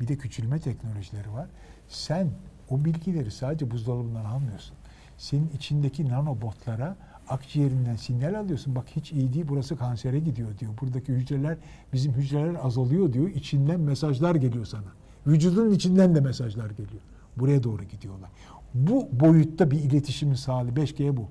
Bir 0.00 0.08
de 0.08 0.16
küçülme 0.18 0.60
teknolojileri 0.60 1.32
var. 1.32 1.46
Sen 1.88 2.28
o 2.70 2.84
bilgileri 2.84 3.30
sadece 3.30 3.70
buzdolabından 3.70 4.24
almıyorsun. 4.24 4.76
Senin 5.18 5.50
içindeki 5.56 6.08
nanobotlara 6.08 6.96
akciğerinden 7.28 7.96
sinyal 7.96 8.34
alıyorsun. 8.34 8.74
Bak 8.74 8.84
hiç 8.96 9.12
iyi 9.12 9.32
değil 9.32 9.44
burası 9.48 9.76
kansere 9.76 10.18
gidiyor 10.18 10.58
diyor. 10.58 10.72
Buradaki 10.80 11.12
hücreler 11.12 11.56
bizim 11.92 12.12
hücreler 12.12 12.56
azalıyor 12.62 13.12
diyor. 13.12 13.28
İçinden 13.28 13.80
mesajlar 13.80 14.34
geliyor 14.34 14.64
sana. 14.64 14.92
Vücudun 15.26 15.70
içinden 15.70 16.14
de 16.14 16.20
mesajlar 16.20 16.70
geliyor. 16.70 17.02
Buraya 17.36 17.62
doğru 17.62 17.84
gidiyorlar. 17.84 18.30
Bu 18.74 19.08
boyutta 19.12 19.70
bir 19.70 19.78
iletişimin 19.78 20.34
sağlı 20.34 20.70
5G 20.70 21.16
bu. 21.16 21.28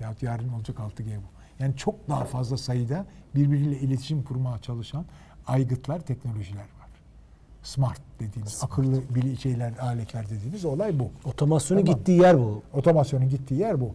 Yahut 0.00 0.22
yarın 0.22 0.48
olacak 0.48 0.78
6G 0.78 1.16
bu. 1.16 1.37
Yani 1.58 1.76
çok 1.76 2.08
daha 2.08 2.24
fazla 2.24 2.56
sayıda 2.56 3.06
birbiriyle 3.34 3.78
iletişim 3.78 4.22
kurmaya 4.22 4.58
çalışan 4.58 5.04
aygıtlar, 5.46 6.00
teknolojiler 6.00 6.60
var. 6.60 6.88
Smart 7.62 8.00
dediğimiz, 8.20 8.64
akıllı 8.64 9.02
bili 9.14 9.36
şeyler, 9.36 9.72
aletler 9.78 10.30
dediğimiz 10.30 10.64
olay 10.64 10.98
bu. 10.98 11.10
Otomasyonun 11.24 11.84
Tamam. 11.84 11.98
gittiği 11.98 12.20
yer 12.20 12.38
bu. 12.38 12.62
Otomasyonun 12.74 13.28
gittiği 13.28 13.60
yer 13.60 13.80
bu. 13.80 13.94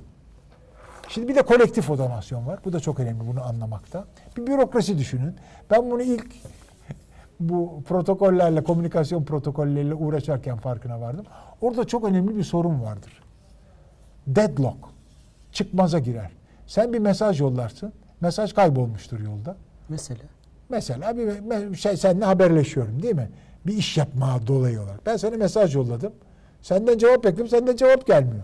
Şimdi 1.09 1.27
bir 1.27 1.35
de 1.35 1.41
kolektif 1.41 1.89
otomasyon 1.89 2.47
var. 2.47 2.59
Bu 2.65 2.73
da 2.73 2.79
çok 2.79 2.99
önemli 2.99 3.27
bunu 3.27 3.43
anlamakta. 3.43 4.05
Bir 4.37 4.47
bürokrasi 4.47 4.97
düşünün. 4.97 5.35
Ben 5.71 5.91
bunu 5.91 6.01
ilk 6.01 6.27
bu 7.39 7.83
protokollerle, 7.87 8.63
komünikasyon 8.63 9.23
protokolleriyle 9.23 9.93
uğraşarken 9.93 10.57
farkına 10.57 11.01
vardım. 11.01 11.25
Orada 11.61 11.87
çok 11.87 12.05
önemli 12.05 12.37
bir 12.37 12.43
sorun 12.43 12.81
vardır. 12.81 13.23
Deadlock. 14.27 14.77
Çıkmaza 15.51 15.99
girer. 15.99 16.31
Sen 16.73 16.93
bir 16.93 16.99
mesaj 16.99 17.41
yollarsın. 17.41 17.93
Mesaj 18.21 18.53
kaybolmuştur 18.53 19.19
yolda. 19.19 19.57
Mesela. 19.89 20.21
Mesela 20.69 21.17
bir 21.17 21.75
şey 21.75 21.97
seninle 21.97 22.25
haberleşiyorum 22.25 23.03
değil 23.03 23.15
mi? 23.15 23.29
Bir 23.67 23.77
iş 23.77 23.97
yapma 23.97 24.47
dolayı 24.47 24.81
olarak. 24.81 25.05
Ben 25.05 25.17
sana 25.17 25.37
mesaj 25.37 25.75
yolladım. 25.75 26.13
Senden 26.61 26.97
cevap 26.97 27.23
bekliyorum. 27.23 27.47
Senden 27.47 27.75
cevap 27.75 28.07
gelmiyor. 28.07 28.43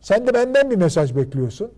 Sen 0.00 0.26
de 0.26 0.34
benden 0.34 0.70
bir 0.70 0.76
mesaj 0.76 1.16
bekliyorsun. 1.16 1.70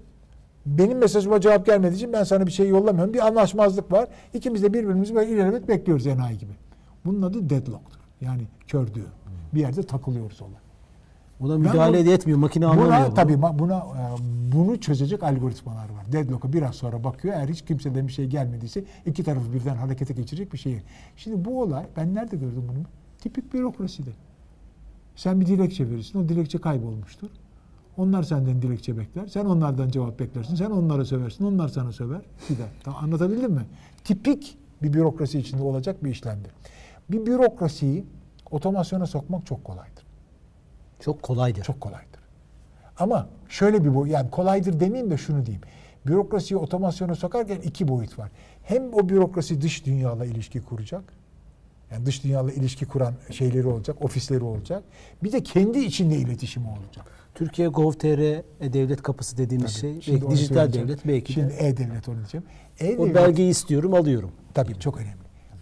Benim 0.66 0.98
mesajıma 0.98 1.40
cevap 1.40 1.66
gelmediği 1.66 1.96
için 1.96 2.12
ben 2.12 2.24
sana 2.24 2.46
bir 2.46 2.52
şey 2.52 2.68
yollamıyorum. 2.68 3.14
Bir 3.14 3.26
anlaşmazlık 3.26 3.92
var. 3.92 4.08
İkimiz 4.34 4.62
de 4.62 4.74
birbirimizi 4.74 5.14
böyle 5.14 5.30
ilerlemek 5.30 5.68
bekliyoruz 5.68 6.06
enayi 6.06 6.38
gibi. 6.38 6.52
Bunun 7.04 7.22
adı 7.22 7.50
deadlock'tur. 7.50 8.00
Yani 8.20 8.42
kördüğü. 8.66 9.06
Bir 9.54 9.60
yerde 9.60 9.82
takılıyoruz 9.82 10.42
olay. 10.42 10.67
Buna 11.40 11.58
müdahale 11.58 12.06
bu- 12.06 12.10
etmiyor. 12.10 12.38
Makine 12.38 12.66
anlamıyor. 12.66 12.88
Buna 12.88 13.06
bunu. 13.06 13.14
tabii 13.14 13.42
buna 13.42 13.76
e, 13.78 14.02
bunu 14.52 14.80
çözecek 14.80 15.22
algoritmalar 15.22 15.84
var. 15.90 16.12
Deadlock'a 16.12 16.52
biraz 16.52 16.74
sonra 16.74 17.04
bakıyor. 17.04 17.34
Eğer 17.34 17.48
hiç 17.48 17.62
kimseden 17.64 18.06
bir 18.08 18.12
şey 18.12 18.26
gelmediyse 18.26 18.84
iki 19.06 19.24
tarafı 19.24 19.52
birden 19.52 19.76
harekete 19.76 20.14
geçirecek 20.14 20.52
bir 20.52 20.58
şey. 20.58 20.82
Şimdi 21.16 21.44
bu 21.44 21.62
olay 21.62 21.86
ben 21.96 22.14
nerede 22.14 22.36
gördüm 22.36 22.64
bunu? 22.68 22.84
Tipik 23.20 23.54
bürokraside. 23.54 24.10
Sen 25.16 25.40
bir 25.40 25.46
dilekçe 25.46 25.90
verirsin. 25.90 26.24
O 26.24 26.28
dilekçe 26.28 26.58
kaybolmuştur. 26.58 27.28
Onlar 27.96 28.22
senden 28.22 28.62
dilekçe 28.62 28.98
bekler. 28.98 29.26
Sen 29.26 29.44
onlardan 29.44 29.88
cevap 29.88 30.18
beklersin. 30.20 30.54
Sen 30.54 30.70
onlara 30.70 31.04
söversin. 31.04 31.44
Onlar 31.44 31.68
sana 31.68 31.92
söver. 31.92 32.20
Gider. 32.48 32.66
Tamam, 32.84 33.04
anlatabildim 33.04 33.52
mi? 33.52 33.66
Tipik 34.04 34.58
bir 34.82 34.92
bürokrasi 34.92 35.38
içinde 35.38 35.62
olacak 35.62 36.04
bir 36.04 36.10
işlemdir. 36.10 36.50
Bir 37.10 37.26
bürokrasiyi 37.26 38.04
otomasyona 38.50 39.06
sokmak 39.06 39.46
çok 39.46 39.64
kolaydır. 39.64 40.07
Çok 41.00 41.22
kolaydır. 41.22 41.62
Çok 41.62 41.80
kolaydır. 41.80 42.20
Ama 42.98 43.28
şöyle 43.48 43.84
bir 43.84 43.94
boyut, 43.94 44.14
yani 44.14 44.30
kolaydır 44.30 44.80
demeyeyim 44.80 45.10
de 45.10 45.16
şunu 45.16 45.46
diyeyim. 45.46 45.62
Bürokrasiyi 46.06 46.58
otomasyona 46.58 47.14
sokarken 47.14 47.60
iki 47.60 47.88
boyut 47.88 48.18
var. 48.18 48.30
Hem 48.62 48.94
o 48.94 49.08
bürokrasi 49.08 49.60
dış 49.60 49.86
dünyayla 49.86 50.24
ilişki 50.24 50.60
kuracak. 50.60 51.04
Yani 51.92 52.06
dış 52.06 52.24
dünyayla 52.24 52.52
ilişki 52.52 52.86
kuran 52.86 53.14
şeyleri 53.30 53.66
olacak, 53.66 54.02
ofisleri 54.04 54.44
olacak. 54.44 54.84
Bir 55.22 55.32
de 55.32 55.42
kendi 55.42 55.78
içinde 55.78 56.16
iletişimi 56.16 56.68
olacak. 56.68 57.06
Türkiye 57.34 57.68
Gov.tr 57.68 58.06
e-devlet 58.64 59.02
kapısı 59.02 59.36
dediğimiz 59.36 59.80
Tabii. 59.80 59.80
şey. 59.80 60.00
Şimdi 60.00 60.20
belki 60.20 60.32
dijital 60.32 60.72
devlet 60.72 61.06
belki 61.06 61.32
Şimdi 61.32 61.48
de. 61.48 61.68
e-devlet 61.68 62.08
onu 62.08 62.16
diyeceğim. 62.16 62.46
O 62.80 62.84
E-devlet, 62.84 63.14
belgeyi 63.14 63.50
istiyorum 63.50 63.94
alıyorum. 63.94 64.32
Tabii 64.54 64.80
çok 64.80 64.96
önemli. 64.96 65.18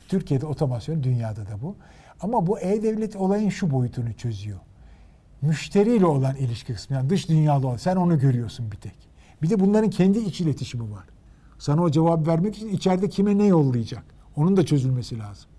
Türkiye'de 0.08 0.46
otomasyon, 0.46 1.02
dünyada 1.02 1.46
da 1.46 1.62
bu. 1.62 1.76
Ama 2.20 2.46
bu 2.46 2.58
e-devlet 2.60 3.16
olayın 3.16 3.48
şu 3.48 3.70
boyutunu 3.70 4.12
çözüyor. 4.12 4.58
Müşteriyle 5.42 6.06
olan 6.06 6.36
ilişki 6.36 6.74
kısmı, 6.74 6.96
yani 6.96 7.10
dış 7.10 7.28
dünyalı 7.28 7.66
olan, 7.68 7.76
sen 7.76 7.96
onu 7.96 8.18
görüyorsun 8.18 8.72
bir 8.72 8.76
tek. 8.76 8.96
Bir 9.42 9.50
de 9.50 9.60
bunların 9.60 9.90
kendi 9.90 10.18
iç 10.18 10.40
iletişimi 10.40 10.92
var. 10.92 11.04
Sana 11.58 11.82
o 11.82 11.90
cevap 11.90 12.26
vermek 12.26 12.56
için 12.56 12.68
içeride 12.68 13.08
kime 13.08 13.38
ne 13.38 13.46
yollayacak? 13.46 14.04
Onun 14.36 14.56
da 14.56 14.66
çözülmesi 14.66 15.18
lazım. 15.18 15.50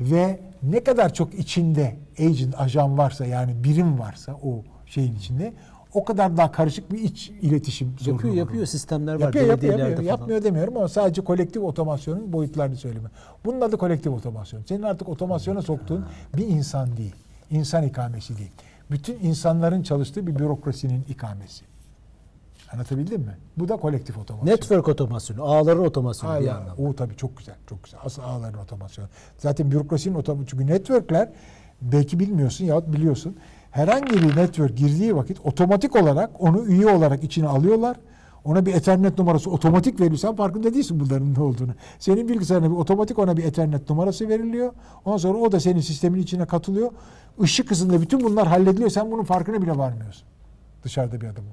Ve 0.00 0.40
ne 0.62 0.84
kadar 0.84 1.14
çok 1.14 1.34
içinde 1.34 1.96
agent, 2.18 2.54
ajan 2.60 2.98
varsa 2.98 3.26
yani 3.26 3.64
birim 3.64 3.98
varsa 3.98 4.32
o 4.42 4.62
şeyin 4.86 5.16
içinde 5.16 5.52
o 5.94 6.04
kadar 6.04 6.36
daha 6.36 6.52
karışık 6.52 6.92
bir 6.92 6.98
iç 6.98 7.30
iletişim 7.42 7.88
Yapıyor 8.06 8.32
var 8.32 8.38
yapıyor 8.38 8.60
orada. 8.60 8.66
sistemler 8.66 9.14
var 9.14 9.20
Yapıyor, 9.20 9.46
yapıyor, 9.46 9.72
yapıyor. 9.78 9.96
falan. 9.96 10.06
Yapmıyor 10.08 10.44
demiyorum 10.44 10.76
ama 10.76 10.88
sadece 10.88 11.20
kolektif 11.22 11.62
otomasyonun 11.62 12.32
boyutlarını 12.32 12.76
söyleme. 12.76 13.08
Bunun 13.44 13.60
adı 13.60 13.76
kolektif 13.76 14.12
otomasyon. 14.12 14.62
Senin 14.68 14.82
artık 14.82 15.08
otomasyona 15.08 15.62
soktuğun 15.62 16.04
bir 16.36 16.46
insan 16.46 16.96
değil. 16.96 17.14
İnsan 17.50 17.82
ikamesi 17.82 18.38
değil. 18.38 18.50
Bütün 18.90 19.18
insanların 19.20 19.82
çalıştığı 19.82 20.26
bir 20.26 20.38
bürokrasinin 20.38 21.04
ikamesi. 21.08 21.64
Anlatabildim 22.72 23.20
mi? 23.20 23.36
Bu 23.56 23.68
da 23.68 23.76
kolektif 23.76 24.18
otomasyon. 24.18 24.54
Network 24.54 24.88
otomasyonu, 24.88 25.42
ağların 25.42 25.84
otomasyonu 25.84 26.40
bir 26.40 26.46
Hala, 26.46 26.58
yandan. 26.58 26.82
o 26.86 26.92
tabii 26.96 27.16
çok 27.16 27.36
güzel, 27.36 27.54
çok 27.68 27.84
güzel. 27.84 28.00
Asıl 28.04 28.22
ağların 28.22 28.58
otomasyonu. 28.58 29.08
Zaten 29.38 29.70
bürokrasinin 29.70 30.14
otomasyonu. 30.14 30.46
Çünkü 30.46 30.66
networkler 30.66 31.28
belki 31.82 32.20
bilmiyorsun 32.20 32.64
yahut 32.64 32.92
biliyorsun. 32.92 33.36
Herhangi 33.70 34.12
bir 34.12 34.36
network 34.36 34.76
girdiği 34.76 35.16
vakit 35.16 35.40
otomatik 35.44 35.96
olarak 35.96 36.30
onu 36.38 36.66
üye 36.66 36.86
olarak 36.86 37.24
içine 37.24 37.48
alıyorlar. 37.48 37.96
Ona 38.48 38.66
bir 38.66 38.74
ethernet 38.74 39.18
numarası 39.18 39.50
otomatik 39.50 40.00
veriliyor. 40.00 40.18
Sen 40.18 40.36
farkında 40.36 40.74
değilsin 40.74 41.00
bunların 41.00 41.34
ne 41.34 41.40
olduğunu. 41.40 41.72
Senin 41.98 42.28
bilgisayarına 42.28 42.70
bir 42.70 42.76
otomatik 42.76 43.18
ona 43.18 43.36
bir 43.36 43.44
ethernet 43.44 43.90
numarası 43.90 44.28
veriliyor. 44.28 44.72
Ondan 45.04 45.16
sonra 45.18 45.38
o 45.38 45.52
da 45.52 45.60
senin 45.60 45.80
sistemin 45.80 46.22
içine 46.22 46.46
katılıyor. 46.46 46.92
Işık 47.42 47.70
hızında 47.70 48.00
bütün 48.00 48.20
bunlar 48.20 48.46
hallediliyor. 48.46 48.90
Sen 48.90 49.10
bunun 49.10 49.24
farkına 49.24 49.62
bile 49.62 49.78
varmıyorsun. 49.78 50.28
Dışarıda 50.82 51.20
bir 51.20 51.26
adam. 51.26 51.44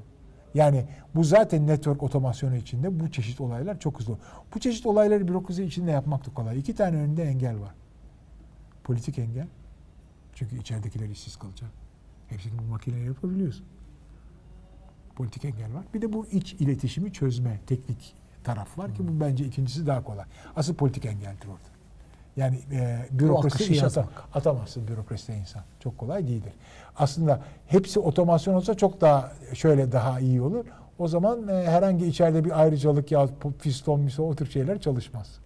Yani 0.54 0.86
bu 1.16 1.24
zaten 1.24 1.68
network 1.68 2.04
otomasyonu 2.04 2.56
içinde 2.56 3.00
bu 3.00 3.12
çeşit 3.12 3.42
olaylar 3.42 3.80
çok 3.80 4.00
hızlı. 4.00 4.18
Bu 4.56 4.60
çeşit 4.60 4.86
olayları 4.86 5.28
bürokrasi 5.28 5.64
içinde 5.64 5.92
yapmak 5.92 6.28
da 6.28 6.34
kolay. 6.34 6.60
İki 6.60 6.76
tane 6.76 6.98
önünde 6.98 7.24
engel 7.24 7.62
var. 7.62 7.74
Politik 8.84 9.20
engel. 9.20 9.48
Çünkü 10.34 10.60
içeridekiler 10.60 11.10
işsiz 11.10 11.36
kalacak. 11.36 11.70
Hepsini 12.28 12.60
bu 12.60 12.64
makineyle 12.64 13.06
yapabiliyorsun. 13.06 13.66
Politik 15.16 15.46
engel 15.46 15.74
var. 15.74 15.84
Bir 15.94 16.02
de 16.02 16.14
bu 16.14 16.26
iç 16.26 16.54
iletişimi 16.54 17.14
çözme 17.14 17.60
teknik 17.68 18.16
taraf 18.44 18.78
var 18.78 18.96
ki 18.96 19.08
bu 19.08 19.20
bence 19.20 19.46
ikincisi 19.46 19.88
daha 19.88 20.04
kolay. 20.04 20.26
Asıl 20.56 20.74
politik 20.74 21.06
engeldir 21.06 21.48
orada. 21.48 21.76
Yani 22.38 22.60
e, 22.72 23.06
bürokrasi 23.12 23.74
iş 23.74 23.84
atamazsın 24.34 24.88
bürokraside 24.88 25.38
insan. 25.38 25.62
Çok 25.80 25.98
kolay 25.98 26.28
değildir. 26.28 26.54
Aslında 26.96 27.42
hepsi 27.68 28.00
otomasyon 28.00 28.54
olsa 28.54 28.74
çok 28.74 29.02
daha 29.02 29.32
şöyle 29.54 29.92
daha 29.92 30.20
iyi 30.20 30.42
olur. 30.42 30.66
O 31.00 31.08
zaman 31.08 31.48
e, 31.48 31.54
herhangi 31.54 32.06
içeride 32.06 32.46
bir 32.46 32.62
ayrıcalık 32.62 33.12
ya 33.12 33.30
piston 33.62 34.00
miston 34.00 34.24
o 34.24 34.36
tür 34.36 34.50
şeyler 34.50 34.82
çalışmaz. 34.82 35.40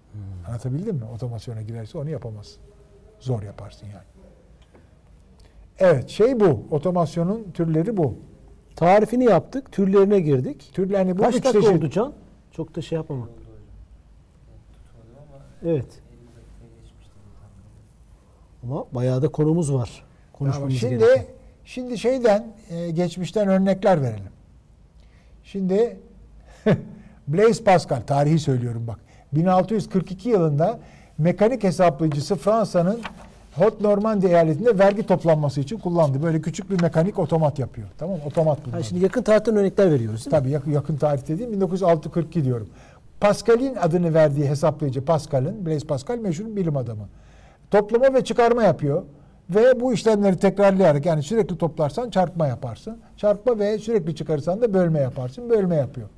Anlatabildim 0.47 0.95
mi? 0.95 1.05
Otomasyona 1.05 1.61
girerse 1.61 1.97
onu 1.97 2.09
yapamazsın. 2.09 2.61
Zor 3.20 3.43
yaparsın 3.43 3.88
yani. 3.88 4.03
Evet 5.80 6.09
şey 6.09 6.39
bu. 6.39 6.63
Otomasyonun 6.72 7.51
türleri 7.53 7.97
bu. 7.97 8.17
Tarifini 8.80 9.23
yaptık, 9.23 9.71
türlerine 9.71 10.19
girdik. 10.19 10.69
Türlerini 10.73 11.17
bu 11.17 11.21
Kaç 11.21 11.36
üç 11.36 11.43
dakika 11.45 11.61
çeşit. 11.61 11.77
oldu 11.77 11.89
Can? 11.89 12.13
Çok 12.51 12.75
da 12.75 12.82
şey 12.82 12.95
yapmamak. 12.95 13.30
Evet. 15.65 15.86
Ama 18.63 18.86
bayağı 18.91 19.21
da 19.21 19.27
konumuz 19.27 19.73
var. 19.73 19.89
Tamam, 19.93 20.05
Konuşmamız 20.34 20.80
şimdi 20.80 20.97
gereken. 20.97 21.25
şimdi 21.65 21.97
şeyden 21.97 22.47
e, 22.69 22.91
geçmişten 22.91 23.47
örnekler 23.47 24.01
verelim. 24.01 24.32
Şimdi 25.43 25.99
Blaise 27.27 27.63
Pascal 27.63 28.01
tarihi 28.01 28.39
söylüyorum 28.39 28.88
bak. 28.88 28.99
1642 29.34 30.30
yılında 30.30 30.80
mekanik 31.17 31.63
hesaplayıcısı 31.63 32.36
Fransa'nın 32.36 33.01
Haute 33.51 33.83
Normandie 33.83 34.29
eyaletinde 34.29 34.79
vergi 34.79 35.07
toplanması 35.07 35.61
için 35.61 35.77
kullandı. 35.77 36.23
Böyle 36.23 36.41
küçük 36.41 36.71
bir 36.71 36.81
mekanik 36.81 37.19
otomat 37.19 37.59
yapıyor. 37.59 37.87
Tamam 37.97 38.15
mı? 38.17 38.21
Otomat 38.25 38.65
bunlar. 38.65 38.77
Ha, 38.77 38.83
şimdi 38.83 39.03
yakın 39.03 39.21
tarihten 39.21 39.55
örnekler 39.55 39.91
veriyoruz 39.91 40.25
değil? 40.25 40.31
Tabii 40.31 40.49
yakın, 40.49 40.71
yakın 40.71 40.97
tarihte 40.97 41.39
değil 41.39 41.51
1942 41.51 42.43
diyorum. 42.43 42.69
Pascal'in 43.21 43.75
adını 43.75 44.13
verdiği 44.13 44.49
hesaplayıcı 44.49 45.05
Pascal'ın, 45.05 45.65
Blaise 45.65 45.87
Pascal 45.87 46.17
meşhur 46.17 46.55
bilim 46.55 46.77
adamı. 46.77 47.09
Toplama 47.71 48.13
ve 48.13 48.23
çıkarma 48.23 48.63
yapıyor. 48.63 49.03
Ve 49.49 49.79
bu 49.79 49.93
işlemleri 49.93 50.37
tekrarlayarak 50.37 51.05
yani 51.05 51.23
sürekli 51.23 51.57
toplarsan 51.57 52.09
çarpma 52.09 52.47
yaparsın. 52.47 52.99
Çarpma 53.17 53.59
ve 53.59 53.77
sürekli 53.77 54.15
çıkarırsan 54.15 54.61
da 54.61 54.73
bölme 54.73 54.99
yaparsın. 54.99 55.49
Bölme 55.49 55.75
yapıyor. 55.75 56.09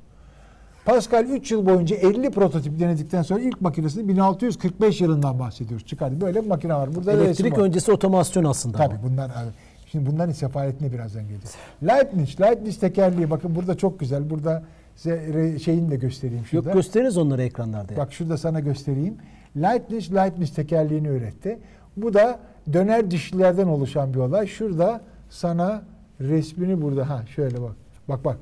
Pascal 0.84 1.24
3 1.24 1.50
yıl 1.52 1.66
boyunca 1.66 1.96
50 1.96 2.30
prototip 2.30 2.80
denedikten 2.80 3.22
sonra 3.22 3.40
ilk 3.40 3.60
makinesini 3.60 4.08
1645 4.08 5.00
yılından 5.00 5.38
bahsediyoruz. 5.38 5.86
Çıkardı. 5.86 6.20
Böyle 6.20 6.42
bir 6.42 6.48
makine 6.48 6.74
var. 6.74 6.94
Burada 6.94 7.12
Elektrik 7.12 7.58
öncesi 7.58 7.92
otomasyon 7.92 8.44
aslında. 8.44 8.78
Tabii 8.78 8.94
bu. 9.02 9.10
bunlar 9.10 9.24
abi. 9.24 9.50
Şimdi 9.86 10.10
bunların 10.10 10.32
sefaletine 10.32 10.92
birazdan 10.92 11.22
geleceğiz. 11.22 11.54
Leibniz, 11.82 12.40
Leibniz 12.40 12.78
tekerleği 12.78 13.30
bakın 13.30 13.54
burada 13.54 13.76
çok 13.76 14.00
güzel. 14.00 14.30
Burada 14.30 14.62
size 14.96 15.58
şeyini 15.58 15.90
de 15.90 15.96
göstereyim 15.96 16.46
şurada. 16.46 16.68
Yok 16.68 16.76
gösteririz 16.76 17.18
onları 17.18 17.42
ekranlarda. 17.42 17.96
Bak 17.96 18.12
şurada 18.12 18.36
sana 18.36 18.60
göstereyim. 18.60 19.16
Leibniz, 19.56 20.14
Leibniz 20.14 20.54
tekerleğini 20.54 21.08
üretti. 21.08 21.58
Bu 21.96 22.14
da 22.14 22.38
döner 22.72 23.10
dişlilerden 23.10 23.66
oluşan 23.66 24.14
bir 24.14 24.18
olay. 24.18 24.46
Şurada 24.46 25.00
sana 25.30 25.82
resmini 26.20 26.82
burada. 26.82 27.10
Ha 27.10 27.22
şöyle 27.26 27.62
bak. 27.62 27.76
Bak 28.08 28.24
bak. 28.24 28.36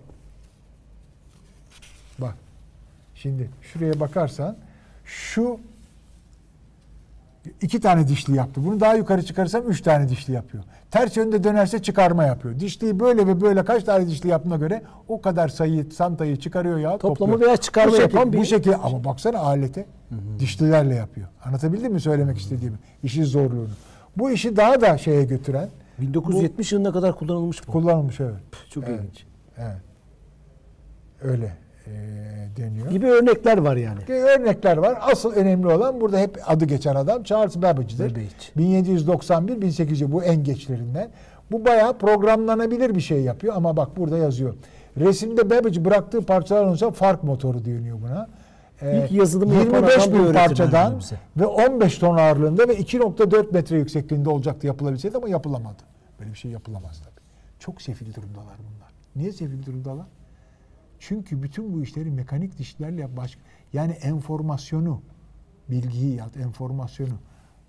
Bak. 2.21 2.35
Şimdi 3.14 3.51
şuraya 3.62 4.01
bakarsan 4.01 4.57
Şu 5.05 5.61
iki 7.62 7.81
tane 7.81 8.09
dişli 8.09 8.37
yaptı. 8.37 8.64
Bunu 8.66 8.81
daha 8.81 8.95
yukarı 8.95 9.23
çıkarırsam 9.23 9.68
üç 9.68 9.81
tane 9.83 10.09
dişli 10.09 10.33
yapıyor. 10.33 10.64
Ters 10.91 11.16
yönde 11.16 11.45
dönerse 11.45 11.83
çıkarma 11.83 12.25
yapıyor. 12.25 12.61
Dişliyi 12.61 13.01
böyle 13.01 13.27
ve 13.27 13.41
böyle 13.41 13.64
kaç 13.64 13.85
tane 13.85 14.07
dişli 14.07 14.29
yaptığına 14.29 14.57
göre 14.57 14.83
o 15.09 15.21
kadar 15.21 15.49
sayıyı, 15.49 15.91
santayı 15.93 16.37
çıkarıyor 16.37 16.79
ya. 16.79 16.99
Toplamı 16.99 17.33
topluyor. 17.33 17.41
veya 17.49 17.57
çıkarma 17.57 17.93
bu 17.93 17.97
şekil, 17.97 18.14
yapan 18.14 18.33
bir- 18.33 18.39
Bu 18.39 18.45
şekilde 18.45 18.77
ama 18.77 19.05
baksana 19.05 19.39
alete 19.39 19.87
dişlilerle 20.39 20.95
yapıyor. 20.95 21.29
Anlatabildim 21.45 21.93
mi 21.93 22.01
söylemek 22.01 22.39
istediğimi? 22.39 22.77
İşin 23.03 23.25
zorluğunu. 23.25 23.68
Bu 24.16 24.31
işi 24.31 24.57
daha 24.57 24.81
da 24.81 24.99
şeye 24.99 25.25
götüren 25.25 25.68
1970 26.01 26.73
yılına 26.73 26.93
kadar 26.93 27.16
kullanılmış 27.16 27.68
bu. 27.68 27.73
kullanılmış 27.73 28.21
evet. 28.21 28.35
Çok 28.71 28.85
Evet. 28.89 29.01
ilginç. 29.01 29.25
Evet. 29.59 29.77
Öyle 31.23 31.57
deniyor. 32.57 32.91
Gibi 32.91 33.07
örnekler 33.07 33.59
var 33.59 33.76
yani. 33.76 33.99
Örnekler 34.09 34.76
var. 34.76 34.99
Asıl 35.01 35.32
önemli 35.32 35.66
olan 35.66 36.01
burada 36.01 36.18
hep 36.18 36.38
adı 36.47 36.64
geçen 36.64 36.95
adam 36.95 37.22
Charles 37.22 37.57
Babbage'dir. 37.57 38.11
Babbage. 38.11 38.82
1791-1800 38.82 40.12
bu 40.12 40.24
en 40.24 40.45
geçlerinden. 40.45 41.11
Bu 41.53 41.64
bayağı 41.64 41.99
programlanabilir 41.99 42.95
bir 42.95 43.01
şey 43.01 43.20
yapıyor 43.20 43.55
ama 43.57 43.76
bak 43.76 43.97
burada 43.97 44.18
yazıyor. 44.18 44.55
Resimde 44.99 45.51
Babbage 45.51 45.84
bıraktığı 45.84 46.22
parçalar 46.22 46.64
olursa 46.64 46.91
fark 46.91 47.24
motoru 47.24 47.64
deniyor 47.64 47.99
buna. 48.03 48.28
Ee, 48.82 49.03
İlk 49.05 49.12
yazılımı 49.12 49.55
yapan 49.55 49.74
25 49.74 49.99
adam 49.99 50.12
bu 50.12 50.28
bin 50.28 50.32
parçadan 50.32 51.01
ve 51.36 51.47
15 51.47 51.99
ton 51.99 52.16
ağırlığında 52.16 52.68
ve 52.68 52.74
2.4 52.76 53.53
metre 53.53 53.76
yüksekliğinde 53.76 54.30
olacaktı 54.30 54.66
yapılabilseydi 54.66 55.16
ama 55.16 55.28
yapılamadı. 55.28 55.82
Böyle 56.20 56.30
bir 56.30 56.38
şey 56.38 56.51
yapılamaz 56.51 57.01
tabii. 57.05 57.20
Çok 57.59 57.82
sefil 57.82 58.14
durumdalar 58.14 58.57
bunlar. 58.59 58.88
Niye 59.16 59.32
sefil 59.32 59.66
durumdalar? 59.66 60.07
Çünkü 61.01 61.43
bütün 61.43 61.75
bu 61.75 61.83
işleri 61.83 62.11
mekanik 62.11 62.59
dişlerle 62.59 63.17
baş 63.17 63.39
yani 63.73 63.93
enformasyonu 63.93 65.03
bilgiyi 65.71 66.17
ya 66.17 66.27
enformasyonu 66.43 67.15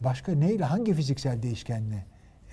başka 0.01 0.31
neyle 0.31 0.65
hangi 0.65 0.93
fiziksel 0.93 1.43
değişkenle 1.43 2.05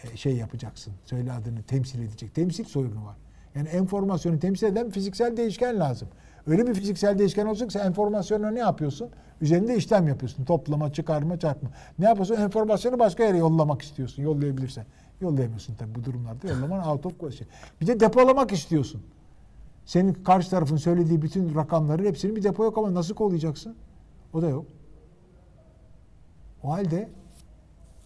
e, 0.03 0.17
şey 0.17 0.37
yapacaksın? 0.37 0.93
Söyle 1.05 1.33
adını 1.33 1.63
temsil 1.63 2.03
edecek. 2.03 2.35
Temsil 2.35 2.65
sorunu 2.65 3.05
var. 3.05 3.17
Yani 3.55 3.69
enformasyonu 3.69 4.39
temsil 4.39 4.67
eden 4.67 4.91
fiziksel 4.91 5.37
değişken 5.37 5.81
lazım. 5.81 6.09
Öyle 6.47 6.67
bir 6.67 6.75
fiziksel 6.75 7.19
değişken 7.19 7.47
olacak 7.47 7.71
ki 7.71 7.79
enformasyonu 7.79 8.55
ne 8.55 8.59
yapıyorsun? 8.59 9.11
Üzerinde 9.41 9.77
işlem 9.77 10.09
yapıyorsun. 10.09 10.45
Toplama, 10.45 10.93
çıkarma, 10.93 11.39
çarpma. 11.39 11.71
Ne 11.99 12.05
yapıyorsun? 12.05 12.35
Enformasyonu 12.35 12.99
başka 12.99 13.25
yere 13.25 13.37
yollamak 13.39 13.83
istiyorsun. 13.83 14.23
Yollayabilirsen. 14.23 14.87
Yollayamıyorsun 15.21 15.75
tabii 15.75 15.95
bu 15.95 16.05
durumlarda. 16.05 16.49
Yollaman 16.49 16.89
out 16.89 17.07
of 17.07 17.19
question. 17.19 17.49
Bir 17.81 17.87
de 17.87 18.01
depolamak 18.01 18.53
istiyorsun. 18.53 19.03
Senin 19.89 20.13
karşı 20.15 20.51
tarafın 20.51 20.77
söylediği 20.77 21.23
bütün 21.23 21.55
rakamları 21.55 22.05
hepsini 22.05 22.37
bir 22.37 22.43
depoya 22.43 22.71
koyma. 22.71 22.95
Nasıl 22.95 23.15
kollayacaksın? 23.15 23.77
O 24.33 24.43
da 24.43 24.49
yok. 24.49 24.67
O 26.63 26.71
halde 26.73 27.09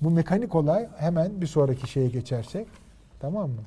bu 0.00 0.10
mekanik 0.10 0.54
olay 0.54 0.88
hemen 0.96 1.40
bir 1.40 1.46
sonraki 1.46 1.90
şeye 1.90 2.08
geçersek 2.08 2.68
tamam 3.20 3.50
mı? 3.50 3.62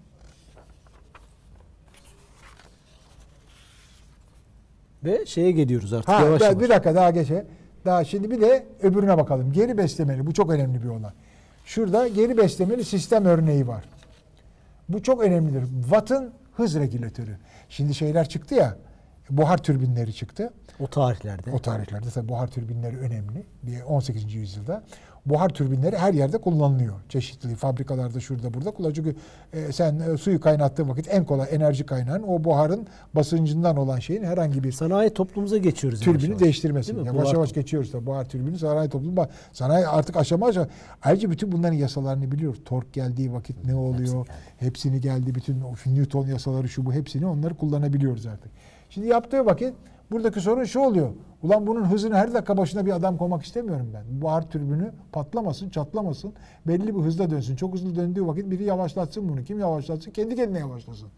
Ve 5.03 5.25
şeye 5.25 5.51
geliyoruz 5.51 5.93
artık 5.93 6.09
Ha, 6.09 6.21
yavaş 6.21 6.41
yavaş. 6.41 6.59
bir 6.59 6.69
dakika 6.69 6.95
daha 6.95 7.11
geçe. 7.11 7.45
Daha 7.85 8.03
şimdi 8.03 8.31
bir 8.31 8.41
de 8.41 8.65
öbürüne 8.81 9.17
bakalım. 9.17 9.51
Geri 9.53 9.77
beslemeli. 9.77 10.25
Bu 10.27 10.33
çok 10.33 10.49
önemli 10.49 10.83
bir 10.83 10.89
olay. 10.89 11.11
Şurada 11.65 12.07
geri 12.07 12.37
beslemeli 12.37 12.85
sistem 12.85 13.25
örneği 13.25 13.67
var. 13.67 13.83
Bu 14.89 15.03
çok 15.03 15.21
önemlidir. 15.21 15.63
Watt'ın 15.81 16.33
hız 16.55 16.75
regülatörü. 16.75 17.37
Şimdi 17.69 17.95
şeyler 17.95 18.29
çıktı 18.29 18.55
ya. 18.55 18.77
Buhar 19.29 19.57
türbinleri 19.57 20.13
çıktı. 20.13 20.53
O 20.79 20.87
tarihlerde. 20.87 21.51
O 21.51 21.61
tarihlerde 21.61 22.09
tabii 22.09 22.29
buhar 22.29 22.47
türbinleri 22.47 22.97
önemli. 22.97 23.45
Bir 23.63 23.81
18. 23.81 24.33
yüzyılda 24.33 24.83
buhar 25.25 25.49
türbinleri 25.49 25.97
her 25.97 26.13
yerde 26.13 26.37
kullanılıyor. 26.37 26.93
Çeşitli 27.09 27.55
fabrikalarda 27.55 28.19
şurada 28.19 28.53
burada 28.53 28.71
kullanılıyor. 28.71 28.95
Çünkü 28.95 29.15
e, 29.53 29.71
sen 29.71 29.99
e, 29.99 30.17
suyu 30.17 30.39
kaynattığın 30.39 30.89
vakit 30.89 31.07
en 31.13 31.25
kolay 31.25 31.47
enerji 31.51 31.85
kaynağın 31.85 32.23
o 32.27 32.43
buharın 32.43 32.87
basıncından 33.15 33.77
olan 33.77 33.99
şeyin 33.99 34.23
herhangi 34.23 34.63
bir 34.63 34.71
Sanayi 34.71 35.09
toplumumuza 35.09 35.57
geçiyoruz. 35.57 36.07
yavaş 36.07 36.21
türbini 36.21 36.29
yavaş. 36.29 36.41
mi? 36.97 37.05
Yavaş 37.07 37.33
yavaş 37.33 37.49
toplum. 37.49 37.61
geçiyoruz 37.61 37.93
da 37.93 38.05
buhar 38.05 38.25
türbini 38.29 38.59
sanayi 38.59 38.89
toplumu 38.89 39.17
bak- 39.17 39.29
sanayi 39.51 39.87
artık 39.87 40.17
aşama 40.17 40.47
aşama 40.47 40.67
ayrıca 41.03 41.31
bütün 41.31 41.51
bunların 41.51 41.75
yasalarını 41.75 42.31
biliyoruz. 42.31 42.59
Tork 42.65 42.93
geldiği 42.93 43.33
vakit 43.33 43.65
ne 43.65 43.75
oluyor? 43.75 44.27
Hepsini 44.57 45.01
geldi. 45.01 45.35
Bütün 45.35 45.61
o 45.61 45.73
Newton 45.85 46.27
yasaları 46.27 46.69
şu 46.69 46.85
bu 46.85 46.93
hepsini 46.93 47.25
onları 47.25 47.53
kullanabiliyoruz 47.53 48.25
artık. 48.25 48.51
Şimdi 48.89 49.07
yaptığı 49.07 49.45
vakit 49.45 49.73
buradaki 50.11 50.39
sorun 50.41 50.63
şu 50.63 50.79
oluyor. 50.79 51.09
Ulan 51.43 51.67
bunun 51.67 51.85
hızını 51.85 52.15
her 52.15 52.33
dakika 52.33 52.57
başına 52.57 52.85
bir 52.85 52.91
adam 52.91 53.17
koymak 53.17 53.43
istemiyorum 53.43 53.91
ben. 53.93 54.03
Bu 54.09 54.21
buhar 54.21 54.49
türbünü 54.49 54.91
patlamasın, 55.11 55.69
çatlamasın. 55.69 56.33
Belli 56.67 56.95
bir 56.95 57.01
hızda 57.01 57.29
dönsün. 57.29 57.55
Çok 57.55 57.73
hızlı 57.73 57.95
döndüğü 57.95 58.27
vakit 58.27 58.51
biri 58.51 58.63
yavaşlatsın 58.63 59.29
bunu. 59.29 59.43
Kim 59.43 59.59
yavaşlatsın? 59.59 60.11
Kendi 60.11 60.35
kendine 60.35 60.59
yavaşlasın. 60.59 61.09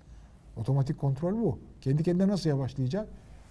Otomatik 0.58 1.00
kontrol 1.00 1.34
bu. 1.34 1.60
Kendi 1.82 2.04
kendine 2.04 2.28
nasıl 2.28 2.50
yavaşlayacak? 2.50 3.08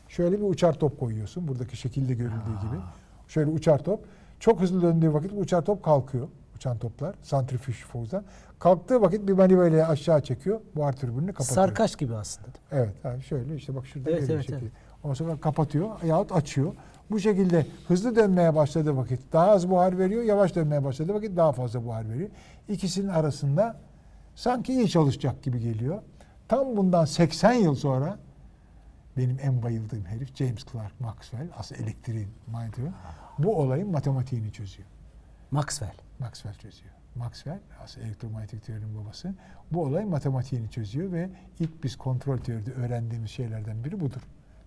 Şöyle 0.09 0.39
bir 0.39 0.45
uçar 0.45 0.73
top 0.73 1.01
koyuyorsun. 1.01 1.49
Buradaki 1.49 1.77
şekilde 1.77 2.15
görüldüğü 2.15 2.61
gibi. 2.69 2.81
Şöyle 3.29 3.51
uçar 3.51 3.85
top. 3.85 4.05
Çok 4.41 4.61
hızlı 4.61 4.83
döndüğü 4.83 5.13
vakit 5.13 5.33
bu 5.37 5.41
uçar 5.41 5.65
top 5.65 5.83
kalkıyor. 5.83 6.29
Uçan 6.57 6.79
toplar. 6.79 7.15
Santrifüj 7.23 7.85
force'da. 7.85 8.25
Kalktığı 8.59 9.01
vakit 9.03 9.29
bir 9.29 9.33
manivela 9.33 9.89
aşağı 9.89 10.21
çekiyor. 10.23 10.61
Buhar 10.77 10.93
türbününü 10.93 11.33
kapatıyor. 11.33 11.55
Sarkaç 11.55 11.99
gibi 11.99 12.15
aslında. 12.15 12.49
Evet. 12.73 12.95
Yani 13.05 13.23
şöyle 13.23 13.57
işte 13.57 13.75
bak 13.75 13.87
şurada 13.87 14.11
Evet, 14.11 14.31
evet, 14.31 14.43
şekli. 14.43 14.55
evet. 14.55 14.73
Ondan 15.03 15.15
sonra 15.15 15.41
kapatıyor 15.41 16.03
yahut 16.03 16.33
açıyor. 16.33 16.75
Bu 17.11 17.21
şekilde 17.21 17.67
hızlı 17.89 18.17
dönmeye 18.17 18.55
başladığı 18.55 18.97
vakit 18.97 19.33
daha 19.33 19.51
az 19.51 19.71
buhar 19.71 19.99
veriyor. 19.99 20.23
Yavaş 20.23 20.55
dönmeye 20.55 20.85
başladığı 20.85 21.15
vakit 21.15 21.37
daha 21.37 21.53
fazla 21.53 21.85
buhar 21.85 22.09
veriyor. 22.09 22.29
İkisinin 22.69 23.09
arasında 23.09 23.77
sanki 24.35 24.73
iyi 24.73 24.89
çalışacak 24.89 25.43
gibi 25.43 25.61
geliyor. 25.61 26.03
Tam 26.49 26.77
bundan 26.77 27.05
80 27.05 27.53
yıl 27.53 27.75
sonra 27.75 28.19
benim 29.17 29.39
en 29.43 29.63
bayıldığım 29.63 30.05
herif 30.05 30.37
James 30.37 30.65
Clerk 30.73 31.01
Maxwell. 31.01 31.49
Aslında 31.57 31.83
elektriğin 31.83 32.29
mantığı. 32.53 32.93
Bu 33.39 33.57
olayın 33.57 33.91
matematiğini 33.91 34.53
çözüyor. 34.53 34.89
Maxwell. 35.51 35.95
Maxwell 36.19 36.55
çözüyor. 36.55 36.93
Maxwell 37.15 37.61
aslında 37.83 38.07
elektromanyetik 38.07 38.65
teorinin 38.65 38.97
babası. 38.97 39.35
Bu 39.73 39.83
olay 39.83 40.05
matematiğini 40.05 40.71
çözüyor 40.71 41.13
ve 41.13 41.31
ilk 41.59 41.85
biz 41.85 41.97
kontrol 41.97 42.39
teoride 42.39 42.73
öğrendiğimiz 42.73 43.31
şeylerden 43.31 43.85
biri 43.85 44.01
budur. 44.01 44.23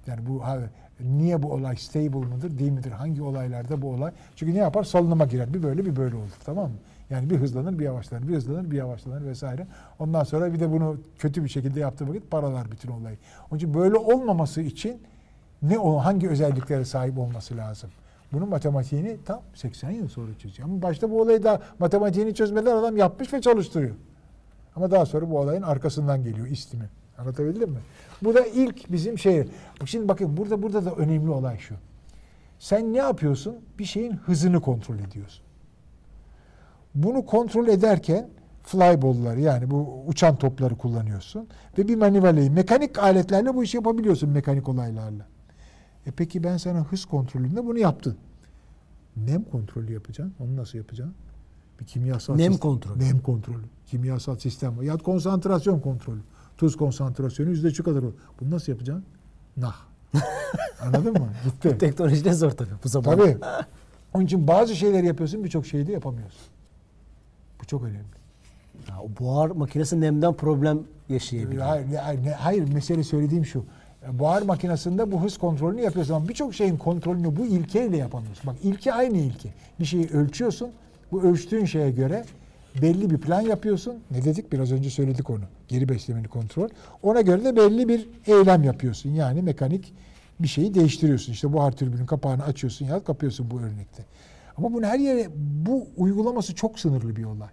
Yani 0.08 0.26
bu 0.28 0.41
niye 1.00 1.43
bu 1.43 1.54
olay 1.54 1.76
stable 1.76 2.18
mıdır 2.18 2.60
değil 2.60 2.72
midir? 2.72 2.91
Hangi 2.91 3.22
olaylarda 3.22 3.82
bu 3.82 3.89
olay? 3.89 4.12
Çünkü 4.36 4.54
ne 4.54 4.58
yapar? 4.58 4.84
Solunuma 4.84 5.26
girer. 5.26 5.54
Bir 5.54 5.64
böyle 5.64 5.86
bir 5.86 5.95
böyle 5.95 6.16
olur. 6.16 6.32
Tamam 6.45 6.66
mı? 6.66 6.78
Yani 7.10 7.30
bir 7.30 7.38
hızlanır 7.38 7.80
bir 7.80 7.84
yavaşlanır, 7.84 8.28
bir 8.28 8.36
hızlanır 8.36 8.72
bir 8.72 8.78
yavaşlanır 8.78 9.26
vesaire. 9.26 9.68
Ondan 10.00 10.24
sonra 10.24 10.54
bir 10.54 10.60
de 10.60 10.72
bunu 10.72 10.97
kötü 11.18 11.43
bir 11.43 11.50
şekilde 11.50 11.80
yaptığı 11.80 12.10
vakit 12.10 12.32
paralar 12.32 12.72
bütün 12.72 12.91
olayı. 12.91 13.18
Onun 13.52 13.58
için 13.58 13.74
böyle 13.74 13.95
olmaması 13.95 14.62
için 14.62 15.02
ne 15.62 15.80
o 15.80 15.97
hangi 15.97 16.30
özelliklere 16.30 16.86
sahip 16.86 17.18
olması 17.20 17.58
lazım? 17.58 17.89
Bunun 18.34 18.50
matematiğini 18.50 19.18
tam 19.26 19.41
80 19.54 19.91
yıl 19.91 20.08
sonra 20.08 20.38
çözüyor. 20.38 20.70
Ama 20.70 20.82
başta 20.82 21.12
bu 21.12 21.22
olayı 21.22 21.43
da 21.43 21.62
matematiğini 21.80 22.34
çözmeden 22.34 22.76
adam 22.76 22.97
yapmış 22.97 23.34
ve 23.34 23.41
çalıştırıyor. 23.41 23.95
Ama 24.76 24.91
daha 24.91 25.06
sonra 25.06 25.30
bu 25.30 25.39
olayın 25.39 25.62
arkasından 25.62 26.24
geliyor 26.24 26.47
istimi. 26.47 26.89
Anlatabildim 27.20 27.70
mi? 27.70 27.80
Bu 28.24 28.34
da 28.34 28.46
ilk 28.46 28.92
bizim 28.92 29.18
şey. 29.20 29.48
Şimdi 29.86 30.08
bakın 30.08 30.38
burada 30.38 30.62
burada 30.62 30.86
da 30.86 30.92
önemli 30.96 31.30
olay 31.30 31.58
şu. 31.60 31.76
Sen 32.60 32.94
ne 32.94 32.98
yapıyorsun? 32.98 33.56
Bir 33.80 33.86
şeyin 33.86 34.12
hızını 34.14 34.62
kontrol 34.62 35.00
ediyorsun. 35.00 35.44
Bunu 36.96 37.26
kontrol 37.26 37.68
ederken 37.68 38.30
flyball'ları 38.64 39.42
yani 39.42 39.72
bu 39.72 40.04
uçan 40.08 40.36
topları 40.36 40.76
kullanıyorsun 40.76 41.48
ve 41.78 41.88
bir 41.88 41.96
manivelayı 41.96 42.52
mekanik 42.52 43.00
aletlerle 43.00 43.56
bu 43.56 43.64
işi 43.64 43.78
yapabiliyorsun 43.78 44.30
mekanik 44.30 44.70
olaylarla. 44.70 45.28
E 46.06 46.12
peki 46.12 46.44
ben 46.44 46.58
sana 46.58 46.80
hız 46.84 47.06
kontrolünde 47.06 47.66
bunu 47.66 47.80
yaptın. 47.80 48.18
Nem 49.18 49.44
kontrolü 49.44 49.94
yapacaksın. 49.94 50.34
Onu 50.40 50.56
nasıl 50.56 50.78
yapacaksın? 50.78 51.16
Bir 51.80 51.86
kimyasal 51.86 52.36
Nem 52.36 52.52
sistem- 52.52 52.60
kontrolü. 52.60 53.00
Nem 53.00 53.20
kontrolü. 53.20 53.64
Kimyasal 53.86 54.38
sistem. 54.38 54.82
Ya 54.82 54.98
konsantrasyon 54.98 55.80
kontrolü. 55.80 56.20
Tuz 56.60 56.78
konsantrasyonu 56.78 57.49
yüzde 57.49 57.72
şu 57.72 57.84
kadar 57.84 58.03
olur. 58.03 58.14
Bunu 58.39 58.51
nasıl 58.51 58.72
yapacaksın? 58.72 59.05
Nah. 59.57 59.76
Anladın 60.82 61.14
mı? 61.14 61.30
Gitti. 61.45 61.78
Teknolojide 61.78 62.34
zor 62.34 62.51
tabii 62.51 62.70
bu 62.84 62.89
zaman. 62.89 63.18
Tabii. 63.18 63.38
Onun 64.14 64.26
için 64.26 64.47
bazı 64.47 64.76
şeyleri 64.76 65.07
yapıyorsun 65.07 65.43
birçok 65.43 65.66
şeyi 65.66 65.88
de 65.88 65.91
yapamıyorsun. 65.91 66.41
Bu 67.62 67.66
çok 67.66 67.84
önemli. 67.84 68.20
Ya, 68.89 68.95
o 69.01 69.10
buhar 69.20 69.47
makinesi 69.47 70.01
nemden 70.01 70.34
problem 70.34 70.80
yaşayabilir. 71.10 71.62
Hayır, 71.62 71.86
hayır, 71.95 72.26
hayır 72.26 72.74
mesele 72.74 73.03
söylediğim 73.03 73.45
şu. 73.45 73.66
Buhar 74.12 74.41
makinesinde 74.41 75.12
bu 75.12 75.24
hız 75.24 75.38
kontrolünü 75.38 75.82
yapıyorsun 75.82 76.14
ama 76.14 76.30
birçok 76.30 76.55
şeyin 76.55 76.78
kontrolünü 76.78 77.36
bu 77.36 77.45
ilkeyle 77.45 77.97
yapamıyorsun. 77.97 78.47
Bak 78.47 78.55
ilke 78.64 78.93
aynı 78.93 79.18
ilke. 79.18 79.49
Bir 79.80 79.86
şeyi 79.86 80.10
ölçüyorsun. 80.10 80.70
Bu 81.12 81.24
ölçtüğün 81.24 81.66
şeye 81.66 81.91
göre 81.91 82.26
belli 82.82 83.10
bir 83.10 83.18
plan 83.18 83.42
yapıyorsun. 83.42 83.96
Ne 84.12 84.24
dedik? 84.24 84.52
Biraz 84.52 84.72
önce 84.72 84.90
söyledik 84.90 85.30
onu. 85.30 85.44
Geri 85.68 85.90
beslemeli 85.90 86.28
kontrol. 86.28 86.70
Ona 87.04 87.22
göre 87.22 87.46
de 87.46 87.56
belli 87.56 87.88
bir 87.88 88.10
eylem 88.28 88.64
yapıyorsun. 88.64 89.10
Yani 89.10 89.42
mekanik 89.42 89.94
bir 90.40 90.48
şeyi 90.48 90.74
değiştiriyorsun. 90.74 91.34
İşte 91.34 91.54
buhar 91.54 91.72
türbünün 91.72 92.06
kapağını 92.06 92.44
açıyorsun 92.44 92.86
ya 92.86 93.04
kapıyorsun 93.04 93.52
bu 93.52 93.60
örnekte. 93.60 94.06
Ama 94.58 94.74
bunu 94.74 94.86
her 94.86 95.00
yere 95.00 95.28
bu 95.66 95.88
uygulaması 95.98 96.56
çok 96.56 96.80
sınırlı 96.80 97.16
bir 97.16 97.24
olay. 97.24 97.50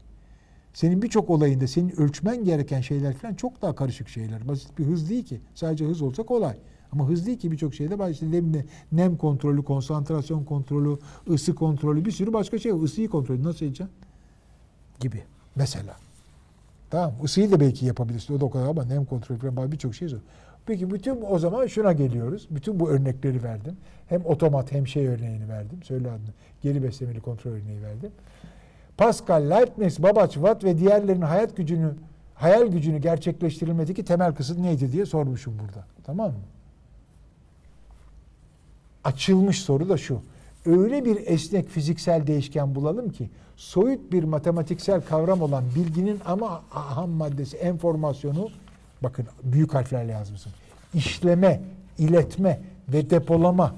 Senin 0.75 1.03
birçok 1.03 1.31
olayında 1.31 1.67
senin 1.67 2.01
ölçmen 2.01 2.45
gereken 2.45 2.81
şeyler 2.81 3.15
falan 3.15 3.35
çok 3.35 3.63
daha 3.63 3.75
karışık 3.75 4.09
şeyler. 4.09 4.49
Basit 4.49 4.79
bir 4.79 4.85
hız 4.85 5.11
değil 5.11 5.25
ki. 5.25 5.41
Sadece 5.55 5.85
hız 5.85 6.03
olsa 6.03 6.23
kolay. 6.23 6.57
Ama 6.93 7.09
hız 7.09 7.27
değil 7.27 7.39
ki 7.39 7.53
birçok 7.53 7.75
şeyde 7.75 7.99
var. 7.99 8.17
Nem, 8.23 8.53
nem 8.93 9.17
kontrolü, 9.17 9.65
konsantrasyon 9.65 10.45
kontrolü, 10.45 10.99
ısı 11.31 11.55
kontrolü 11.55 12.05
bir 12.05 12.11
sürü 12.11 12.33
başka 12.33 12.59
şey. 12.59 12.73
Isıyı 12.85 13.09
kontrolü 13.09 13.43
nasıl 13.43 13.67
edeceksin? 13.67 13.89
Gibi. 15.01 15.23
Mesela. 15.57 15.97
Tamam. 16.91 17.13
Isıyı 17.25 17.53
da 17.53 17.61
belki 17.61 17.87
yapabilirsin. 17.87 18.35
O 18.35 18.41
da 18.41 18.45
o 18.45 18.51
kadar 18.51 18.67
ama 18.67 18.85
nem 18.85 19.05
kontrolü 19.05 19.39
falan 19.39 19.73
birçok 19.73 19.95
şey 19.95 20.09
zor. 20.09 20.19
Peki 20.67 20.91
bütün 20.91 21.25
o 21.29 21.39
zaman 21.39 21.67
şuna 21.67 21.93
geliyoruz. 21.93 22.47
Bütün 22.51 22.81
bu 22.81 22.91
örnekleri 22.91 23.43
verdim. 23.43 23.77
Hem 24.09 24.27
otomat 24.27 24.73
hem 24.73 24.87
şey 24.87 25.07
örneğini 25.07 25.49
verdim. 25.49 25.83
Söyle 25.83 26.09
adını. 26.09 26.31
Geri 26.63 26.83
beslemeli 26.83 27.21
kontrol 27.21 27.51
örneği 27.51 27.83
verdim. 27.83 28.11
Pascal, 28.97 29.51
Leibniz, 29.51 30.03
Babbage, 30.03 30.33
Watt 30.33 30.65
ve 30.65 30.79
diğerlerinin 30.79 31.23
hayat 31.23 31.57
gücünü, 31.57 31.95
hayal 32.35 32.67
gücünü 32.67 32.99
gerçekleştirilmedeki 32.99 34.05
temel 34.05 34.35
kısıt 34.35 34.59
neydi 34.59 34.93
diye 34.93 35.07
sormuşum 35.07 35.59
burada. 35.59 35.87
Tamam 36.05 36.31
mı? 36.31 36.39
Açılmış 39.05 39.63
soru 39.63 39.89
da 39.89 39.97
şu. 39.97 40.21
Öyle 40.67 41.05
bir 41.05 41.27
esnek 41.27 41.69
fiziksel 41.69 42.27
değişken 42.27 42.75
bulalım 42.75 43.11
ki 43.11 43.31
soyut 43.57 44.13
bir 44.13 44.25
matematiksel 44.25 45.01
kavram 45.01 45.43
olan 45.43 45.65
bilginin 45.75 46.21
ama 46.25 46.63
ham 46.69 47.11
maddesi, 47.11 47.57
enformasyonu 47.57 48.49
bakın 49.03 49.27
büyük 49.43 49.75
harflerle 49.75 50.13
yazmışım. 50.13 50.53
işleme, 50.95 51.61
iletme 51.99 52.61
ve 52.89 53.11
depolama 53.11 53.75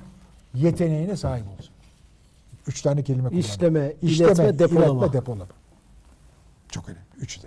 yeteneğine 0.55 1.16
sahip 1.16 1.45
olsun. 1.59 1.74
Üç 2.66 2.82
tane 2.82 3.03
kelime 3.03 3.28
kullandım. 3.28 3.39
İşleme, 3.41 3.93
iletme, 4.03 4.59
depolama. 4.59 5.01
iletme, 5.03 5.20
depolama. 5.20 5.47
Çok 6.68 6.89
önemli. 6.89 7.03
Üçü 7.20 7.43
de. 7.43 7.47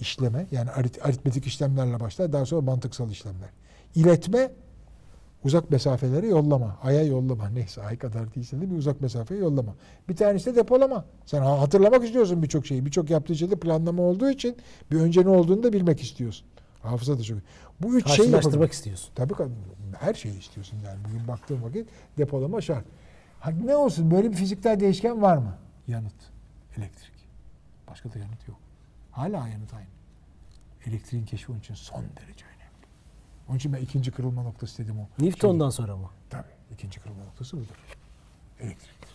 İşleme 0.00 0.46
yani 0.50 0.70
arit- 0.70 1.02
aritmetik 1.02 1.46
işlemlerle 1.46 2.00
başlar. 2.00 2.32
Daha 2.32 2.46
sonra 2.46 2.60
mantıksal 2.60 3.10
işlemler. 3.10 3.48
İletme 3.94 4.50
uzak 5.44 5.70
mesafeleri 5.70 6.26
yollama. 6.26 6.78
Aya 6.82 7.02
yollama. 7.02 7.48
Neyse 7.48 7.82
ay 7.82 7.98
kadar 7.98 8.34
değilse 8.34 8.60
de 8.60 8.70
bir 8.70 8.76
uzak 8.76 9.00
mesafeye 9.00 9.40
yollama. 9.40 9.74
Bir 10.08 10.16
tanesi 10.16 10.46
de 10.46 10.56
depolama. 10.56 11.04
Sen 11.26 11.42
ha- 11.42 11.60
hatırlamak 11.60 12.04
istiyorsun 12.04 12.42
birçok 12.42 12.66
şeyi. 12.66 12.86
Birçok 12.86 13.10
yaptığı 13.10 13.34
şeyde 13.36 13.56
planlama 13.56 14.02
olduğu 14.02 14.30
için 14.30 14.56
bir 14.90 14.96
önce 14.96 15.24
ne 15.24 15.28
olduğunu 15.28 15.62
da 15.62 15.72
bilmek 15.72 16.02
istiyorsun. 16.02 16.46
Hafıza 16.82 17.18
da 17.18 17.22
çok. 17.22 17.38
Bu 17.80 17.96
üç 17.96 18.06
şey 18.06 18.16
Karşılaştırmak 18.16 18.44
yapabilir. 18.54 18.72
istiyorsun. 18.72 19.10
Tabii 19.14 19.34
ki 19.34 19.42
her 20.00 20.14
şeyi 20.14 20.38
istiyorsun 20.38 20.78
yani. 20.84 20.98
Bugün 21.08 21.28
baktığım 21.28 21.62
vakit 21.62 21.88
depolama 22.18 22.60
şart. 22.60 22.84
Ha, 23.40 23.50
ne 23.50 23.76
olsun 23.76 24.10
böyle 24.10 24.30
bir 24.30 24.36
fiziksel 24.36 24.80
değişken 24.80 25.22
var 25.22 25.36
mı? 25.36 25.54
Yanıt. 25.88 26.12
Elektrik. 26.78 27.12
Başka 27.90 28.12
da 28.14 28.18
yanıt 28.18 28.48
yok. 28.48 28.58
Hala 29.10 29.48
yanıt 29.48 29.74
aynı. 29.74 29.86
Elektriğin 30.86 31.24
keşfi 31.24 31.52
onun 31.52 31.60
için 31.60 31.74
son 31.74 32.02
derece. 32.02 32.44
Onun 33.48 33.56
için 33.56 33.72
ben 33.72 33.78
ikinci 33.80 34.10
kırılma 34.10 34.42
noktası 34.42 34.84
dedim 34.84 34.94
o. 35.00 35.24
Newton'dan 35.24 35.70
sonra 35.70 35.96
mı? 35.96 36.10
Tabii. 36.30 36.44
ikinci 36.72 37.00
kırılma 37.00 37.24
noktası 37.24 37.56
budur. 37.56 37.66
Elektriktir. 38.60 39.08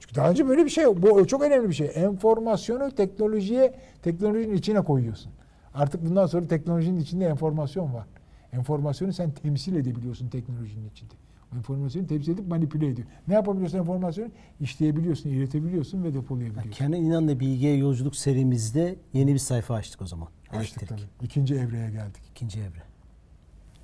Çünkü 0.00 0.14
daha 0.14 0.30
önce 0.30 0.48
böyle 0.48 0.64
bir 0.64 0.70
şey. 0.70 0.84
Bu 0.84 1.26
çok 1.26 1.42
önemli 1.42 1.68
bir 1.68 1.74
şey. 1.74 1.90
Enformasyonu 1.94 2.90
teknolojiye, 2.94 3.74
teknolojinin 4.02 4.56
içine 4.56 4.80
koyuyorsun. 4.80 5.32
Artık 5.74 6.06
bundan 6.06 6.26
sonra 6.26 6.46
teknolojinin 6.48 7.00
içinde 7.00 7.26
enformasyon 7.26 7.94
var. 7.94 8.06
Enformasyonu 8.52 9.12
sen 9.12 9.30
temsil 9.30 9.76
edebiliyorsun 9.76 10.28
teknolojinin 10.28 10.90
içinde. 10.90 11.14
O 11.52 11.56
enformasyonu 11.56 12.06
temsil 12.06 12.32
edip 12.32 12.48
manipüle 12.48 12.86
ediyor. 12.88 13.08
Ne 13.28 13.34
yapabiliyorsun 13.34 13.78
enformasyonu? 13.78 14.30
İşleyebiliyorsun, 14.60 15.30
iletebiliyorsun 15.30 16.04
ve 16.04 16.14
depolayabiliyorsun. 16.14 16.70
Kenan 16.70 16.92
İnan'la 16.92 17.40
Bilgiye 17.40 17.76
Yolculuk 17.76 18.16
serimizde 18.16 18.96
yeni 19.12 19.34
bir 19.34 19.38
sayfa 19.38 19.74
açtık 19.74 20.02
o 20.02 20.06
zaman. 20.06 20.28
Açtık 20.50 20.82
Elektrik. 20.82 20.88
tabii. 20.88 21.24
İkinci 21.26 21.54
evreye 21.54 21.90
geldik. 21.90 22.22
İkinci 22.30 22.60
evre. 22.60 22.91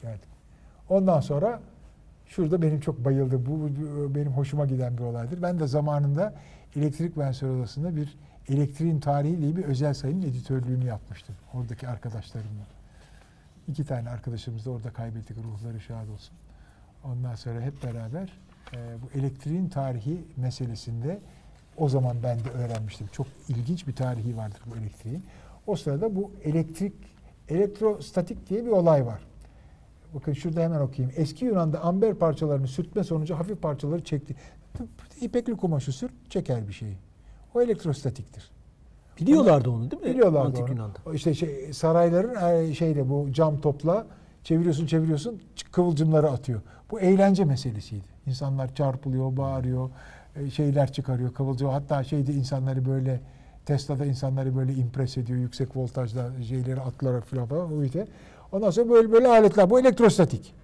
Geldik. 0.01 0.29
Ondan 0.89 1.21
sonra 1.21 1.61
şurada 2.27 2.63
benim 2.63 2.81
çok 2.81 3.05
bayıldığım, 3.05 3.47
bu, 3.47 3.51
bu 3.51 4.15
benim 4.15 4.33
hoşuma 4.33 4.67
giden 4.67 4.99
bir 4.99 5.03
olaydır. 5.03 5.43
Ben 5.43 5.61
de 5.61 5.67
zamanında 5.67 6.35
Elektrik 6.77 7.17
Mühendisleri 7.17 7.53
Odası'nda 7.53 7.97
bir 7.97 8.17
elektriğin 8.49 9.01
tarihi 9.01 9.39
diye 9.39 9.57
bir 9.57 9.65
özel 9.65 9.95
sayının 9.95 10.23
editörlüğünü 10.23 10.85
yapmıştım. 10.85 11.35
Oradaki 11.55 11.89
arkadaşlarımla. 11.89 12.67
İki 13.69 13.85
tane 13.85 14.11
arkadaşımız 14.11 14.67
da 14.67 14.71
orada 14.71 14.91
kaybettik. 14.91 15.37
Ruhları 15.37 15.81
şad 15.81 16.09
olsun. 16.09 16.37
Ondan 17.05 17.35
sonra 17.35 17.61
hep 17.61 17.83
beraber 17.83 18.33
e, 18.73 18.77
bu 18.77 19.19
elektriğin 19.19 19.69
tarihi 19.69 20.25
meselesinde 20.37 21.19
o 21.77 21.89
zaman 21.89 22.17
ben 22.23 22.39
de 22.39 22.51
öğrenmiştim. 22.51 23.07
Çok 23.13 23.27
ilginç 23.49 23.87
bir 23.87 23.95
tarihi 23.95 24.37
vardır 24.37 24.61
bu 24.67 24.77
elektriğin. 24.77 25.25
O 25.67 25.77
sırada 25.77 26.17
bu 26.17 26.33
elektrik, 26.45 26.95
elektrostatik 27.49 28.49
diye 28.49 28.65
bir 28.65 28.71
olay 28.71 29.07
var. 29.07 29.21
Bakın 30.15 30.33
şurada 30.33 30.61
hemen 30.61 30.81
okuyayım. 30.81 31.17
Eski 31.17 31.45
Yunan'da 31.45 31.81
amber 31.81 32.15
parçalarını 32.15 32.69
sürtme 32.69 33.05
sonucu 33.05 33.35
hafif 33.35 33.63
parçaları 33.63 34.05
çekti. 34.05 34.35
İpekli 35.21 35.57
kumaşı 35.57 35.93
sürt, 35.93 36.13
çeker 36.29 36.69
bir 36.69 36.73
şeyi. 36.73 36.97
O 37.55 37.63
elektrostatiktir. 37.63 38.51
Biliyorlardı 39.21 39.71
onu 39.71 39.91
değil 39.91 40.03
mi? 40.03 40.11
Biliyorlardı 40.11 40.47
Antik 40.47 40.65
onu. 40.65 40.71
Yunan'da. 40.71 41.15
İşte 41.15 41.35
şey, 41.35 41.73
sarayların 41.73 42.65
e, 42.69 42.75
şeyde 42.75 43.09
bu 43.09 43.33
cam 43.33 43.61
topla 43.61 44.07
çeviriyorsun 44.45 44.87
çeviriyorsun 44.87 45.41
kıvılcımları 45.73 46.31
atıyor. 46.31 46.61
Bu 46.91 47.01
eğlence 47.01 47.45
meselesiydi. 47.45 48.07
İnsanlar 48.27 48.75
çarpılıyor, 48.75 49.37
bağırıyor, 49.37 49.91
e, 50.37 50.51
şeyler 50.51 50.93
çıkarıyor, 50.93 51.35
kıvılcım. 51.35 51.69
Hatta 51.69 52.05
şeyde 52.05 52.33
insanları 52.33 52.87
böyle 52.87 53.21
Tesla'da 53.67 54.07
insanları 54.07 54.57
böyle 54.57 54.73
impres 54.73 55.17
ediyor 55.17 55.39
yüksek 55.39 55.77
voltajda 55.77 56.43
şeyleri 56.49 56.81
atlarak 56.81 57.25
falan 57.25 57.47
falan. 57.47 57.79
O 57.79 57.85
işte. 57.85 58.07
Ondan 58.53 58.71
sonra 58.71 58.91
böyle 58.91 59.13
böyle 59.13 59.29
aletler. 59.29 59.71
Bu 59.71 59.81
elektrostatik. 59.81 60.55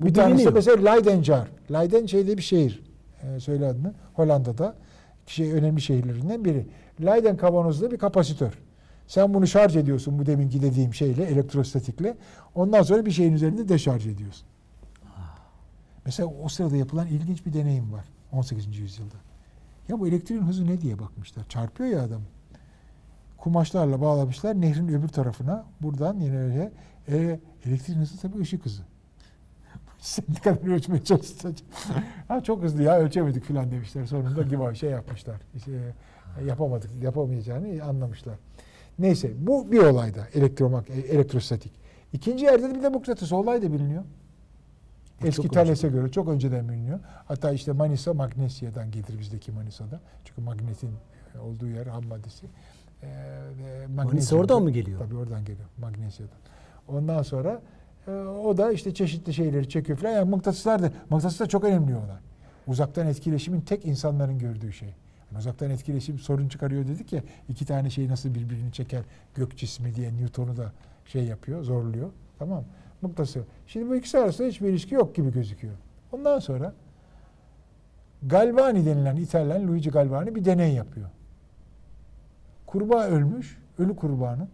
Bu 0.00 0.06
bir 0.06 0.14
tanesi 0.14 0.44
de 0.44 0.50
mesela 0.50 0.90
Leidenjar. 0.90 1.48
Leiden 1.72 2.06
şeyde 2.06 2.36
bir 2.36 2.42
şehir. 2.42 2.82
E, 3.22 3.40
söyle 3.40 3.66
adını. 3.66 3.94
Hollanda'da. 4.14 4.74
Şey, 5.26 5.52
önemli 5.52 5.80
şehirlerinden 5.80 6.44
biri. 6.44 6.66
Leiden 7.00 7.36
kavanozda 7.36 7.90
bir 7.90 7.98
kapasitör. 7.98 8.52
Sen 9.06 9.34
bunu 9.34 9.46
şarj 9.46 9.76
ediyorsun 9.76 10.18
bu 10.18 10.26
deminki 10.26 10.62
dediğim 10.62 10.94
şeyle, 10.94 11.24
elektrostatikle. 11.24 12.16
Ondan 12.54 12.82
sonra 12.82 13.06
bir 13.06 13.10
şeyin 13.10 13.32
üzerinde 13.32 13.68
deşarj 13.68 14.06
ediyorsun. 14.06 14.46
Mesela 16.04 16.32
o 16.44 16.48
sırada 16.48 16.76
yapılan 16.76 17.06
ilginç 17.06 17.46
bir 17.46 17.52
deneyim 17.52 17.92
var 17.92 18.04
18. 18.32 18.78
yüzyılda. 18.78 19.14
Ya 19.88 20.00
bu 20.00 20.08
elektriğin 20.08 20.42
hızı 20.42 20.66
ne 20.66 20.80
diye 20.80 20.98
bakmışlar. 20.98 21.44
Çarpıyor 21.48 21.90
ya 21.90 22.02
adam. 22.02 22.22
Kumaşlarla 23.38 24.00
bağlamışlar 24.00 24.60
nehrin 24.60 24.88
öbür 24.88 25.08
tarafına. 25.08 25.64
Buradan 25.80 26.20
yine 26.20 26.38
öyle. 26.38 26.72
E, 27.08 27.40
elektriğin 27.66 28.00
hızı 28.00 28.20
tabii 28.20 28.40
ışık 28.40 28.64
hızı. 28.64 28.82
Sen 29.98 30.24
ne 30.28 30.34
kadar 30.34 30.72
ölçmeye 30.74 31.04
çalıştın? 31.04 31.56
ha 32.28 32.42
çok 32.42 32.62
hızlı 32.62 32.82
ya 32.82 32.98
ölçemedik 32.98 33.44
filan 33.44 33.70
demişler. 33.70 34.06
Sonunda 34.06 34.42
gibi 34.42 34.76
şey 34.76 34.90
yapmışlar. 34.90 35.36
İşte, 35.56 35.94
e, 36.40 36.44
yapamadık, 36.44 36.90
yapamayacağını 37.02 37.84
anlamışlar. 37.84 38.34
Neyse 38.98 39.32
bu 39.38 39.72
bir 39.72 39.78
olayda 39.78 40.28
elektromak, 40.34 40.90
e, 40.90 40.92
elektrostatik. 40.92 41.72
İkinci 42.12 42.44
yerde 42.44 42.70
de 42.70 42.74
bir 42.74 42.82
de 42.82 42.88
mıknatıs 42.88 43.32
olay 43.32 43.62
da 43.62 43.72
biliniyor. 43.72 44.04
Eski 45.24 45.42
çok 45.42 45.52
Thales'e 45.52 45.88
göre 45.88 46.08
çok 46.08 46.28
önceden 46.28 46.68
biliniyor. 46.68 47.00
Hatta 47.26 47.52
işte 47.52 47.72
Manisa 47.72 48.14
Magnesya'dan 48.14 48.90
gelir 48.90 49.18
bizdeki 49.18 49.52
Manisa'da. 49.52 50.00
Çünkü 50.24 50.40
magnetin 50.40 50.90
e, 51.34 51.38
olduğu 51.38 51.66
yer 51.66 51.86
ham 51.86 52.06
maddesi. 52.06 52.46
Ee, 53.02 53.08
Manisa 53.94 54.36
oradan 54.36 54.62
mı 54.62 54.70
geliyor? 54.70 54.98
Tabii 54.98 55.16
oradan 55.16 55.44
geliyor. 55.44 55.68
Magnesya'dan. 55.78 56.38
Ondan 56.88 57.22
sonra 57.22 57.60
e, 58.06 58.10
o 58.20 58.56
da 58.56 58.72
işte 58.72 58.94
çeşitli 58.94 59.34
şeyleri 59.34 59.68
çekiyor 59.68 59.98
falan. 59.98 60.12
Yani 60.12 60.30
mıknatıslar 60.30 60.82
da, 60.82 60.92
mıknatıs 61.10 61.40
da 61.40 61.46
çok 61.46 61.64
önemli 61.64 61.96
olay. 61.96 62.16
Uzaktan 62.66 63.06
etkileşimin 63.06 63.60
tek 63.60 63.86
insanların 63.86 64.38
gördüğü 64.38 64.72
şey. 64.72 64.88
Yani 64.88 65.38
uzaktan 65.38 65.70
etkileşim 65.70 66.18
sorun 66.18 66.48
çıkarıyor 66.48 66.88
dedik 66.88 67.12
ya 67.12 67.22
iki 67.48 67.66
tane 67.66 67.90
şey 67.90 68.08
nasıl 68.08 68.34
birbirini 68.34 68.72
çeker 68.72 69.02
gök 69.34 69.56
cismi 69.56 69.94
diye 69.94 70.12
Newton'u 70.12 70.56
da 70.56 70.72
şey 71.06 71.24
yapıyor, 71.24 71.62
zorluyor. 71.62 72.10
Tamam 72.38 72.58
mı? 72.58 72.64
Mıknatısı. 73.02 73.40
Şimdi 73.66 73.90
bu 73.90 73.96
ikisi 73.96 74.18
arasında 74.18 74.48
hiçbir 74.48 74.68
ilişki 74.68 74.94
yok 74.94 75.14
gibi 75.14 75.32
gözüküyor. 75.32 75.74
Ondan 76.12 76.38
sonra 76.38 76.72
Galvani 78.22 78.86
denilen 78.86 79.16
İtalyan 79.16 79.68
Luigi 79.68 79.90
Galvani 79.90 80.34
bir 80.34 80.44
deney 80.44 80.74
yapıyor. 80.74 81.08
Kurbağa 82.66 83.04
ölmüş, 83.04 83.58
ölü 83.78 83.96
kurbağanın 83.96 84.48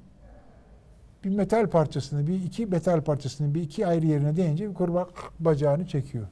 bir 1.24 1.30
metal 1.30 1.66
parçasını, 1.66 2.26
bir 2.26 2.42
iki 2.44 2.66
metal 2.66 3.00
parçasını 3.00 3.54
bir 3.54 3.62
iki 3.62 3.86
ayrı 3.86 4.06
yerine 4.06 4.36
değince 4.36 4.68
bir 4.68 4.74
kurbağa 4.74 5.08
bacağını 5.40 5.86
çekiyor. 5.86 6.26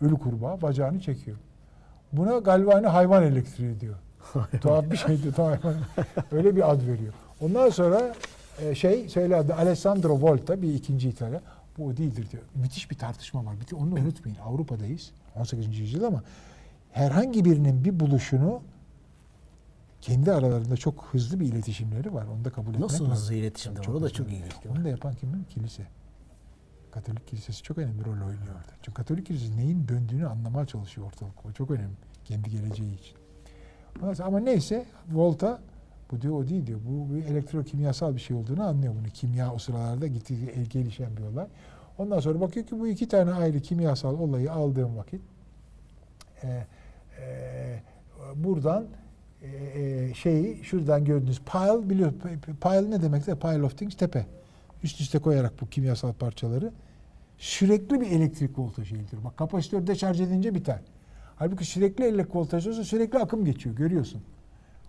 Ölü 0.00 0.14
kurbağa 0.14 0.62
bacağını 0.62 1.00
çekiyor. 1.00 1.36
Buna 2.12 2.38
Galvani 2.38 2.86
hayvan 2.86 3.22
elektriği 3.22 3.80
diyor. 3.80 3.94
Tuhaf 4.60 4.90
bir 4.90 4.96
şeydi. 4.96 5.32
Tuhaf. 5.32 5.58
Öyle 6.32 6.56
bir 6.56 6.72
ad 6.72 6.80
veriyor. 6.86 7.12
Ondan 7.40 7.68
sonra 7.68 8.14
e, 8.62 8.74
şey 8.74 9.08
söyle 9.08 9.36
adı 9.36 9.54
Alessandro 9.54 10.20
Volta 10.20 10.62
bir 10.62 10.74
ikinci 10.74 11.08
İtalyan. 11.08 11.42
Bu 11.78 11.86
o 11.86 11.96
değildir 11.96 12.26
diyor. 12.32 12.42
Müthiş 12.54 12.90
bir 12.90 12.98
tartışma 12.98 13.44
var. 13.44 13.54
Bir 13.60 13.76
Onu 13.76 13.94
unutmayın. 13.94 14.38
Avrupa'dayız. 14.44 15.10
18. 15.34 15.78
yüzyıl 15.78 16.04
ama 16.04 16.22
herhangi 16.92 17.44
birinin 17.44 17.84
bir 17.84 18.00
buluşunu 18.00 18.60
kendi 20.02 20.32
aralarında 20.32 20.76
çok 20.76 21.04
hızlı 21.04 21.40
bir 21.40 21.46
iletişimleri 21.46 22.14
var. 22.14 22.26
Onu 22.26 22.44
da 22.44 22.50
kabul 22.50 22.68
etmek 22.68 22.80
Nasıl 22.80 23.04
lazım. 23.04 23.16
hızlı 23.16 23.34
iletişimde 23.34 23.80
var? 23.80 23.86
O 23.86 24.02
da 24.02 24.10
çok 24.10 24.32
ilginç. 24.32 24.52
Onu 24.70 24.84
da 24.84 24.88
yapan 24.88 25.14
kim? 25.14 25.44
Kilise. 25.44 25.86
Katolik 26.90 27.26
kilisesi 27.28 27.62
çok 27.62 27.78
önemli 27.78 28.04
rol 28.04 28.10
oynuyor 28.10 28.54
orada. 28.54 28.72
Çünkü 28.82 28.94
Katolik 28.94 29.26
kilisesi 29.26 29.56
neyin 29.56 29.88
döndüğünü 29.88 30.26
anlamaya 30.26 30.66
çalışıyor 30.66 31.06
ortalık. 31.06 31.46
O 31.46 31.52
çok 31.52 31.70
önemli. 31.70 31.94
Kendi 32.24 32.50
geleceği 32.50 32.94
için. 32.94 33.16
Ama 34.22 34.40
neyse 34.40 34.86
Volta 35.12 35.60
bu 36.10 36.20
diyor 36.20 36.34
o 36.34 36.48
değil 36.48 36.66
diyor. 36.66 36.80
Bu 36.88 37.14
bir 37.14 37.24
elektrokimyasal 37.24 38.14
bir 38.14 38.20
şey 38.20 38.36
olduğunu 38.36 38.62
anlıyor 38.62 38.94
bunu. 39.00 39.08
Kimya 39.08 39.54
o 39.54 39.58
sıralarda 39.58 40.06
gitti 40.06 40.68
gelişen 40.70 41.16
bir 41.16 41.22
olay. 41.22 41.46
Ondan 41.98 42.20
sonra 42.20 42.40
bakıyor 42.40 42.66
ki 42.66 42.80
bu 42.80 42.88
iki 42.88 43.08
tane 43.08 43.32
ayrı 43.32 43.60
kimyasal 43.60 44.18
olayı 44.18 44.52
aldığım 44.52 44.96
vakit 44.96 45.20
e, 46.42 46.66
e, 47.20 47.82
buradan 48.34 48.86
e, 49.42 49.80
e, 49.80 50.14
şeyi 50.14 50.64
şuradan 50.64 51.04
gördüğünüz 51.04 51.40
pile 51.40 51.90
biliyor 51.90 52.12
pile 52.62 52.90
ne 52.90 53.02
demekse 53.02 53.38
pile 53.38 53.62
of 53.62 53.78
things 53.78 53.96
tepe. 53.96 54.26
Üst 54.82 55.00
üste 55.00 55.18
koyarak 55.18 55.60
bu 55.60 55.68
kimyasal 55.68 56.12
parçaları 56.12 56.72
sürekli 57.38 58.00
bir 58.00 58.06
elektrik 58.06 58.58
voltajı 58.58 58.96
ildir. 58.96 59.24
Bak 59.24 59.36
kapasitör 59.36 59.86
deşarj 59.86 60.20
edince 60.20 60.54
biter. 60.54 60.80
Halbuki 61.36 61.64
sürekli 61.64 62.04
elektrik 62.04 62.36
voltajı 62.36 62.70
olsa 62.70 62.84
sürekli 62.84 63.18
akım 63.18 63.44
geçiyor 63.44 63.76
görüyorsun. 63.76 64.22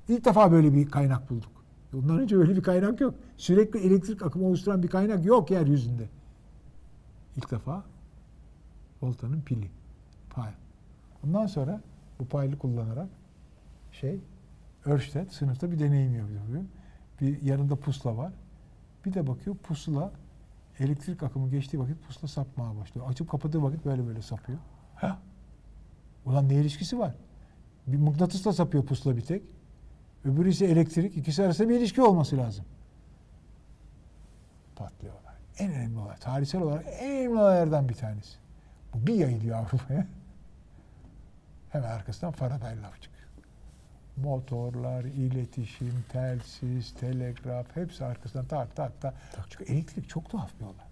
İlk 0.10 0.26
defa 0.26 0.52
böyle 0.52 0.74
bir 0.74 0.90
kaynak 0.90 1.30
bulduk. 1.30 1.52
Ondan 1.94 2.20
önce 2.20 2.38
öyle 2.38 2.56
bir 2.56 2.64
kaynak 2.64 3.02
yok. 3.02 3.16
Sürekli 3.38 3.80
elektrik 3.80 4.22
akımı 4.22 4.48
oluşturan 4.48 4.84
bir 4.84 4.88
kaynak 4.88 5.26
yok 5.26 5.52
yeryüzünde. 5.52 6.10
İlk 7.38 7.52
defa 7.52 7.84
voltanın 9.02 9.42
pili. 9.42 9.72
Pile. 10.36 10.54
Ondan 11.26 11.48
sonra 11.48 11.82
bu 12.20 12.26
pile'ı 12.26 12.58
kullanarak 12.58 13.08
şey 13.92 14.20
Örstedt 14.86 15.34
sınıfta 15.34 15.72
bir 15.72 15.80
deneyim 15.80 16.16
yapıyor. 16.16 16.64
Bir 17.22 17.42
yanında 17.42 17.76
pusula 17.76 18.18
var. 18.18 18.34
Bir 19.06 19.14
de 19.14 19.28
bakıyor 19.28 19.56
pusula 19.56 20.12
elektrik 20.80 21.24
akımı 21.24 21.50
geçtiği 21.50 21.80
vakit 21.80 22.08
pusula 22.08 22.28
sapmaya 22.28 22.78
başlıyor. 22.78 23.10
Açıp 23.10 23.30
kapadığı 23.30 23.64
vakit 23.64 23.86
böyle 23.86 24.08
böyle 24.08 24.22
sapıyor. 24.22 24.60
Ha? 24.96 25.20
Ulan 26.26 26.50
ne 26.50 26.54
ilişkisi 26.54 27.00
var? 27.00 27.16
Bir 27.88 27.98
mıknatısla 27.98 28.54
sapıyor 28.54 28.86
pusula 28.86 29.18
bir 29.18 29.22
tek. 29.22 29.44
Öbürü 30.26 30.50
ise 30.50 30.66
elektrik. 30.66 31.18
İkisi 31.18 31.44
arasında 31.44 31.70
bir 31.70 31.80
ilişki 31.80 32.02
olması 32.02 32.38
lazım. 32.38 32.66
Patlıyorlar. 34.76 35.34
En 35.58 35.72
önemli 35.72 36.00
olay. 36.00 36.18
Tarihsel 36.18 36.62
olarak 36.62 36.86
en 37.00 37.12
önemli 37.12 37.40
olaylardan 37.40 37.90
bir 37.90 37.94
tanesi. 37.94 38.38
Bu 38.94 39.08
bir 39.08 39.14
yayılıyor 39.14 39.58
Avrupa'ya. 39.58 40.08
Hemen 41.70 41.90
arkasından 41.90 42.34
Faraday 42.34 42.82
laf 42.82 43.02
çıkıyor. 43.02 43.13
Motorlar, 44.18 45.04
iletişim, 45.04 46.06
telsiz, 46.12 46.94
telegraf 46.94 47.76
hepsi 47.76 48.06
arkasından 48.06 48.46
tak 48.46 48.76
tak 48.76 49.02
tak. 49.02 49.14
Çünkü 49.50 49.74
elektrik 49.74 50.10
çok 50.10 50.30
tuhaf 50.30 50.52
bir 50.60 50.66
olay. 50.66 50.86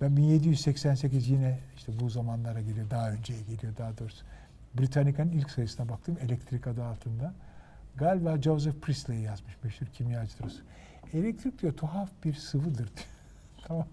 Ben 0.00 0.16
1788 0.16 1.28
yine 1.28 1.58
işte 1.76 1.92
bu 2.00 2.10
zamanlara 2.10 2.60
geliyor, 2.60 2.90
daha 2.90 3.10
önceye 3.10 3.42
geliyor 3.42 3.76
daha 3.78 3.98
doğrusu. 3.98 4.24
Britannica'nın 4.74 5.32
ilk 5.32 5.50
sayısına 5.50 5.88
baktım 5.88 6.18
elektrik 6.22 6.66
adı 6.66 6.84
altında. 6.84 7.34
Galiba 7.96 8.42
Joseph 8.42 8.80
Priestley 8.80 9.18
yazmış 9.18 9.54
meşhur 9.62 9.86
kimyacıdır. 9.86 10.62
Elektrik 11.12 11.62
diyor 11.62 11.72
tuhaf 11.72 12.10
bir 12.24 12.34
sıvıdır 12.34 12.76
diyor. 12.76 13.06
tamam. 13.66 13.86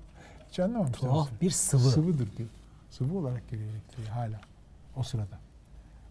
Hiç 0.50 0.60
anlamamışlar. 0.60 1.10
Tuhaf 1.10 1.30
bir 1.42 1.52
sıvı. 1.52 1.92
Sıvıdır 1.92 2.38
diyor. 2.38 2.50
Sıvı 2.90 3.18
olarak 3.18 3.50
görüyor 3.50 3.70
elektriği 3.70 4.08
hala. 4.08 4.42
O 4.96 5.04
sırada. 5.04 5.40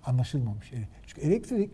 Anlaşılmamış. 0.04 0.72
Çünkü 1.06 1.20
elektrik 1.20 1.70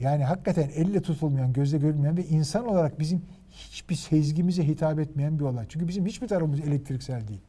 yani 0.00 0.24
hakikaten 0.24 0.70
elle 0.74 1.02
tutulmayan, 1.02 1.52
gözle 1.52 1.78
görülmeyen 1.78 2.16
ve 2.16 2.26
insan 2.26 2.66
olarak 2.66 3.00
bizim 3.00 3.22
hiçbir 3.50 3.94
sezgimize 3.94 4.66
hitap 4.66 4.98
etmeyen 4.98 5.38
bir 5.38 5.44
olay. 5.44 5.66
Çünkü 5.68 5.88
bizim 5.88 6.06
hiçbir 6.06 6.28
tarafımız 6.28 6.60
elektriksel 6.60 7.28
değil. 7.28 7.40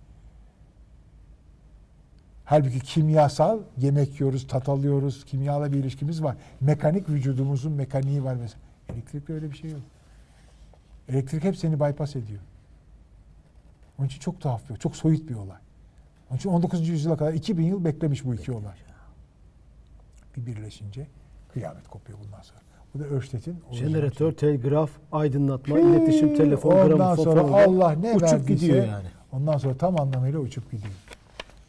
Halbuki 2.45 2.80
kimyasal 2.80 3.60
yemek 3.78 4.20
yiyoruz, 4.20 4.47
tat 4.47 4.70
alıyoruz, 4.70 5.26
kimyala 5.26 5.72
bir 5.72 5.78
ilişkimiz 5.78 6.24
var. 6.24 6.38
Mekanik 6.62 7.10
vücudumuzun 7.10 7.72
mekaniği 7.72 8.24
var 8.24 8.36
mesela. 8.36 8.60
Elektrikte 8.89 9.34
öyle 9.34 9.52
bir 9.52 9.58
şey 9.58 9.72
yok. 9.72 9.82
Elektrik 11.10 11.43
hep 11.43 11.58
seni 11.58 11.80
bypass 11.80 12.16
ediyor. 12.16 12.39
Onun 13.99 14.08
için 14.08 14.20
çok 14.20 14.41
tuhaf 14.41 14.70
bir, 14.70 14.76
çok 14.76 14.95
soyut 14.95 15.30
bir 15.30 15.36
olay. 15.36 15.58
Onun 16.30 16.38
için 16.38 16.49
19. 16.49 16.88
yüzyıla 16.88 17.18
kadar 17.18 17.34
2000 17.34 17.64
yıl 17.66 17.86
beklemiş 17.86 18.26
bu 18.26 18.36
iki 18.36 18.52
olay. 18.52 18.76
Bir 20.38 20.45
birleşince 20.45 21.08
kıyamet 21.54 21.88
kopuyor 21.88 22.20
bundan 22.26 22.41
sonra. 22.41 22.60
Bu 22.93 22.99
da 22.99 23.04
Örstedt'in 23.04 23.64
Jeneratör, 23.72 24.32
telgraf, 24.32 24.89
aydınlatma, 25.12 25.80
iletişim, 25.80 26.36
telefon, 26.38 26.72
Ondan 26.72 26.88
gramofon 26.88 27.24
sonra 27.24 27.43
falan 27.43 27.64
Allah 27.68 27.91
ne 27.91 28.12
uçup 28.14 28.22
verdiyse 28.32 28.54
gidiyor 28.54 28.86
yani. 28.88 29.06
ondan 29.32 29.58
sonra 29.58 29.78
tam 29.78 30.02
anlamıyla 30.02 30.39
uçup 30.39 30.72
gidiyor. 30.72 30.93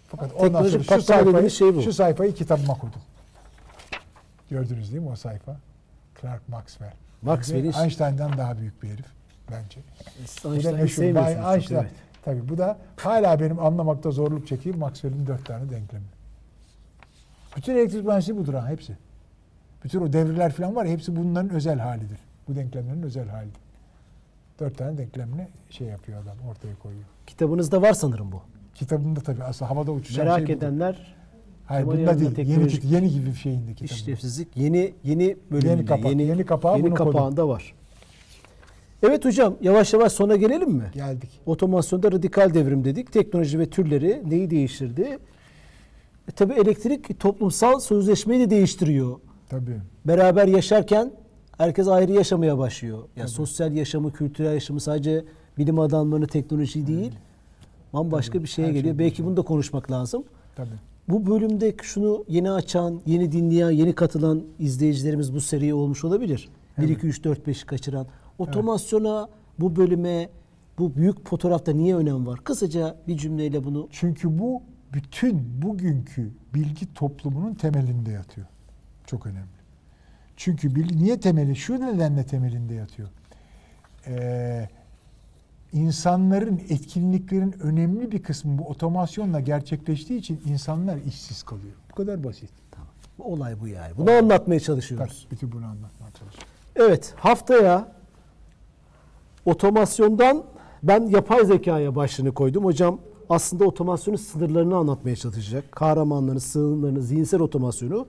Fakat 0.08 0.32
ondan 0.34 0.62
sonra 0.68 0.82
şu 0.82 1.02
sayfayı, 1.02 1.50
şey 1.50 1.76
bu. 1.76 1.82
şu 1.82 1.92
sayfayı 1.92 2.34
kitabıma 2.34 2.74
koydum. 2.74 3.00
Gördünüz 4.50 4.92
değil 4.92 5.02
mi 5.02 5.08
o 5.10 5.16
sayfa? 5.16 5.56
Clark 6.20 6.48
Maxwell. 6.48 6.92
Maxwell'in- 7.22 7.82
Einstein'dan 7.82 8.38
daha 8.38 8.58
büyük 8.58 8.82
bir 8.82 8.88
herif 8.88 9.06
bence. 9.50 9.80
Bu 10.44 10.64
da 10.64 10.72
meşhur. 10.72 11.02
Einstein. 11.02 11.78
evet. 11.78 11.90
Tabii 12.24 12.48
bu 12.48 12.58
da 12.58 12.78
hala 12.96 13.40
benim 13.40 13.58
anlamakta 13.58 14.10
zorluk 14.10 14.46
çekeyim 14.46 14.78
Maxwell'in 14.78 15.26
dört 15.26 15.46
tane 15.46 15.70
denklemi. 15.70 16.04
Bütün 17.56 17.72
elektrik 17.76 18.04
mühendisliği 18.04 18.38
budur 18.38 18.54
ha 18.54 18.68
hepsi. 18.68 18.96
Bütün 19.84 20.00
o 20.00 20.12
devreler 20.12 20.52
falan 20.52 20.74
var 20.76 20.84
ya 20.84 20.92
hepsi 20.92 21.16
bunların 21.16 21.50
özel 21.50 21.78
halidir. 21.78 22.18
Bu 22.48 22.54
denklemlerin 22.56 23.02
özel 23.02 23.28
halidir. 23.28 23.60
Dört 24.60 24.78
tane 24.78 24.98
denklemini 24.98 25.48
şey 25.70 25.86
yapıyor 25.86 26.22
adam 26.22 26.36
ortaya 26.50 26.74
koyuyor. 26.82 27.04
Kitabınızda 27.26 27.82
var 27.82 27.92
sanırım 27.92 28.32
bu. 28.32 28.42
Kitabında 28.74 29.20
tabii 29.20 29.42
aslında 29.44 29.70
havada 29.70 29.92
uçuşan 29.92 30.26
Merak 30.26 30.46
şey 30.46 30.54
edenler 30.56 31.14
Hayır 31.66 31.86
bunda 31.86 32.20
değil. 32.20 32.30
Yeni, 32.38 32.48
teknolojik- 32.64 32.86
yeni 32.86 33.10
gibi 33.10 33.26
bir 33.26 33.34
şeyindi 33.34 33.74
kitabında. 33.74 33.94
işlevsizlik 33.94 34.56
yeni 34.56 34.94
yeni 35.04 35.36
bölümünde 35.50 35.70
Yeni 35.70 35.86
kapak, 35.86 36.10
yeni, 36.10 36.22
yeni 36.22 36.44
kapağı 36.46 36.76
yeni 36.76 36.90
koydum. 36.90 36.96
kapağında 37.12 37.48
var. 37.48 37.74
Evet 39.02 39.24
hocam 39.24 39.54
yavaş 39.60 39.92
yavaş 39.92 40.12
sona 40.12 40.36
gelelim 40.36 40.70
mi? 40.70 40.90
Geldik. 40.94 41.30
Otomasyonda 41.46 42.12
radikal 42.12 42.54
devrim 42.54 42.84
dedik. 42.84 43.12
Teknoloji 43.12 43.58
ve 43.58 43.70
türleri 43.70 44.22
neyi 44.30 44.50
değiştirdi? 44.50 45.18
E, 46.28 46.32
tabii 46.36 46.52
elektrik 46.54 47.20
toplumsal 47.20 47.80
sözleşmeyi 47.80 48.40
de 48.40 48.50
değiştiriyor. 48.50 49.18
Tabii. 49.52 49.80
Beraber 50.04 50.46
yaşarken 50.46 51.12
herkes 51.58 51.88
ayrı 51.88 52.12
yaşamaya 52.12 52.58
başlıyor. 52.58 52.98
Yani 53.16 53.28
sosyal 53.28 53.72
yaşamı, 53.72 54.12
kültürel 54.12 54.54
yaşamı 54.54 54.80
sadece 54.80 55.24
bilim 55.58 55.78
adamlarını, 55.78 56.26
teknoloji 56.26 56.86
değil. 56.86 57.12
Bambaşka 57.92 58.32
Tabii, 58.32 58.42
bir 58.42 58.48
şeye 58.48 58.62
her 58.62 58.66
şey 58.66 58.74
geliyor. 58.74 58.94
Belki 58.94 58.98
değişiyor. 58.98 59.28
bunu 59.28 59.36
da 59.36 59.42
konuşmak 59.42 59.90
lazım. 59.90 60.24
Tabii. 60.56 60.68
Bu 61.08 61.26
bölümde 61.26 61.74
şunu 61.82 62.24
yeni 62.28 62.50
açan, 62.50 63.00
yeni 63.06 63.32
dinleyen, 63.32 63.70
yeni 63.70 63.92
katılan 63.92 64.42
izleyicilerimiz 64.58 65.34
bu 65.34 65.40
seriye 65.40 65.74
olmuş 65.74 66.04
olabilir. 66.04 66.48
1, 66.78 66.88
2, 66.88 67.06
3, 67.06 67.24
4, 67.24 67.48
5'i 67.48 67.66
kaçıran. 67.66 68.06
Otomasyona, 68.38 69.28
bu 69.60 69.76
bölüme, 69.76 70.28
bu 70.78 70.94
büyük 70.94 71.28
fotoğrafta 71.28 71.72
niye 71.72 71.96
önem 71.96 72.26
var? 72.26 72.40
Kısaca 72.44 72.96
bir 73.08 73.16
cümleyle 73.16 73.64
bunu 73.64 73.88
Çünkü 73.90 74.38
bu 74.38 74.62
bütün 74.92 75.62
bugünkü 75.62 76.30
bilgi 76.54 76.94
toplumunun 76.94 77.54
temelinde 77.54 78.10
yatıyor. 78.10 78.46
Çok 79.12 79.26
önemli. 79.26 79.46
Çünkü 80.36 80.74
niye 80.98 81.20
temeli? 81.20 81.56
Şu 81.56 81.80
nedenle 81.80 82.26
temelinde 82.26 82.74
yatıyor. 82.74 83.08
Ee, 84.06 84.68
insanların 85.72 86.60
etkinliklerin 86.68 87.54
önemli 87.60 88.12
bir 88.12 88.22
kısmı 88.22 88.58
bu 88.58 88.68
otomasyonla 88.68 89.40
gerçekleştiği 89.40 90.18
için 90.18 90.40
insanlar 90.46 90.96
işsiz 90.96 91.42
kalıyor. 91.42 91.74
Bu 91.90 91.94
kadar 91.94 92.24
basit. 92.24 92.50
bu 93.18 93.24
olay 93.24 93.60
bu 93.60 93.68
yani. 93.68 93.92
Bunu 93.96 94.10
anlatmaya 94.10 94.58
Tabii, 94.58 94.66
çalışıyoruz. 94.66 95.26
bütün 95.30 95.52
bunu 95.52 95.64
anlatmaya 95.64 96.10
çalışıyorum. 96.18 96.48
Evet, 96.76 97.14
haftaya 97.16 97.92
otomasyondan 99.44 100.44
ben 100.82 101.06
yapay 101.06 101.44
zekaya 101.44 101.94
başlığını 101.96 102.34
koydum. 102.34 102.64
Hocam 102.64 102.98
aslında 103.28 103.64
otomasyonun 103.64 104.18
sınırlarını 104.18 104.76
anlatmaya 104.76 105.16
çalışacak. 105.16 105.72
Kahramanlarını, 105.72 106.40
sığınlarını, 106.40 107.02
zihinsel 107.02 107.40
otomasyonu, 107.40 108.06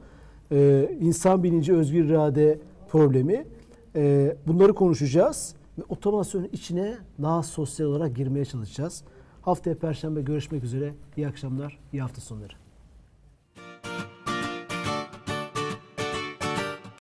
e, 0.53 0.89
insan 1.01 1.43
bilinci, 1.43 1.73
özgür 1.73 2.05
irade 2.05 2.59
problemi. 2.89 3.45
E, 3.95 4.35
bunları 4.47 4.73
konuşacağız. 4.73 5.55
Ve 5.77 5.81
otomasyonun 5.89 6.49
içine 6.51 6.97
daha 7.21 7.43
sosyal 7.43 7.87
olarak 7.87 8.15
girmeye 8.15 8.45
çalışacağız. 8.45 9.03
Haftaya 9.41 9.77
Perşembe 9.77 10.21
görüşmek 10.21 10.63
üzere. 10.63 10.93
İyi 11.17 11.27
akşamlar, 11.27 11.79
iyi 11.93 12.01
hafta 12.01 12.21
sonları. 12.21 12.62